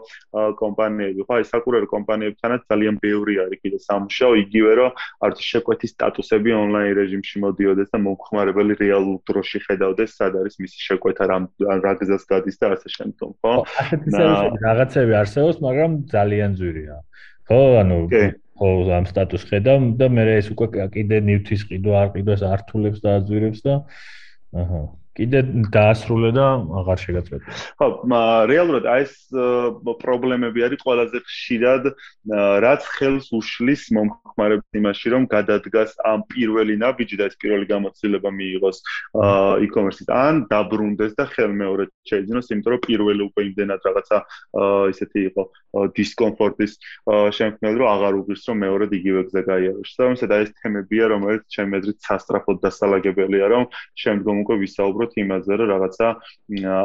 კომპანიები. 0.62 1.26
ხო, 1.28 1.34
აი 1.40 1.46
საკურიერო 1.52 1.88
კომპანიებთანაც 1.92 2.62
ძალიან 2.72 2.96
ბევრი 3.02 3.34
არის 3.46 3.60
კიდე 3.62 3.80
სამუშაო 3.92 4.34
იგივე 4.42 4.72
რომ 4.80 4.92
არც 5.28 5.44
შეკვეთის 5.52 5.94
სტატუსები 5.96 6.56
ონლაინ 6.56 6.94
რეჟიმში 6.98 7.44
მოდიოდეს 7.44 7.90
და 7.92 8.00
მომხმარებელი 8.08 8.78
რეალურ 8.82 9.18
დროში 9.28 9.60
ხედავდეს 9.68 10.16
სად 10.16 10.38
არის 10.42 10.56
მისი 10.64 10.80
შეკვეთა 10.88 11.28
რა 11.32 11.38
რა 11.86 11.94
გზას 12.00 12.24
გადის 12.32 12.58
და 12.62 12.72
ასე 12.76 12.88
შემდგომ 12.96 13.32
ხო? 13.44 13.56
რაღაცები 14.64 15.14
არსებობს 15.22 15.58
მაგრამ 15.68 15.92
ძალიან 16.16 16.52
ძვირია. 16.62 16.96
ხო 17.52 17.62
ანუ 17.84 18.00
ხო 18.62 18.70
ამ 18.96 19.06
სტატუს 19.12 19.44
ხედავ 19.50 19.78
და 20.00 20.08
მე 20.16 20.24
ეს 20.40 20.48
უკვე 20.54 20.88
კიდე 20.96 21.18
ნივთის 21.28 21.68
ყიდვა 21.68 21.96
არ 22.06 22.10
ყიდვას 22.16 22.42
ართულებს 22.46 23.00
და 23.04 23.10
აძვირებს 23.20 23.60
და 23.66 23.74
აჰა 24.62 24.82
კიდე 25.12 25.40
დაასრულე 25.76 26.30
და 26.32 26.46
აღარ 26.82 27.00
შეგაწყვეტე. 27.04 27.46
ხო, 27.80 27.88
რეალურად 28.48 28.86
აი 28.88 29.02
ეს 29.04 29.14
პრობლემები 30.02 30.60
არის 30.64 30.80
ყველაზე 30.88 31.18
ხშირად, 31.28 31.84
რაც 32.64 32.82
ხელს 32.96 33.28
უშლის 33.36 33.82
მომხმარებლებს 33.92 34.80
იმაში, 34.80 35.08
რომ 35.12 35.24
გადადგას 35.28 35.92
ამ 36.08 36.24
პირველი 36.32 36.80
ნაბიჯი 36.80 37.16
და 37.20 37.28
ეს 37.28 37.36
პირველი 37.44 37.66
გამოცდილება 37.68 38.30
მიიღოს 38.32 38.78
e-commerce-ით, 39.68 40.10
ან 40.16 40.36
დაბრუნდეს 40.48 41.14
და 41.20 41.26
ხელმეორედ 41.28 41.90
შეიძინოს, 42.08 42.48
იმიტომ 42.56 42.72
რომ 42.72 42.82
პირველი 42.88 43.22
უკვე 43.28 43.42
იმდენად 43.52 43.80
რაღაცა 43.92 44.18
ისეთი 44.96 45.20
იყო 45.28 45.44
დისკომფორტის 45.92 46.72
შემქმნელი, 47.36 47.78
რომ 47.84 47.90
აღარ 47.92 48.14
უღირს, 48.22 48.44
რომ 48.48 48.58
მეორედ 48.64 48.92
იგივე 48.96 49.22
გზა 49.28 49.42
გაიაროს. 49.52 49.92
და 49.92 50.02
ამისად 50.08 50.32
აი 50.32 50.42
ეს 50.46 50.52
თემებია, 50.62 51.04
რომელიც 51.12 51.44
ჩემი 51.52 51.74
აზრით 51.82 52.00
სასტრაფოდ 52.08 52.58
დასალაგებელია, 52.64 53.46
რომ 53.52 53.64
შემდგომ 54.02 54.36
უკვე 54.46 54.56
ვისაუბროთ 54.62 55.01
ვსაუბროთ 55.02 55.14
იმაზე, 55.22 55.54
რომ 55.58 55.70
რაღაცა 55.74 56.08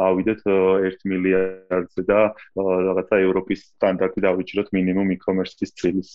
ავიდეთ 0.08 0.40
1 0.88 1.04
მილიარდზე 1.10 2.02
და 2.08 2.20
რაღაცა 2.56 3.16
ევროპის 3.26 3.60
სტანდარტი 3.76 4.20
დავიჭიროთ 4.26 4.68
მინიმუმ 4.72 5.12
e-commerce-ის 5.16 5.70
წილის. 5.76 6.10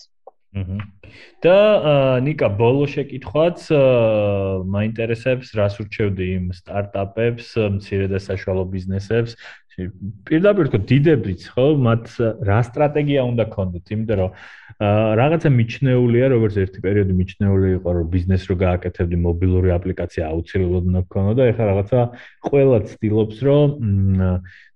და 1.42 1.56
ნიკა 2.20 2.48
ბოლო 2.60 2.84
შეკითხვაც 2.92 3.64
მაინტერესებს, 4.68 5.52
რას 5.56 5.80
ურჩევდი 5.80 6.26
იმ 6.36 6.44
სტარტაპებს, 6.52 7.56
მცირე 7.76 8.06
და 8.12 8.20
საშუალო 8.20 8.64
ბიზნესებს, 8.68 9.36
პირდაპირ 10.28 10.68
თქო 10.68 10.78
დიდებიც 10.84 11.40
ხო? 11.54 11.64
მათ 11.80 12.04
რა 12.44 12.60
სტრატეგია 12.68 13.24
უნდა 13.24 13.44
ქონდეთ 13.48 13.92
იმიტომ 13.96 14.18
რომ 14.20 14.30
რაღაცა 15.16 15.48
მიჩნეულია 15.56 16.26
როგორც 16.32 16.54
ერთი 16.60 16.78
პერიოდი 16.84 17.12
მიჩნეული 17.16 17.68
იყო 17.80 17.90
რომ 17.96 18.10
ბიზნეს 18.12 18.42
რო 18.52 18.56
გააკეთებდი 18.64 19.16
მობილური 19.24 19.72
აპლიკაცია 19.72 20.28
აუცილებლად 20.28 20.84
უნდა 20.92 21.02
ქონოდა 21.08 21.40
და 21.40 21.48
ეხლა 21.52 21.64
რაღაცა 21.72 22.00
ყველა 22.48 22.78
ცდილობს 22.92 23.36
რომ 23.48 23.68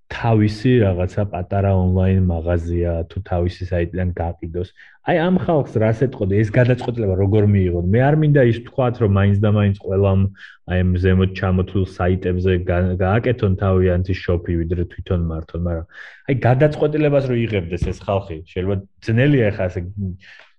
თავისი 0.06 0.72
რაღაცა 0.86 1.22
პატარა 1.32 1.70
ონლაინ 1.74 2.20
მაღაზია 2.30 2.92
თუ 3.10 3.18
თავისი 3.26 3.66
საიტიდან 3.70 4.12
გაყიდოს. 4.14 4.68
აი 5.10 5.16
ამ 5.22 5.36
ხალხს 5.42 5.74
რას 5.82 5.98
ეთყოდი 6.06 6.38
ეს 6.42 6.50
გადაწყვეტილება 6.54 7.14
როგორ 7.18 7.44
მიიღო? 7.50 7.80
მე 7.90 8.00
არ 8.06 8.16
მინდა 8.22 8.42
ის 8.50 8.58
თქვათ 8.70 8.94
რომ 9.02 9.10
მაინც 9.18 9.36
და 9.42 9.50
მაინც 9.58 9.76
ყველამ 9.82 10.20
აი 10.70 10.78
ამ 10.86 10.90
ზემოთ 11.02 11.30
ჩამოთულ 11.40 11.84
საიტებზე 11.98 12.52
გააკეთონ 13.02 13.52
თავიანთი 13.62 14.14
შოპი 14.22 14.52
ვიდრე 14.62 14.82
თვითონ 14.94 15.20
მართონ, 15.30 15.60
მაგრამ 15.66 15.86
აი 16.26 16.34
გადაწყვეტილებას 16.46 17.24
რო 17.30 17.36
იღებდეს 17.46 17.82
ეს 17.90 17.98
ხალხი, 18.06 18.36
შეიძლება 18.50 18.76
ძნელია 19.06 19.50
ხა 19.58 19.64
ასე 19.70 19.80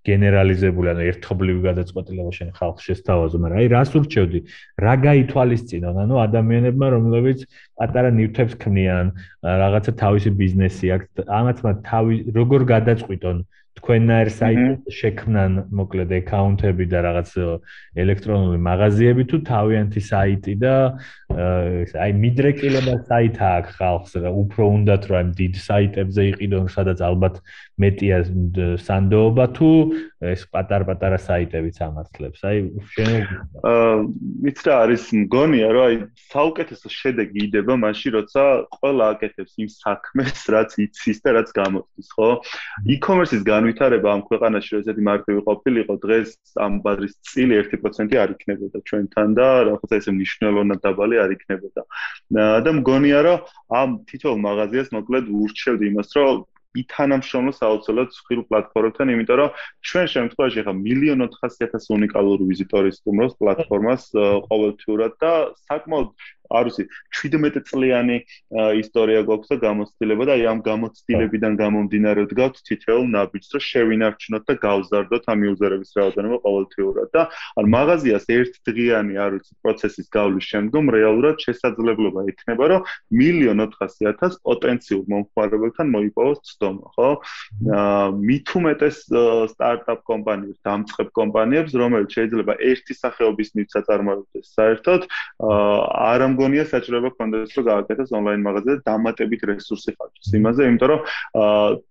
გენერალიზებული 0.08 0.88
ანუ 0.94 1.02
ერთობლივი 1.12 1.62
გადაწყვეტილება 1.68 2.32
შენ 2.38 2.50
ხალხს 2.58 2.86
შეესთავაზო, 2.88 3.38
მაგრამ 3.44 3.60
აი 3.62 3.68
რას 3.76 3.92
ურჩევდი? 4.00 4.40
რა 4.86 4.94
გაითვალისწინონ? 5.04 5.96
ანუ 6.04 6.16
ადამიანებმა, 6.24 6.88
რომლებიც 6.96 7.40
პატარა 7.78 8.10
ნივთებს 8.16 8.54
ქმნიან, 8.64 9.06
რაღაცა 9.44 9.92
თავისი 10.04 10.30
ბიზნესი 10.42 10.86
აქვს, 10.96 11.28
ამათ 11.28 11.58
მათ 11.68 11.78
თავი 11.92 12.16
როგორ 12.40 12.60
გადაწყვიტონ? 12.74 13.38
თქვენნაირ 13.78 14.30
საიტზე 14.34 14.94
შექმნან 15.00 15.58
მოკლედ 15.80 16.12
აკაუნტები 16.18 16.86
და 16.92 17.00
რაღაც 17.06 17.30
ელექტრონული 18.04 18.60
მაღაზიები 18.68 19.24
თუ 19.30 19.38
თავიანთი 19.50 20.02
საიტი 20.08 20.54
და 20.64 20.74
აი 21.38 22.12
მიდრეკილება 22.24 22.96
საიტა 23.10 23.48
აქვს 23.58 23.78
ხალხს 23.78 24.12
რა 24.24 24.32
უფრო 24.42 24.64
უნდათ 24.78 25.04
რომ 25.12 25.32
დიდ 25.38 25.54
საიტებზე 25.68 26.22
იყიდონ 26.32 26.66
სადაც 26.74 27.00
ალბათ 27.10 27.36
მეტია 27.78 28.18
სანდოობა 28.82 29.46
თუ 29.58 29.70
ეს 30.34 30.42
პატარ-პატარა 30.50 31.20
საიტებიც 31.22 31.78
ამართლებს. 31.86 32.42
აი 32.42 32.58
შენ 32.98 33.12
აა 33.62 33.98
მით 34.42 34.58
რა 34.66 34.74
არის 34.88 35.04
მგონია 35.14 35.70
რომ 35.78 35.84
აი 35.86 35.96
საუკეთესო 36.34 36.88
შედეგი 36.90 37.40
იდება 37.48 37.74
მაშინ 37.86 38.12
როცა 38.18 38.44
ყველა 38.82 39.06
აკეთებს 39.14 39.54
იმ 39.62 39.70
საქმეს 39.78 40.42
რაც 40.58 40.72
იცის 40.82 41.18
და 41.22 41.30
რაც 41.38 41.50
გამოწვის 41.54 42.10
ხო? 42.18 42.30
e-commerce-ის 42.98 43.44
განვითარება 43.46 43.67
ამ 43.68 44.22
ქვეყანაში 44.30 44.70
როდესაც 44.76 44.98
მარტივი 45.10 45.42
ყოფილიყო 45.48 45.96
დღეს 46.06 46.30
ამ 46.66 46.74
ბაზრის 46.86 47.14
წილი 47.28 47.54
1% 47.62 48.18
არ 48.24 48.30
იქნებოდა. 48.36 48.78
ჩვენთან 48.88 49.28
და 49.40 49.48
რაღაცა 49.68 49.96
ესე 50.00 50.12
მნიშვნელოვნად 50.18 50.80
დაბალი 50.86 51.16
არ 51.24 51.32
იქნებოდა. 51.38 51.82
და 52.66 52.72
მგონია 52.80 53.20
რომ 53.28 53.40
ამ 53.82 53.90
თითოეულ 54.10 54.40
მაღაზიას 54.48 54.90
მოკლედ 54.98 55.26
ურჩევდი 55.42 55.84
იმას 55.92 56.10
რომ 56.18 56.46
ითანამშრომლოს 56.82 57.60
აუცილებლად 57.68 58.10
სხვილ 58.14 58.42
პლატფორმებთან, 58.50 59.12
იმიტომ 59.14 59.38
რომ 59.42 59.50
ჩვენ 59.88 60.06
შემთხვევაში 60.14 60.62
ახლა 60.62 60.74
მილიონ 60.78 61.20
400000 61.26 61.90
უნიკალური 61.98 62.44
ვიზიტორი 62.52 62.92
სტუმრობს 62.98 63.38
პლატფორმას 63.42 64.04
ყოველთვიურად 64.50 65.14
და 65.24 65.32
საკმაოდ 65.68 66.10
არ 66.50 66.70
ვიცი 66.70 66.84
17 67.22 67.64
წლიანი 67.70 68.18
ისტორია 68.82 69.22
გვაქვს 69.28 69.50
და 69.52 69.58
გამოცდილება 69.64 70.24
და 70.28 70.34
აი 70.38 70.44
ამ 70.52 70.60
გამოცდილებიდან 70.68 71.54
გამომდინარე 71.62 72.26
ვდგავთ 72.28 72.62
თითოეულ 72.68 73.08
ნაბიჯს 73.18 73.50
რომ 73.58 73.66
შევინარჩუნოთ 73.68 74.44
და 74.48 74.54
გავზარდოთ 74.68 75.24
ამ 75.34 75.40
იუზერების 75.48 75.92
რაოდენობა 75.98 76.38
ყოველთვიურად. 76.48 77.08
და 77.18 77.22
ან 77.58 77.66
მაღაზიას 77.78 78.26
ერთ 78.38 78.54
დღიანი 78.68 79.14
არ 79.18 79.32
ვიცი 79.38 79.54
პროცესის 79.64 80.08
გავლის 80.18 80.46
შემდგომ 80.52 80.86
რეალურად 80.98 81.36
შესაძლებლობა 81.46 82.22
ექნება 82.32 82.66
რომ 82.72 82.82
მილიონ 83.20 83.60
400000 83.68 84.40
პოტენციურ 84.48 85.04
მომხმარებელთან 85.12 85.88
მოიპოვოს 85.96 86.40
ცდომა 86.48 86.86
ხო? 86.96 87.10
უმეტეს 88.58 88.98
სტარტაპ 89.54 90.00
კომპანიებს 90.08 90.60
დამწყებ 90.68 91.10
კომპანიებს 91.20 91.76
რომელიც 91.82 92.16
შეიძლება 92.18 92.54
ერთი 92.70 92.94
სახეობის 92.98 93.50
ნივთს 93.58 93.80
აწარმოებდეს 93.82 94.52
საერთოდ 94.58 95.08
აა 95.48 95.78
არ 96.12 96.26
მგონია 96.38 96.66
საჭიროება 96.72 97.10
ქონდეს 97.18 97.56
რომ 97.58 97.66
გააკეთოს 97.68 98.14
ონლაინ 98.18 98.46
მაღაზია 98.48 98.76
და 98.78 98.84
დამატებით 98.90 99.42
რესურსი 99.50 99.94
ხარჯოს 99.98 100.34
იმაზე, 100.40 100.68
იმიტომ 100.70 100.90
რომ 100.94 101.02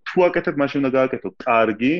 თუ 0.06 0.24
აკეთებ 0.28 0.60
მაშინ 0.62 0.80
უნდა 0.86 0.90
გააკეთო 0.96 1.30
კარგი 1.42 1.94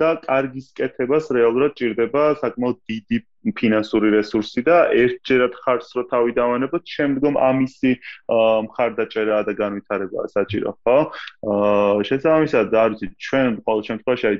და 0.00 0.10
კარგის 0.26 0.66
კეთებას 0.76 1.32
რეალურად 1.36 1.72
ჭირდება 1.80 2.22
საკმაოდ 2.44 2.76
დიდი 2.92 3.18
ფინანსური 3.54 4.10
რესურსი 4.14 4.62
და 4.66 4.76
ერთჯერად 5.02 5.54
ხარს 5.62 5.92
რო 5.96 6.02
თავი 6.10 6.32
დავანებოთ, 6.38 6.82
შემდგომ 6.96 7.34
ამისი 7.36 7.92
მხარდაჭერა 8.66 9.38
და 9.46 9.52
განვითარება 9.60 10.26
საჭირო, 10.34 10.74
ხო? 10.82 10.98
აა 11.46 12.02
შესაბამისად, 12.10 12.74
არ 12.74 12.90
ვიცი, 12.96 13.06
ჩვენ 13.26 13.50
ყოველ 13.66 13.82
შემთხვევაში 13.90 14.26
აი 14.30 14.36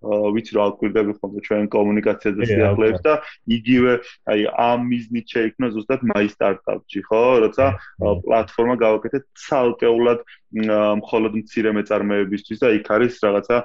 ვიცი 0.00 0.52
რომ 0.56 0.64
აკვირდები 0.64 1.12
ხოლმე 1.20 1.40
ჩვენ 1.44 1.64
კომუნიკაციაზე 1.76 2.42
სიახლეებს 2.50 3.02
და 3.04 3.14
იგივე 3.56 3.92
აი 4.32 4.40
ამ 4.48 4.80
მიზნით 4.88 5.26
შეიქმნა 5.34 5.66
ზუსტად 5.76 6.00
my 6.08 6.24
startup-ში, 6.32 7.00
ხო? 7.04 7.22
როცა 7.44 7.66
პლატფორმა 8.00 8.76
გავაკეთეთ 8.80 9.24
ცალკეულად 9.44 10.24
მხოლოდ 10.50 11.32
მცირე 11.40 11.70
მეწარმეებისთვის 11.78 12.58
და 12.58 12.68
იქ 12.74 12.88
არის 12.90 13.14
რაღაცა 13.22 13.56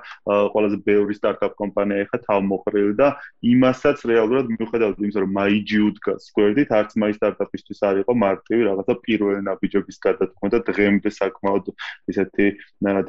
ყველაზე 0.53 0.77
ბევრი 0.85 1.13
სტარტაპ 1.17 1.53
კომპანია 1.57 2.05
ეხა 2.05 2.19
თავმოყრილი 2.29 2.93
და 2.99 3.07
იმასაც 3.41 3.97
რეალურად 4.05 4.51
მიუხედავად 4.53 5.01
იმისა 5.01 5.23
რომ 5.25 5.31
MyGUD 5.39 5.97
გას 6.05 6.29
გვერდით 6.37 6.69
არც 6.77 6.91
My 7.01 7.11
Startup-ისთვის 7.17 7.79
არ 7.89 7.95
იყო 8.05 8.13
მარტივი 8.21 8.61
რაღაცა 8.69 8.93
პირველი 9.05 9.41
ნაბიჯების 9.49 9.97
გადათქმა 10.05 10.47
და 10.53 10.59
დღემდე 10.69 11.09
საკმაოდ 11.09 11.65
ისეთი 12.13 12.45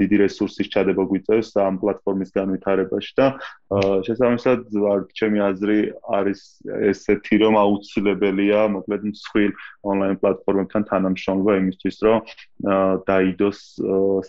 დიდი 0.01 0.17
რესურსის 0.25 0.73
ჩადება 0.73 1.03
გვიწევს 1.13 1.53
ამ 1.61 1.77
პლატფორმის 1.81 2.31
განვითარებაში 2.33 3.13
და 3.21 3.27
შესაბამისად 4.07 4.61
ჩემი 5.19 5.39
აზრი 5.51 5.79
არის 6.17 6.41
ესეთი 6.93 7.37
რომ 7.45 7.55
აუცილებელია 7.61 8.61
მოკლედ 8.77 9.03
მსხვილ 9.13 9.53
ონლაინ 9.91 10.17
პლატფორმებთან 10.23 10.83
თანამშრომლობა 10.91 11.53
იმისთვის 11.61 11.97
რომ 12.07 12.19
დაიდოს 13.09 13.66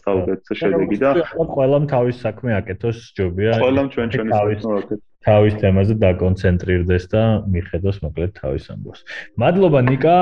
საუბედო 0.01 0.57
შედეგი 0.61 0.97
და 1.01 1.11
ყველამ 1.55 1.85
თავის 1.91 2.17
საქმე 2.25 2.51
აკეთოს 2.59 2.97
ჯობია. 3.17 3.51
ყველამ 3.63 3.87
ჩვენ 3.93 4.07
ჩვენი 4.15 4.31
საქმე 4.37 4.73
აკეთოს. 4.77 5.03
თავის 5.27 5.53
თემაზე 5.59 5.93
დაკონცენტრირდეს 6.03 7.05
და 7.11 7.23
მიხედოს 7.51 7.97
მოკლედ 8.05 8.31
თავის 8.37 8.65
ამბავს. 8.71 9.01
მადლობა 9.43 9.79
ნიკა, 9.91 10.17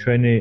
ჩვენი 0.00 0.34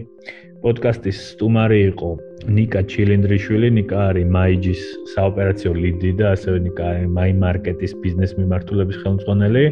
პოდკასტის 0.62 1.18
სტუმარი 1.34 1.80
იყო 1.92 2.10
ნიკა 2.50 2.82
ჩილინდრიშვილი, 2.90 3.70
ნიკა 3.78 3.98
არის 4.12 4.28
მაიჯის 4.34 4.82
საოპერაციო 5.14 5.72
ლიდი 5.78 6.12
და 6.20 6.32
ასევე 6.36 6.58
ნიკა 6.68 6.86
არის 6.92 7.36
მარკეტის 7.42 7.94
ბიზნეს 8.02 8.32
მიმართულების 8.40 8.98
ხელმძღვანელი. 9.04 9.66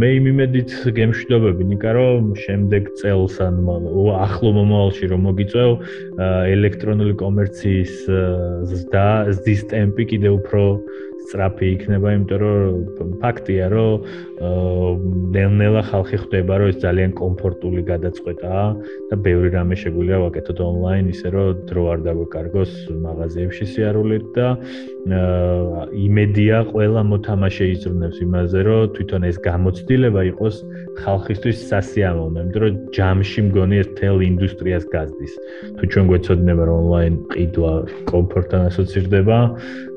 მე 0.00 0.08
იმედით 0.20 0.70
გემშვიდობები 0.96 1.64
ნიკა, 1.72 1.90
რომ 1.98 2.32
შემდეგ 2.44 2.82
წელს 3.00 3.34
ან 3.44 3.60
ახლო 4.26 4.50
მომავალში 4.56 5.04
რომ 5.12 5.20
მოგიწევ 5.28 5.68
ელექტრონული 6.56 7.14
კომერციის 7.20 7.94
ზრდა, 8.70 9.08
ზის 9.44 9.62
ტემპი 9.72 10.04
კიდევ 10.14 10.32
უფრო 10.40 10.64
სწრაფი 11.30 11.66
იქნება, 11.78 12.08
იმიტომ 12.18 12.40
რომ 12.42 13.10
ფაქტია, 13.22 13.66
რომ 13.70 13.92
ნელ-ნელა 15.30 15.82
ხალხი 15.90 16.16
ხვდება, 16.26 16.54
რომ 16.58 16.68
ეს 16.74 16.78
ძალიან 16.82 17.10
კომფორტული 17.14 17.82
გადაწყვეტაა 17.86 18.66
და 19.10 19.14
ბევრი 19.22 19.48
რამე 19.54 19.74
შეგვიძლია 19.78 20.18
ვაკეთოთ 20.26 20.58
ონლაინ, 20.66 21.04
ისე 21.14 21.28
რომ 21.30 21.48
დრო 21.70 21.82
არ 21.92 21.98
დაგვეკარგოს 22.06 22.72
მაღაზიებში 23.06 23.64
სიარულით 23.72 24.24
და 24.34 24.48
იმედია 25.94 26.56
ყველა 26.72 27.00
მოთამაშე 27.10 27.64
იზრუნებს 27.74 28.18
იმაზე, 28.26 28.60
რომ 28.68 28.80
თვითონ 28.96 29.22
ეს 29.30 29.36
გამოცდილება 29.46 30.20
იყოს 30.34 30.56
ხალხისთვის 31.00 31.56
სასიამოვნო, 31.70 32.38
იმიტომ 32.42 32.60
რომ 32.64 32.74
ჯამში 32.96 33.40
მგონი 33.48 33.76
ეს 33.80 33.88
თელ 33.96 34.18
ინდუსტრიას 34.30 34.84
გაზდის. 34.92 35.32
თუ 35.78 35.82
ჩვენ 35.90 36.04
გვეცოდინება 36.10 36.62
რომ 36.68 36.76
ონლაინ 36.80 37.14
ყიდვა 37.32 37.72
კომფორტთან 38.10 38.60
ასოცირდება, 38.68 39.38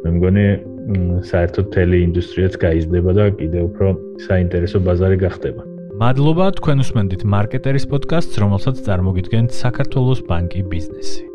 მე 0.04 0.10
მგონი 0.20 0.46
საერთოდ 1.32 1.66
თელი 1.74 1.98
ინდუსტრიაც 2.08 2.58
გაიზრდება 2.60 3.12
და 3.18 3.26
კიდევ 3.40 3.64
უფრო 3.72 3.88
საინტერესო 4.28 4.84
ბაზარი 4.84 5.18
გახდება. 5.24 5.62
მადლობა 6.04 6.46
თქვენ 6.60 6.78
უსმენთ 6.84 7.22
მარკეტერის 7.24 7.86
პოდკასტს, 7.92 8.40
რომელსაც 8.44 8.76
წარმოგიდგენთ 8.88 9.50
საქართველოს 9.54 10.26
ბანკი 10.28 10.62
ბიზნესი. 10.68 11.33